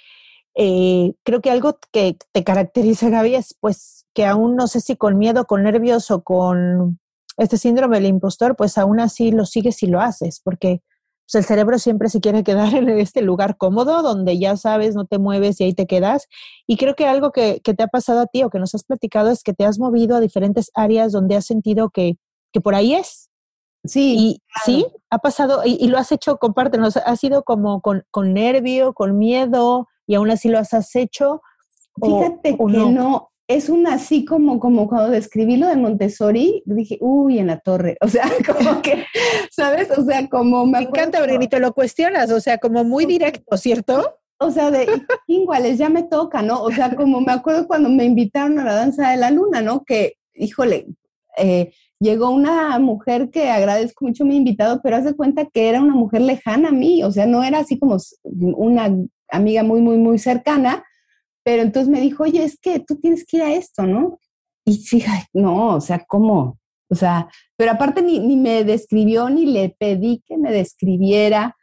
eh, 0.55 1.13
creo 1.23 1.41
que 1.41 1.51
algo 1.51 1.79
que 1.91 2.17
te 2.33 2.43
caracteriza, 2.43 3.09
Gaby, 3.09 3.35
es 3.35 3.55
pues 3.59 4.05
que 4.13 4.25
aún 4.25 4.55
no 4.55 4.67
sé 4.67 4.81
si 4.81 4.95
con 4.97 5.17
miedo, 5.17 5.45
con 5.45 5.63
nervios 5.63 6.11
o 6.11 6.23
con 6.23 6.99
este 7.37 7.57
síndrome 7.57 7.97
del 7.97 8.07
impostor, 8.07 8.55
pues 8.55 8.77
aún 8.77 8.99
así 8.99 9.31
lo 9.31 9.45
sigues 9.45 9.81
y 9.83 9.87
lo 9.87 10.01
haces, 10.01 10.41
porque 10.43 10.81
pues 11.31 11.43
el 11.43 11.45
cerebro 11.45 11.77
siempre 11.77 12.09
se 12.09 12.19
quiere 12.19 12.43
quedar 12.43 12.73
en 12.75 12.89
este 12.89 13.21
lugar 13.21 13.55
cómodo 13.57 14.01
donde 14.01 14.39
ya 14.39 14.57
sabes, 14.57 14.95
no 14.95 15.05
te 15.05 15.19
mueves 15.19 15.61
y 15.61 15.65
ahí 15.65 15.73
te 15.73 15.85
quedas. 15.85 16.27
Y 16.67 16.77
creo 16.77 16.95
que 16.95 17.05
algo 17.05 17.31
que, 17.31 17.61
te 17.63 17.83
ha 17.83 17.87
pasado 17.87 18.21
a 18.21 18.25
ti 18.25 18.43
o 18.43 18.49
que 18.49 18.59
nos 18.59 18.75
has 18.75 18.83
platicado 18.83 19.29
es 19.29 19.43
que 19.43 19.53
te 19.53 19.65
has 19.65 19.79
movido 19.79 20.15
a 20.15 20.19
diferentes 20.19 20.71
áreas 20.73 21.11
donde 21.11 21.35
has 21.35 21.45
sentido 21.45 21.89
que, 21.91 22.17
que 22.51 22.61
por 22.61 22.75
ahí 22.75 22.95
es. 22.95 23.28
Sí. 23.83 24.15
Y 24.17 24.41
sí, 24.65 24.85
ha 25.09 25.19
pasado, 25.19 25.61
y, 25.65 25.87
lo 25.87 25.97
has 25.97 26.11
hecho, 26.11 26.37
compártenos, 26.37 26.97
ha 26.97 27.15
sido 27.15 27.43
como 27.43 27.81
con, 27.81 28.03
con 28.11 28.33
nervio, 28.33 28.93
con 28.93 29.17
miedo, 29.17 29.87
y 30.05 30.15
aún 30.15 30.31
así 30.31 30.49
lo 30.49 30.59
has 30.59 30.95
hecho. 30.95 31.41
Fíjate 32.01 32.57
que 32.57 32.63
no 32.63 33.29
es 33.49 33.67
un 33.67 33.87
así 33.87 34.25
como, 34.25 34.59
como 34.59 34.87
cuando 34.87 35.09
describí 35.09 35.57
lo 35.57 35.67
de 35.67 35.75
Montessori, 35.75 36.61
dije, 36.67 36.99
uy, 37.01 37.39
en 37.39 37.47
la 37.47 37.59
torre. 37.59 37.97
O 38.01 38.07
sea, 38.07 38.29
como 38.45 38.81
que, 38.81 39.05
¿sabes? 39.51 39.89
O 39.97 40.05
sea, 40.05 40.29
como 40.29 40.65
me, 40.65 40.79
me 40.79 40.85
encanta, 40.85 41.19
te 41.25 41.59
lo 41.59 41.73
cuestionas, 41.73 42.31
o 42.31 42.39
sea, 42.39 42.59
como 42.59 42.83
muy 42.83 43.05
directo, 43.05 43.57
¿cierto? 43.57 44.17
O 44.39 44.51
sea, 44.51 44.69
de 44.69 44.87
iguales, 45.27 45.79
ya 45.79 45.89
me 45.89 46.03
toca, 46.03 46.43
¿no? 46.43 46.61
O 46.61 46.71
sea, 46.71 46.95
como 46.95 47.21
me 47.21 47.33
acuerdo 47.33 47.67
cuando 47.67 47.89
me 47.89 48.05
invitaron 48.05 48.59
a 48.59 48.65
la 48.65 48.75
danza 48.75 49.09
de 49.09 49.17
la 49.17 49.31
luna, 49.31 49.61
¿no? 49.61 49.83
Que, 49.83 50.13
híjole, 50.35 50.85
eh, 51.37 51.73
llegó 51.99 52.29
una 52.29 52.79
mujer 52.79 53.29
que 53.29 53.49
agradezco 53.49 54.05
mucho 54.05 54.25
mi 54.25 54.37
invitado, 54.37 54.81
pero 54.81 54.95
hace 54.95 55.15
cuenta 55.15 55.45
que 55.45 55.69
era 55.69 55.81
una 55.81 55.95
mujer 55.95 56.21
lejana 56.21 56.69
a 56.69 56.73
mí, 56.73 57.03
o 57.03 57.11
sea, 57.11 57.25
no 57.25 57.43
era 57.43 57.59
así 57.59 57.77
como 57.77 57.97
una 58.23 58.95
amiga 59.29 59.63
muy, 59.63 59.81
muy, 59.81 59.97
muy 59.97 60.17
cercana, 60.17 60.83
pero 61.43 61.61
entonces 61.61 61.89
me 61.89 62.01
dijo, 62.01 62.23
oye, 62.23 62.43
es 62.43 62.57
que 62.59 62.79
tú 62.79 62.95
tienes 62.95 63.25
que 63.25 63.37
ir 63.37 63.43
a 63.43 63.53
esto, 63.53 63.83
¿no? 63.83 64.19
Y 64.65 64.77
fíjate, 64.77 65.27
no, 65.33 65.75
o 65.75 65.81
sea, 65.81 66.03
¿cómo? 66.07 66.57
O 66.89 66.95
sea, 66.95 67.29
pero 67.55 67.71
aparte 67.71 68.01
ni, 68.01 68.19
ni 68.19 68.35
me 68.35 68.63
describió, 68.63 69.29
ni 69.29 69.45
le 69.45 69.75
pedí 69.77 70.23
que 70.25 70.37
me 70.37 70.51
describiera, 70.51 71.55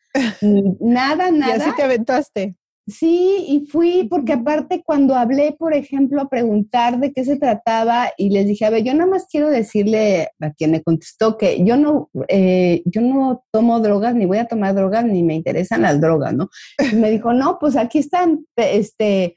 nada, 0.80 1.30
nada. 1.30 1.57
Y 1.57 1.61
así 1.61 1.70
te 1.76 1.82
aventaste. 1.82 2.57
Sí, 2.89 3.45
y 3.49 3.66
fui 3.66 4.07
porque 4.09 4.34
aparte 4.34 4.82
cuando 4.87 5.16
hablé, 5.16 5.57
por 5.59 5.74
ejemplo, 5.74 6.20
a 6.22 6.28
preguntar 6.28 7.01
de 7.01 7.12
qué 7.12 7.24
se 7.24 7.37
trataba 7.37 8.11
y 8.16 8.30
les 8.30 8.47
dije, 8.47 8.64
a 8.64 8.70
ver, 8.70 8.84
yo 8.84 8.95
nada 8.95 9.11
más 9.11 9.26
quiero 9.28 9.49
decirle 9.51 10.28
a 10.41 10.53
quien 10.53 10.70
me 10.70 10.82
contestó 10.84 11.37
que 11.37 11.64
yo 11.64 11.76
no, 11.76 12.11
eh, 12.28 12.82
yo 12.84 13.01
no 13.01 13.45
tomo 13.51 13.80
drogas, 13.80 14.14
ni 14.14 14.24
voy 14.24 14.39
a 14.39 14.47
tomar 14.47 14.74
drogas, 14.74 15.05
ni 15.05 15.24
me 15.24 15.34
interesan 15.34 15.82
las 15.82 16.01
drogas, 16.01 16.32
¿no? 16.34 16.49
Y 16.93 16.95
me 16.95 17.11
dijo, 17.11 17.32
no, 17.32 17.59
pues 17.59 17.76
aquí 17.76 17.99
están, 17.99 18.47
este, 18.55 19.37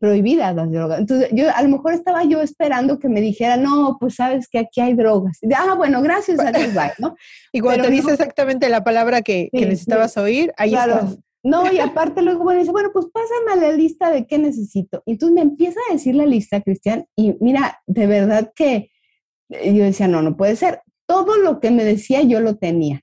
prohibidas 0.00 0.54
las 0.54 0.70
drogas. 0.70 1.00
Entonces, 1.00 1.28
yo 1.32 1.46
a 1.54 1.62
lo 1.62 1.68
mejor 1.70 1.94
estaba 1.94 2.24
yo 2.24 2.42
esperando 2.42 2.98
que 2.98 3.08
me 3.08 3.20
dijera, 3.22 3.56
no, 3.56 3.96
pues 4.00 4.16
sabes 4.16 4.48
que 4.48 4.58
aquí 4.58 4.80
hay 4.82 4.92
drogas. 4.94 5.38
Y, 5.42 5.48
ah, 5.54 5.74
bueno, 5.76 6.02
gracias 6.02 6.40
a 6.40 6.52
Dios, 6.52 6.74
bye, 6.74 6.92
¿no? 6.98 7.14
Y 7.52 7.60
cuando 7.60 7.84
Pero 7.84 7.88
te 7.88 7.94
dice 7.94 8.06
no- 8.08 8.12
exactamente 8.14 8.68
la 8.68 8.84
palabra 8.84 9.22
que, 9.22 9.48
que 9.52 9.60
Sí, 9.60 9.64
necesitabas 9.66 10.16
oír, 10.18 10.52
ahí 10.58 10.70
Claro. 10.70 10.94
estás. 10.98 11.18
No, 11.42 11.70
y 11.72 11.78
aparte 11.80 12.22
luego, 12.22 12.44
bueno, 12.44 12.60
dice, 12.60 12.72
bueno, 12.72 12.90
pues 12.92 13.06
pásame 13.12 13.60
la 13.60 13.72
lista 13.72 14.10
de 14.10 14.26
qué 14.26 14.38
necesito. 14.38 15.02
Y 15.06 15.12
entonces 15.12 15.34
me 15.34 15.42
empieza 15.42 15.80
a 15.88 15.92
decir 15.92 16.14
la 16.14 16.26
lista, 16.26 16.60
Cristian, 16.60 17.06
y 17.16 17.36
mira, 17.40 17.80
de 17.86 18.06
verdad 18.06 18.52
que 18.54 18.90
eh, 19.50 19.74
yo 19.74 19.84
decía, 19.84 20.08
no, 20.08 20.22
no 20.22 20.36
puede 20.36 20.56
ser. 20.56 20.82
Todo 21.06 21.36
lo 21.36 21.60
que 21.60 21.70
me 21.70 21.84
decía 21.84 22.22
yo 22.22 22.40
lo 22.40 22.56
tenía. 22.56 23.02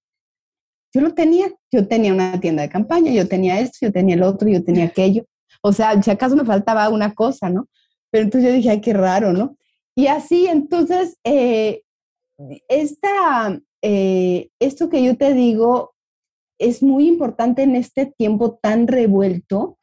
Yo 0.94 1.02
lo 1.02 1.14
tenía. 1.14 1.52
Yo 1.72 1.88
tenía 1.88 2.14
una 2.14 2.40
tienda 2.40 2.64
de 2.64 2.70
campaña, 2.70 3.12
yo 3.12 3.28
tenía 3.28 3.60
esto, 3.60 3.78
yo 3.82 3.92
tenía 3.92 4.16
el 4.16 4.24
otro, 4.24 4.50
yo 4.50 4.64
tenía 4.64 4.86
aquello. 4.86 5.26
O 5.62 5.74
sea, 5.74 6.02
si 6.02 6.10
acaso 6.10 6.36
me 6.36 6.46
faltaba 6.46 6.90
una 6.90 7.14
cosa, 7.14 7.50
¿no? 7.50 7.68
Pero 8.12 8.24
entonces 8.24 8.50
yo 8.50 8.56
dije, 8.56 8.70
ay, 8.72 8.82
qué 8.82 8.94
raro, 8.94 9.34
¿no? 9.34 9.58
Y 9.96 10.08
así, 10.08 10.48
entonces, 10.48 11.18
eh, 11.24 11.84
esta, 12.70 13.60
eh, 13.82 14.50
esto 14.60 14.90
que 14.90 15.04
yo 15.04 15.18
te 15.18 15.34
digo 15.34 15.94
es 16.60 16.84
muy 16.84 17.07
importante 17.07 17.64
en 17.64 17.76
este 17.76 18.05
tiempo 18.05 18.60
tan 18.62 18.88
revuelto 18.88 19.78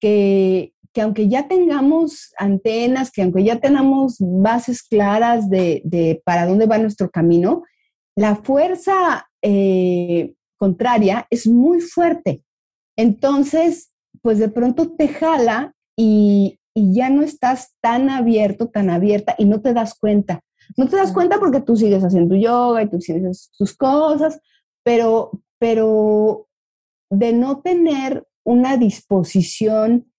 que, 0.00 0.72
que 0.92 1.02
aunque 1.02 1.28
ya 1.28 1.46
tengamos 1.46 2.32
antenas, 2.38 3.10
que 3.10 3.22
aunque 3.22 3.44
ya 3.44 3.60
tengamos 3.60 4.16
bases 4.18 4.82
claras 4.82 5.48
de, 5.50 5.82
de 5.84 6.22
para 6.24 6.46
dónde 6.46 6.66
va 6.66 6.78
nuestro 6.78 7.10
camino, 7.10 7.62
la 8.16 8.36
fuerza 8.36 9.28
eh, 9.42 10.34
contraria 10.58 11.26
es 11.30 11.46
muy 11.46 11.80
fuerte. 11.80 12.42
Entonces, 12.96 13.92
pues 14.22 14.38
de 14.38 14.48
pronto 14.48 14.90
te 14.96 15.08
jala 15.08 15.74
y, 15.96 16.58
y 16.74 16.94
ya 16.94 17.10
no 17.10 17.22
estás 17.22 17.74
tan 17.82 18.08
abierto, 18.08 18.68
tan 18.68 18.90
abierta 18.90 19.34
y 19.38 19.44
no 19.44 19.60
te 19.60 19.74
das 19.74 19.94
cuenta. 19.94 20.40
No 20.76 20.88
te 20.88 20.96
das 20.96 21.12
cuenta 21.12 21.38
porque 21.38 21.60
tú 21.60 21.76
sigues 21.76 22.02
haciendo 22.02 22.34
yoga 22.34 22.82
y 22.82 22.90
tú 22.90 23.00
sigues 23.00 23.50
tus 23.56 23.76
cosas, 23.76 24.40
pero, 24.82 25.30
pero 25.58 26.48
de 27.10 27.32
no 27.32 27.60
tener 27.60 28.26
una 28.44 28.76
disposición 28.76 30.10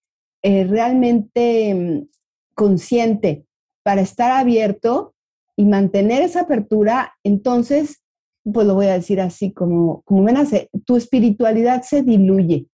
eh, 0.43 0.65
realmente 0.65 1.73
mm, 1.73 2.09
consciente 2.55 3.45
para 3.83 4.01
estar 4.01 4.31
abierto 4.31 5.13
y 5.55 5.65
mantener 5.65 6.21
esa 6.21 6.41
apertura, 6.41 7.13
entonces, 7.23 8.03
pues 8.43 8.67
lo 8.67 8.75
voy 8.75 8.87
a 8.87 8.93
decir 8.93 9.19
así 9.21 9.51
como, 9.51 10.01
como 10.03 10.21
me 10.21 10.33
nace, 10.33 10.69
tu 10.85 10.95
espiritualidad 10.97 11.81
se 11.81 12.03
diluye. 12.03 12.67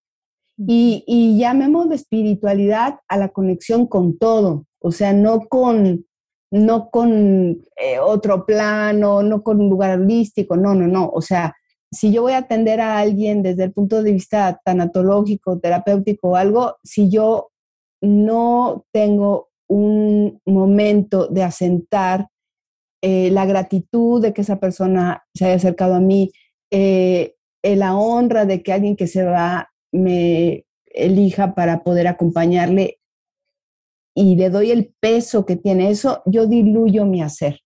Y, 0.57 1.03
y 1.07 1.39
llamemos 1.39 1.89
de 1.89 1.95
espiritualidad 1.95 2.99
a 3.07 3.17
la 3.17 3.29
conexión 3.29 3.87
con 3.87 4.17
todo, 4.17 4.65
o 4.79 4.91
sea, 4.91 5.13
no 5.13 5.47
con, 5.47 6.05
no 6.51 6.89
con 6.91 7.63
eh, 7.77 7.99
otro 7.99 8.45
plano, 8.45 9.23
no 9.23 9.41
con 9.41 9.61
un 9.61 9.69
lugar 9.69 9.99
holístico, 9.99 10.57
no, 10.57 10.75
no, 10.75 10.87
no. 10.87 11.09
O 11.09 11.21
sea, 11.21 11.55
si 11.93 12.11
yo 12.11 12.23
voy 12.23 12.33
a 12.33 12.39
atender 12.39 12.81
a 12.81 12.99
alguien 12.99 13.43
desde 13.43 13.65
el 13.65 13.71
punto 13.71 14.03
de 14.03 14.11
vista 14.11 14.59
tanatológico, 14.65 15.59
terapéutico 15.59 16.29
o 16.29 16.35
algo, 16.35 16.77
si 16.83 17.09
yo 17.09 17.51
no 18.01 18.85
tengo 18.91 19.49
un 19.69 20.41
momento 20.45 21.27
de 21.27 21.43
asentar 21.43 22.27
eh, 23.01 23.29
la 23.31 23.45
gratitud 23.45 24.21
de 24.21 24.33
que 24.33 24.41
esa 24.41 24.59
persona 24.59 25.23
se 25.33 25.45
haya 25.45 25.55
acercado 25.55 25.95
a 25.95 25.99
mí, 25.99 26.31
eh, 26.71 27.35
eh, 27.63 27.75
la 27.75 27.95
honra 27.95 28.45
de 28.45 28.61
que 28.63 28.73
alguien 28.73 28.95
que 28.95 29.07
se 29.07 29.23
va 29.23 29.69
me 29.91 30.65
elija 30.85 31.55
para 31.55 31.83
poder 31.83 32.07
acompañarle 32.07 32.99
y 34.15 34.35
le 34.35 34.49
doy 34.49 34.71
el 34.71 34.93
peso 34.99 35.45
que 35.45 35.55
tiene 35.55 35.89
eso, 35.89 36.21
yo 36.25 36.45
diluyo 36.45 37.05
mi 37.05 37.21
hacer. 37.21 37.61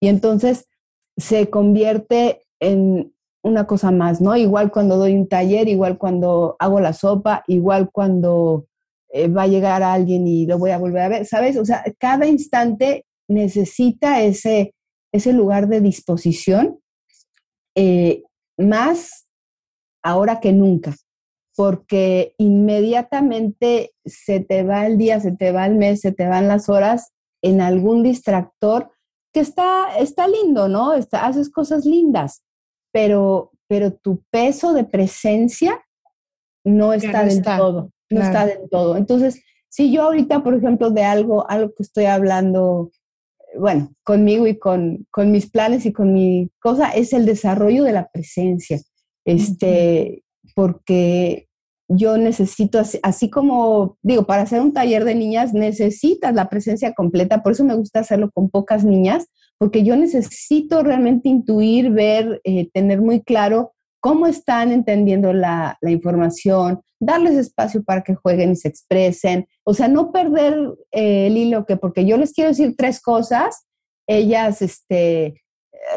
Y 0.00 0.08
entonces 0.08 0.68
se 1.16 1.48
convierte 1.48 2.42
en 2.60 3.14
una 3.46 3.66
cosa 3.66 3.90
más, 3.90 4.20
¿no? 4.20 4.36
Igual 4.36 4.72
cuando 4.72 4.96
doy 4.96 5.14
un 5.14 5.28
taller, 5.28 5.68
igual 5.68 5.98
cuando 5.98 6.56
hago 6.58 6.80
la 6.80 6.92
sopa, 6.92 7.44
igual 7.46 7.90
cuando 7.92 8.66
eh, 9.10 9.28
va 9.28 9.42
a 9.42 9.46
llegar 9.46 9.82
alguien 9.82 10.26
y 10.26 10.46
lo 10.46 10.58
voy 10.58 10.70
a 10.70 10.78
volver 10.78 11.02
a 11.02 11.08
ver, 11.08 11.26
¿sabes? 11.26 11.56
O 11.56 11.64
sea, 11.64 11.84
cada 11.98 12.26
instante 12.26 13.06
necesita 13.28 14.22
ese, 14.22 14.74
ese 15.12 15.32
lugar 15.32 15.68
de 15.68 15.80
disposición 15.80 16.80
eh, 17.76 18.24
más 18.58 19.26
ahora 20.02 20.40
que 20.40 20.52
nunca, 20.52 20.96
porque 21.54 22.34
inmediatamente 22.38 23.92
se 24.04 24.40
te 24.40 24.64
va 24.64 24.86
el 24.86 24.98
día, 24.98 25.20
se 25.20 25.32
te 25.32 25.52
va 25.52 25.66
el 25.66 25.76
mes, 25.76 26.00
se 26.00 26.12
te 26.12 26.26
van 26.26 26.48
las 26.48 26.68
horas 26.68 27.12
en 27.42 27.60
algún 27.60 28.02
distractor 28.02 28.90
que 29.32 29.40
está, 29.40 29.96
está 29.98 30.26
lindo, 30.26 30.68
¿no? 30.68 30.94
Está, 30.94 31.26
haces 31.26 31.50
cosas 31.50 31.84
lindas, 31.84 32.42
pero, 32.92 33.52
pero 33.68 33.92
tu 33.92 34.22
peso 34.30 34.72
de 34.72 34.84
presencia 34.84 35.82
no 36.64 36.92
está 36.92 37.22
no 37.22 37.28
del 37.28 37.38
está, 37.38 37.58
todo, 37.58 37.90
no 38.10 38.20
claro. 38.20 38.26
está 38.26 38.46
del 38.46 38.70
todo. 38.70 38.96
Entonces, 38.96 39.42
si 39.68 39.92
yo 39.92 40.02
ahorita, 40.02 40.42
por 40.42 40.54
ejemplo, 40.54 40.90
de 40.90 41.04
algo, 41.04 41.48
algo 41.50 41.72
que 41.74 41.82
estoy 41.82 42.06
hablando, 42.06 42.90
bueno, 43.58 43.92
conmigo 44.04 44.46
y 44.46 44.58
con, 44.58 45.06
con 45.10 45.30
mis 45.30 45.50
planes 45.50 45.86
y 45.86 45.92
con 45.92 46.12
mi 46.12 46.50
cosa, 46.60 46.90
es 46.90 47.12
el 47.12 47.26
desarrollo 47.26 47.84
de 47.84 47.92
la 47.92 48.08
presencia. 48.08 48.80
Este, 49.24 50.22
porque 50.54 51.48
yo 51.88 52.16
necesito, 52.16 52.78
así, 52.78 52.98
así 53.02 53.30
como, 53.30 53.98
digo, 54.02 54.26
para 54.26 54.42
hacer 54.42 54.60
un 54.60 54.72
taller 54.72 55.04
de 55.04 55.14
niñas 55.14 55.52
necesitas 55.52 56.34
la 56.34 56.48
presencia 56.48 56.94
completa, 56.94 57.42
por 57.42 57.52
eso 57.52 57.64
me 57.64 57.74
gusta 57.74 58.00
hacerlo 58.00 58.30
con 58.32 58.50
pocas 58.50 58.84
niñas, 58.84 59.26
porque 59.58 59.82
yo 59.82 59.96
necesito 59.96 60.82
realmente 60.82 61.28
intuir, 61.28 61.90
ver, 61.90 62.40
eh, 62.44 62.68
tener 62.72 63.00
muy 63.00 63.22
claro 63.22 63.72
cómo 64.00 64.26
están 64.26 64.70
entendiendo 64.70 65.32
la, 65.32 65.78
la, 65.80 65.90
información, 65.90 66.80
darles 67.00 67.34
espacio 67.34 67.82
para 67.82 68.02
que 68.02 68.14
jueguen 68.14 68.52
y 68.52 68.56
se 68.56 68.68
expresen, 68.68 69.48
o 69.64 69.74
sea, 69.74 69.88
no 69.88 70.12
perder 70.12 70.56
eh, 70.92 71.26
el 71.26 71.36
hilo 71.36 71.66
que 71.66 71.76
porque 71.76 72.04
yo 72.04 72.16
les 72.16 72.32
quiero 72.32 72.50
decir 72.50 72.74
tres 72.76 73.00
cosas, 73.00 73.66
ellas, 74.06 74.62
este, 74.62 75.42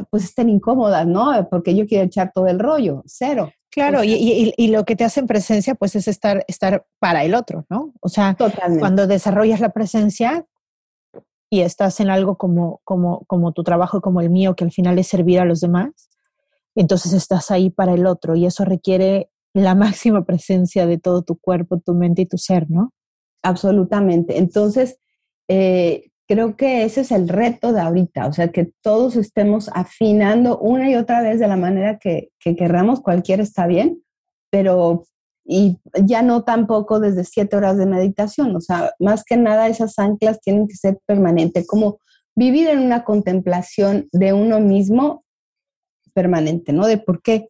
pues 0.10 0.24
estén 0.24 0.49
incómodas, 0.49 1.05
¿no? 1.05 1.47
Porque 1.49 1.76
yo 1.76 1.86
quiero 1.86 2.05
echar 2.05 2.32
todo 2.34 2.47
el 2.47 2.60
rollo, 2.60 3.03
cero. 3.05 3.51
Claro, 3.72 3.99
o 3.99 4.03
sea, 4.03 4.10
y, 4.10 4.16
y, 4.16 4.53
y, 4.57 4.68
lo 4.70 4.84
que 4.84 4.95
te 4.95 5.03
hace 5.03 5.20
en 5.20 5.28
presencia, 5.28 5.76
pues 5.76 5.95
es 5.95 6.07
estar, 6.07 6.43
estar 6.47 6.88
para 6.97 7.24
el 7.24 7.36
otro, 7.36 7.66
¿no? 7.70 7.93
O 8.01 8.10
sea, 8.10 8.34
Totalmente. 8.34 8.80
cuando 8.80 9.05
desarrollas 9.05 9.60
la 9.60 9.70
presencia 9.70 10.43
y 11.50 11.62
estás 11.62 12.00
en 12.00 12.10
algo 12.10 12.38
como, 12.38 12.82
como, 12.84 13.26
como 13.26 13.52
tu 13.52 13.64
trabajo, 13.64 14.02
como 14.02 14.22
el 14.22 14.30
mío, 14.30 14.56
que 14.56 14.64
al 14.64 14.72
final 14.72 15.00
es 15.00 15.08
servir 15.08 15.39
a 15.39 15.45
los 15.45 15.62
demás, 15.62 16.10
entonces 16.76 17.14
estás 17.14 17.52
ahí 17.52 17.70
para 17.70 17.93
el 17.93 18.06
otro 18.06 18.36
y 18.36 18.45
eso 18.45 18.66
requiere 18.66 19.30
la 19.54 19.76
máxima 19.76 20.26
presencia 20.26 20.86
de 20.86 20.97
todo 20.97 21.24
tu 21.24 21.38
cuerpo, 21.38 21.80
tu 21.80 21.93
mente 21.93 22.24
y 22.24 22.26
tu 22.26 22.38
ser, 22.38 22.70
¿no? 22.70 22.93
Absolutamente. 23.41 24.38
Entonces, 24.38 24.97
eh, 25.47 26.12
creo 26.28 26.56
que 26.56 26.84
ese 26.84 27.02
es 27.02 27.12
el 27.12 27.28
reto 27.28 27.74
de 27.74 27.82
ahorita, 27.82 28.28
o 28.28 28.34
sea, 28.34 28.50
que 28.52 28.72
todos 28.82 29.16
estemos 29.16 29.70
afinando 29.74 30.60
una 30.60 30.89
y 30.89 30.95
otra 30.95 31.22
vez 31.22 31.39
de 31.39 31.47
la 31.47 31.56
manera 31.56 31.97
que, 31.97 32.30
que 32.39 32.56
querramos, 32.56 33.02
cualquiera 33.02 33.41
está 33.41 33.66
bien, 33.66 34.04
pero 34.52 35.06
y 35.52 35.80
ya 36.06 36.22
no 36.22 36.43
tampoco 36.43 37.00
desde 37.00 37.24
siete 37.24 37.58
horas 37.58 37.76
de 37.76 37.88
meditación, 37.88 38.56
o 38.56 38.62
sea, 38.62 38.93
más 39.00 39.24
que 39.24 39.36
nada 39.36 39.68
esas 39.68 39.97
anclas 39.97 40.39
tienen 40.41 40.68
que 40.68 40.76
ser 40.76 41.00
permanentes, 41.08 41.66
como 41.66 41.97
vivir 42.36 42.68
en 42.68 42.78
una 42.78 43.04
contemplación 43.04 44.08
de 44.12 44.32
uno 44.32 44.60
mismo 44.60 45.26
permanente, 46.14 46.72
¿no? 46.72 46.86
De 46.86 47.00
por 47.00 47.24
qué, 47.24 47.50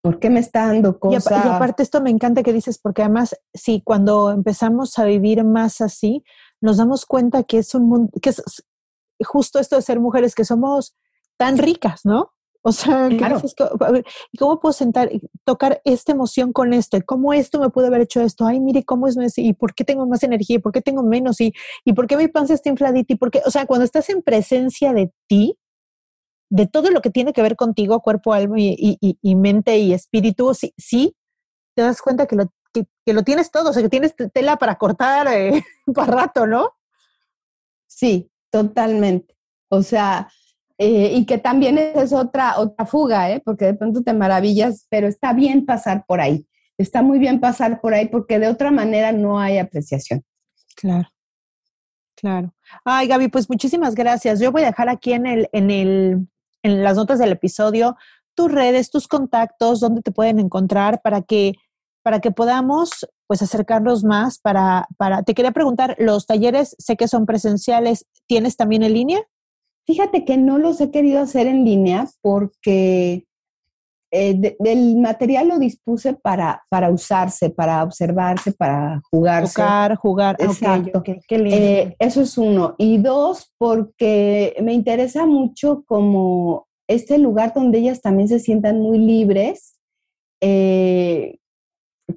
por 0.00 0.18
qué 0.18 0.28
me 0.28 0.40
está 0.40 0.66
dando 0.66 0.98
cosas. 0.98 1.30
Y, 1.30 1.48
aparte 1.48 1.84
esto 1.84 2.00
me 2.00 2.10
encanta 2.10 2.42
que 2.42 2.52
dices, 2.52 2.78
porque 2.78 3.02
además, 3.02 3.36
sí, 3.54 3.80
cuando 3.84 4.32
empezamos 4.32 4.98
a 4.98 5.04
vivir 5.04 5.44
más 5.44 5.80
así, 5.80 6.24
nos 6.60 6.78
damos 6.78 7.06
cuenta 7.06 7.44
que 7.44 7.58
es 7.58 7.76
un 7.76 7.88
mundo, 7.88 8.10
que 8.20 8.30
es 8.30 8.42
justo 9.24 9.60
esto 9.60 9.76
de 9.76 9.82
ser 9.82 10.00
mujeres, 10.00 10.34
que 10.34 10.44
somos 10.44 10.96
tan 11.36 11.58
ricas, 11.58 12.00
¿no? 12.04 12.32
O 12.66 12.72
sea, 12.72 13.10
¿y 13.10 14.38
cómo 14.38 14.58
puedo 14.58 14.72
sentar, 14.72 15.10
tocar 15.44 15.82
esta 15.84 16.12
emoción 16.12 16.50
con 16.50 16.72
esto? 16.72 16.98
¿Cómo 17.04 17.34
esto 17.34 17.60
me 17.60 17.68
puede 17.68 17.88
haber 17.88 18.00
hecho 18.00 18.22
esto? 18.22 18.46
Ay, 18.46 18.58
mire, 18.58 18.84
¿cómo 18.84 19.06
es? 19.06 19.16
¿Y 19.36 19.52
por 19.52 19.74
qué 19.74 19.84
tengo 19.84 20.06
más 20.06 20.22
energía? 20.22 20.56
¿Y 20.56 20.60
por 20.60 20.72
qué 20.72 20.80
tengo 20.80 21.02
menos? 21.02 21.42
¿Y, 21.42 21.52
y 21.84 21.92
por 21.92 22.06
qué 22.06 22.16
mi 22.16 22.26
panza 22.28 22.54
está 22.54 22.70
infladita? 22.70 23.12
¿Y 23.12 23.16
por 23.16 23.30
qué? 23.30 23.42
O 23.44 23.50
sea, 23.50 23.66
cuando 23.66 23.84
estás 23.84 24.08
en 24.08 24.22
presencia 24.22 24.94
de 24.94 25.12
ti, 25.26 25.58
de 26.48 26.66
todo 26.66 26.90
lo 26.90 27.02
que 27.02 27.10
tiene 27.10 27.34
que 27.34 27.42
ver 27.42 27.54
contigo, 27.54 28.00
cuerpo, 28.00 28.32
alma 28.32 28.58
y, 28.58 28.96
y, 28.98 29.34
mente 29.34 29.76
y 29.76 29.92
espíritu, 29.92 30.54
sí, 30.54 30.72
sí, 30.78 31.14
te 31.74 31.82
das 31.82 32.00
cuenta 32.00 32.26
que 32.26 32.36
lo, 32.36 32.50
que, 32.72 32.86
lo 33.12 33.24
tienes 33.24 33.50
todo, 33.50 33.70
o 33.70 33.72
sea, 33.74 33.82
que 33.82 33.90
tienes 33.90 34.14
tela 34.32 34.56
para 34.56 34.76
cortar 34.78 35.28
eh, 35.28 35.62
para 35.94 36.12
rato, 36.12 36.46
¿no? 36.46 36.70
Sí, 37.86 38.30
totalmente. 38.50 39.36
O 39.68 39.82
sea, 39.82 40.30
eh, 40.78 41.12
y 41.14 41.26
que 41.26 41.38
también 41.38 41.78
es 41.78 42.12
otra, 42.12 42.58
otra 42.58 42.86
fuga, 42.86 43.30
¿eh? 43.30 43.40
porque 43.44 43.66
de 43.66 43.74
pronto 43.74 44.02
te 44.02 44.12
maravillas, 44.12 44.86
pero 44.90 45.06
está 45.06 45.32
bien 45.32 45.64
pasar 45.66 46.04
por 46.06 46.20
ahí. 46.20 46.46
Está 46.76 47.02
muy 47.02 47.18
bien 47.18 47.38
pasar 47.40 47.80
por 47.80 47.94
ahí 47.94 48.08
porque 48.08 48.38
de 48.38 48.48
otra 48.48 48.70
manera 48.70 49.12
no 49.12 49.38
hay 49.38 49.58
apreciación. 49.58 50.24
Claro, 50.74 51.08
claro. 52.16 52.52
Ay, 52.84 53.06
Gaby, 53.06 53.28
pues 53.28 53.48
muchísimas 53.48 53.94
gracias. 53.94 54.40
Yo 54.40 54.50
voy 54.50 54.62
a 54.62 54.66
dejar 54.66 54.88
aquí 54.88 55.12
en, 55.12 55.26
el, 55.26 55.48
en, 55.52 55.70
el, 55.70 56.26
en 56.62 56.82
las 56.82 56.96
notas 56.96 57.20
del 57.20 57.32
episodio 57.32 57.96
tus 58.34 58.50
redes, 58.50 58.90
tus 58.90 59.08
contactos, 59.08 59.80
dónde 59.80 60.02
te 60.02 60.12
pueden 60.12 60.38
encontrar 60.38 61.00
para 61.02 61.22
que, 61.22 61.54
para 62.02 62.20
que 62.20 62.30
podamos 62.30 63.06
pues 63.26 63.40
acercarnos 63.40 64.04
más 64.04 64.38
para, 64.38 64.86
para, 64.98 65.22
te 65.22 65.34
quería 65.34 65.52
preguntar, 65.52 65.96
los 65.98 66.26
talleres 66.26 66.76
sé 66.78 66.96
que 66.96 67.08
son 67.08 67.24
presenciales, 67.24 68.06
¿tienes 68.26 68.56
también 68.56 68.82
en 68.82 68.92
línea? 68.92 69.22
Fíjate 69.86 70.24
que 70.24 70.36
no 70.36 70.58
los 70.58 70.80
he 70.80 70.90
querido 70.90 71.20
hacer 71.20 71.46
en 71.46 71.64
línea 71.64 72.08
porque 72.22 73.26
eh, 74.16 74.56
el 74.64 74.96
material 74.96 75.48
lo 75.48 75.58
dispuse 75.58 76.14
para, 76.14 76.62
para 76.70 76.88
usarse, 76.88 77.50
para 77.50 77.82
observarse, 77.82 78.52
para 78.52 79.02
jugarse. 79.10 79.60
Jugar, 79.60 79.96
jugar. 79.96 80.36
Exacto. 80.38 81.02
Eh, 81.28 81.96
eso 81.98 82.22
es 82.22 82.38
uno. 82.38 82.76
Y 82.78 82.98
dos, 82.98 83.52
porque 83.58 84.54
me 84.62 84.72
interesa 84.72 85.26
mucho 85.26 85.82
como 85.84 86.68
este 86.86 87.18
lugar 87.18 87.52
donde 87.54 87.78
ellas 87.78 88.00
también 88.00 88.28
se 88.28 88.38
sientan 88.38 88.78
muy 88.78 88.98
libres, 88.98 89.80
eh, 90.40 91.38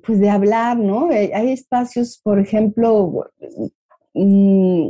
pues 0.05 0.19
de 0.19 0.29
hablar, 0.29 0.77
¿no? 0.77 1.09
Hay 1.09 1.51
espacios, 1.51 2.19
por 2.23 2.39
ejemplo, 2.39 3.31
mm, 4.13 4.89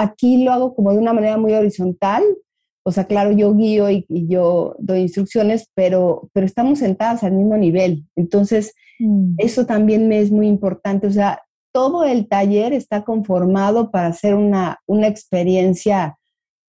Aquí 0.00 0.44
lo 0.44 0.52
hago 0.52 0.76
como 0.76 0.92
de 0.92 0.98
una 0.98 1.12
manera 1.12 1.38
muy 1.38 1.52
horizontal, 1.54 2.22
o 2.84 2.92
sea, 2.92 3.04
claro, 3.04 3.32
yo 3.32 3.54
guío 3.54 3.90
y, 3.90 4.06
yo 4.08 4.74
doy 4.78 5.00
instrucciones, 5.00 5.68
pero, 5.74 6.30
pero 6.32 6.46
estamos 6.46 6.78
sentadas 6.78 7.22
al 7.22 7.32
mismo 7.32 7.56
nivel. 7.58 8.06
Entonces, 8.16 8.74
mm. 8.98 9.34
eso 9.38 9.66
también 9.66 10.08
me 10.08 10.20
es 10.20 10.30
muy 10.30 10.46
importante. 10.46 11.06
O 11.06 11.10
sea, 11.10 11.42
todo 11.70 12.04
el 12.04 12.28
taller 12.28 12.72
está 12.72 13.04
conformado 13.04 13.90
para 13.90 14.06
hacer 14.06 14.34
una, 14.34 14.78
una 14.86 15.06
experiencia 15.06 16.16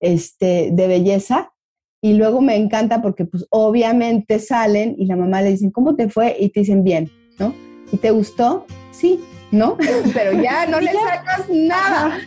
este, 0.02 0.72
de 0.74 0.88
belleza. 0.88 1.54
Y 2.02 2.16
luego 2.16 2.42
me 2.42 2.58
encanta 2.58 3.02
porque, 3.02 3.24
pues, 3.24 3.46
obviamente 3.50 4.40
salen 4.40 4.96
y 4.98 5.06
la 5.06 5.16
mamá 5.16 5.42
le 5.42 5.52
dicen, 5.52 5.72
¿cómo 5.72 5.96
te 5.96 6.10
fue? 6.10 6.36
Y 6.38 6.50
te 6.50 6.62
dicen, 6.62 6.84
bien, 6.84 7.10
¿no? 7.38 7.54
¿Y 7.94 7.98
te 7.98 8.12
gustó? 8.12 8.66
Sí, 8.92 9.22
¿no? 9.52 9.78
Pero 10.14 10.41
ya 10.41 10.66
no 10.66 10.80
le 10.80 10.91
sacas 10.91 11.50
nada. 11.50 12.20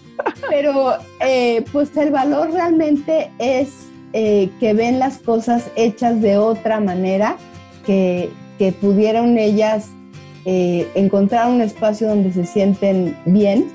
Pero 0.50 0.94
eh, 1.20 1.64
pues 1.72 1.96
el 1.96 2.10
valor 2.10 2.52
realmente 2.52 3.30
es 3.38 3.86
eh, 4.12 4.50
que 4.60 4.74
ven 4.74 4.98
las 4.98 5.18
cosas 5.18 5.70
hechas 5.76 6.20
de 6.20 6.36
otra 6.36 6.80
manera, 6.80 7.36
que, 7.86 8.30
pudieron 8.80 9.38
ellas 9.38 9.88
eh, 10.44 10.86
encontrar 10.94 11.50
un 11.50 11.60
espacio 11.60 12.06
donde 12.06 12.32
se 12.32 12.46
sienten 12.46 13.16
bien 13.24 13.72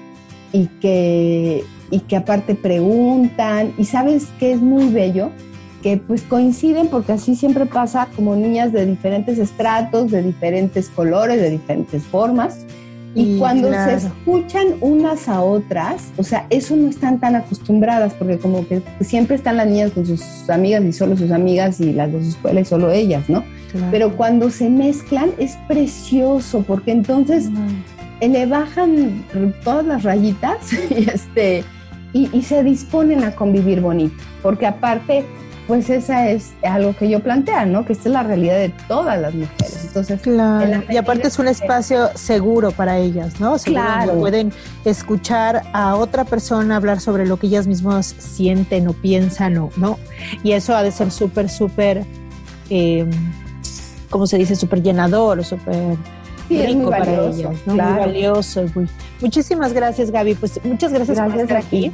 y 0.53 0.67
que, 0.79 1.65
y 1.91 1.99
que 1.99 2.15
aparte 2.15 2.55
preguntan. 2.55 3.73
Y 3.77 3.83
sabes 3.83 4.27
que 4.39 4.53
es 4.53 4.61
muy 4.61 4.87
bello, 4.87 5.31
que 5.83 5.97
pues 5.97 6.21
coinciden 6.21 6.87
porque 6.87 7.11
así 7.11 7.35
siempre 7.35 7.65
pasa 7.65 8.07
como 8.15 8.37
niñas 8.37 8.71
de 8.71 8.85
diferentes 8.85 9.39
estratos, 9.39 10.09
de 10.09 10.23
diferentes 10.23 10.87
colores, 10.87 11.41
de 11.41 11.49
diferentes 11.49 12.03
formas 12.03 12.65
y, 13.15 13.37
cuando 13.37 13.71
se 13.71 13.95
escuchan 13.95 14.75
unas 14.81 15.27
a 15.27 15.41
otras, 15.41 16.11
o 16.17 16.23
sea, 16.23 16.45
eso 16.49 16.75
no 16.75 16.87
están 16.87 17.19
tan 17.19 17.35
acostumbradas, 17.35 18.13
porque 18.13 18.37
como 18.37 18.67
que 18.67 18.81
siempre 19.01 19.35
están 19.35 19.57
las 19.57 19.67
niñas 19.67 19.91
con 19.91 20.05
sus 20.05 20.21
amigas 20.49 20.83
y 20.83 20.93
solo 20.93 21.17
sus 21.17 21.31
amigas 21.31 21.79
y 21.79 21.93
las 21.93 22.11
de 22.11 22.21
su 22.21 22.29
escuela 22.29 22.61
y 22.61 22.65
solo 22.65 22.91
ellas, 22.91 23.27
¿no? 23.27 23.43
Pero 23.91 24.15
cuando 24.15 24.49
se 24.49 24.69
mezclan 24.69 25.31
es 25.37 25.57
precioso, 25.67 26.63
porque 26.65 26.91
entonces 26.91 27.49
le 28.21 28.45
bajan 28.45 29.25
todas 29.63 29.85
las 29.85 30.03
rayitas 30.03 30.57
y, 30.89 31.09
este, 31.09 31.63
y, 32.13 32.29
y 32.31 32.41
se 32.43 32.63
disponen 32.63 33.23
a 33.23 33.31
convivir 33.31 33.81
bonito, 33.81 34.15
porque 34.41 34.67
aparte 34.67 35.25
pues 35.67 35.89
esa 35.89 36.29
es 36.29 36.53
algo 36.63 36.95
que 36.95 37.09
yo 37.09 37.19
planteo, 37.19 37.65
¿no? 37.65 37.85
Que 37.85 37.91
esta 37.91 38.07
es 38.07 38.13
la 38.13 38.23
realidad 38.23 38.55
de 38.55 38.69
todas 38.87 39.19
las 39.19 39.33
mujeres. 39.33 39.76
Entonces, 39.99 40.21
claro. 40.21 40.83
y 40.89 40.97
aparte 40.97 41.27
es 41.27 41.39
un 41.39 41.47
espacio 41.47 42.09
seguro 42.15 42.71
para 42.71 42.97
ellas, 42.97 43.39
¿no? 43.39 43.55
claro. 43.57 44.19
pueden 44.19 44.53
escuchar 44.85 45.63
a 45.73 45.95
otra 45.95 46.23
persona 46.23 46.75
hablar 46.75 46.99
sobre 46.99 47.25
lo 47.25 47.37
que 47.37 47.47
ellas 47.47 47.67
mismas 47.67 48.15
sienten 48.17 48.87
o 48.87 48.93
piensan, 48.93 49.57
o, 49.57 49.69
¿no? 49.77 49.97
Y 50.43 50.51
eso 50.51 50.75
ha 50.75 50.83
de 50.83 50.91
ser 50.91 51.11
súper, 51.11 51.49
súper, 51.49 52.05
eh, 52.69 53.05
¿cómo 54.09 54.27
se 54.27 54.37
dice? 54.37 54.55
Súper 54.55 54.83
llenador, 54.83 55.43
súper 55.43 55.97
rico 56.49 56.89
para 56.89 57.27
ellas, 57.27 57.55
¿no? 57.65 57.73
Muy 57.73 57.99
valioso. 57.99 58.65
Muchísimas 59.21 59.73
gracias, 59.73 60.11
Gaby. 60.11 60.35
Pues 60.35 60.59
muchas 60.63 60.93
gracias, 60.93 61.19
por 61.19 61.39
estar 61.39 61.57
aquí. 61.57 61.91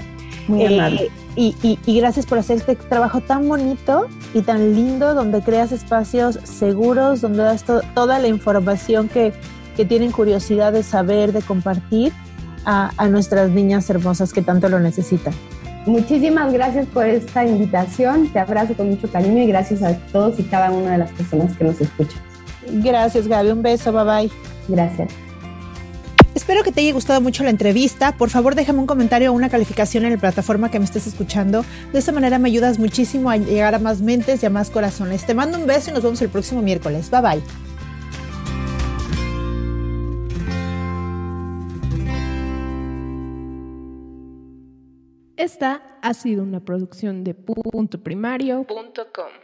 Muy 0.47 0.65
amable. 0.65 1.11
Y, 1.35 1.79
gracias 1.87 2.25
por 2.25 2.37
hacer 2.37 2.57
este 2.57 2.75
trabajo 2.75 3.21
tan 3.21 3.47
bonito 3.47 4.07
y 4.33 4.41
tan 4.41 4.75
lindo, 4.75 5.15
donde 5.15 5.41
creas 5.41 5.71
espacios 5.71 6.39
seguros, 6.43 7.21
donde 7.21 7.43
das 7.43 7.63
toda 7.63 8.19
la 8.19 8.27
información 8.27 9.09
que, 9.09 9.33
tienen 9.87 10.11
curiosidad 10.11 10.71
de 10.71 10.83
saber, 10.83 11.33
de 11.33 11.41
compartir 11.41 12.13
a, 12.63 12.91
a 12.95 13.07
nuestras 13.07 13.49
niñas 13.49 13.89
hermosas 13.89 14.31
que 14.31 14.43
tanto 14.43 14.69
lo 14.69 14.79
necesitan. 14.79 15.33
Muchísimas 15.87 16.53
gracias 16.53 16.85
por 16.85 17.05
esta 17.05 17.43
invitación. 17.43 18.31
Te 18.31 18.39
abrazo 18.39 18.75
con 18.75 18.89
mucho 18.89 19.11
cariño 19.11 19.41
y 19.41 19.47
gracias 19.47 19.81
a 19.81 19.97
todos 20.11 20.39
y 20.39 20.43
cada 20.43 20.71
una 20.71 20.91
de 20.91 20.97
las 20.99 21.11
personas 21.11 21.57
que 21.57 21.63
nos 21.63 21.81
escuchan. 21.81 22.21
Gracias, 22.67 23.27
Gaby. 23.27 23.51
Un 23.51 23.61
beso. 23.61 23.91
Bye 23.91 24.03
bye. 24.03 24.31
Gracias. 24.67 25.09
Espero 26.35 26.63
que 26.63 26.71
te 26.71 26.81
haya 26.81 26.93
gustado 26.93 27.21
mucho 27.21 27.43
la 27.43 27.51
entrevista. 27.51 28.17
Por 28.17 28.29
favor, 28.29 28.55
déjame 28.55 28.79
un 28.79 28.87
comentario 28.87 29.31
o 29.31 29.35
una 29.35 29.49
calificación 29.49 30.05
en 30.05 30.13
la 30.13 30.17
plataforma 30.17 30.71
que 30.71 30.79
me 30.79 30.85
estés 30.85 31.05
escuchando. 31.05 31.63
De 31.91 31.99
esta 31.99 32.11
manera 32.11 32.39
me 32.39 32.49
ayudas 32.49 32.79
muchísimo 32.79 33.29
a 33.29 33.37
llegar 33.37 33.75
a 33.75 33.79
más 33.79 34.01
mentes 34.01 34.41
y 34.41 34.45
a 34.45 34.49
más 34.49 34.69
corazones. 34.69 35.25
Te 35.25 35.33
mando 35.33 35.59
un 35.59 35.67
beso 35.67 35.91
y 35.91 35.93
nos 35.93 36.03
vemos 36.03 36.21
el 36.21 36.29
próximo 36.29 36.61
miércoles. 36.61 37.11
Bye 37.11 37.21
bye. 37.21 37.43
Esta 45.35 45.99
ha 46.01 46.13
sido 46.13 46.41
una 46.41 46.61
producción 46.61 47.23
de 47.23 47.33
puntoprimario.com. 47.33 49.42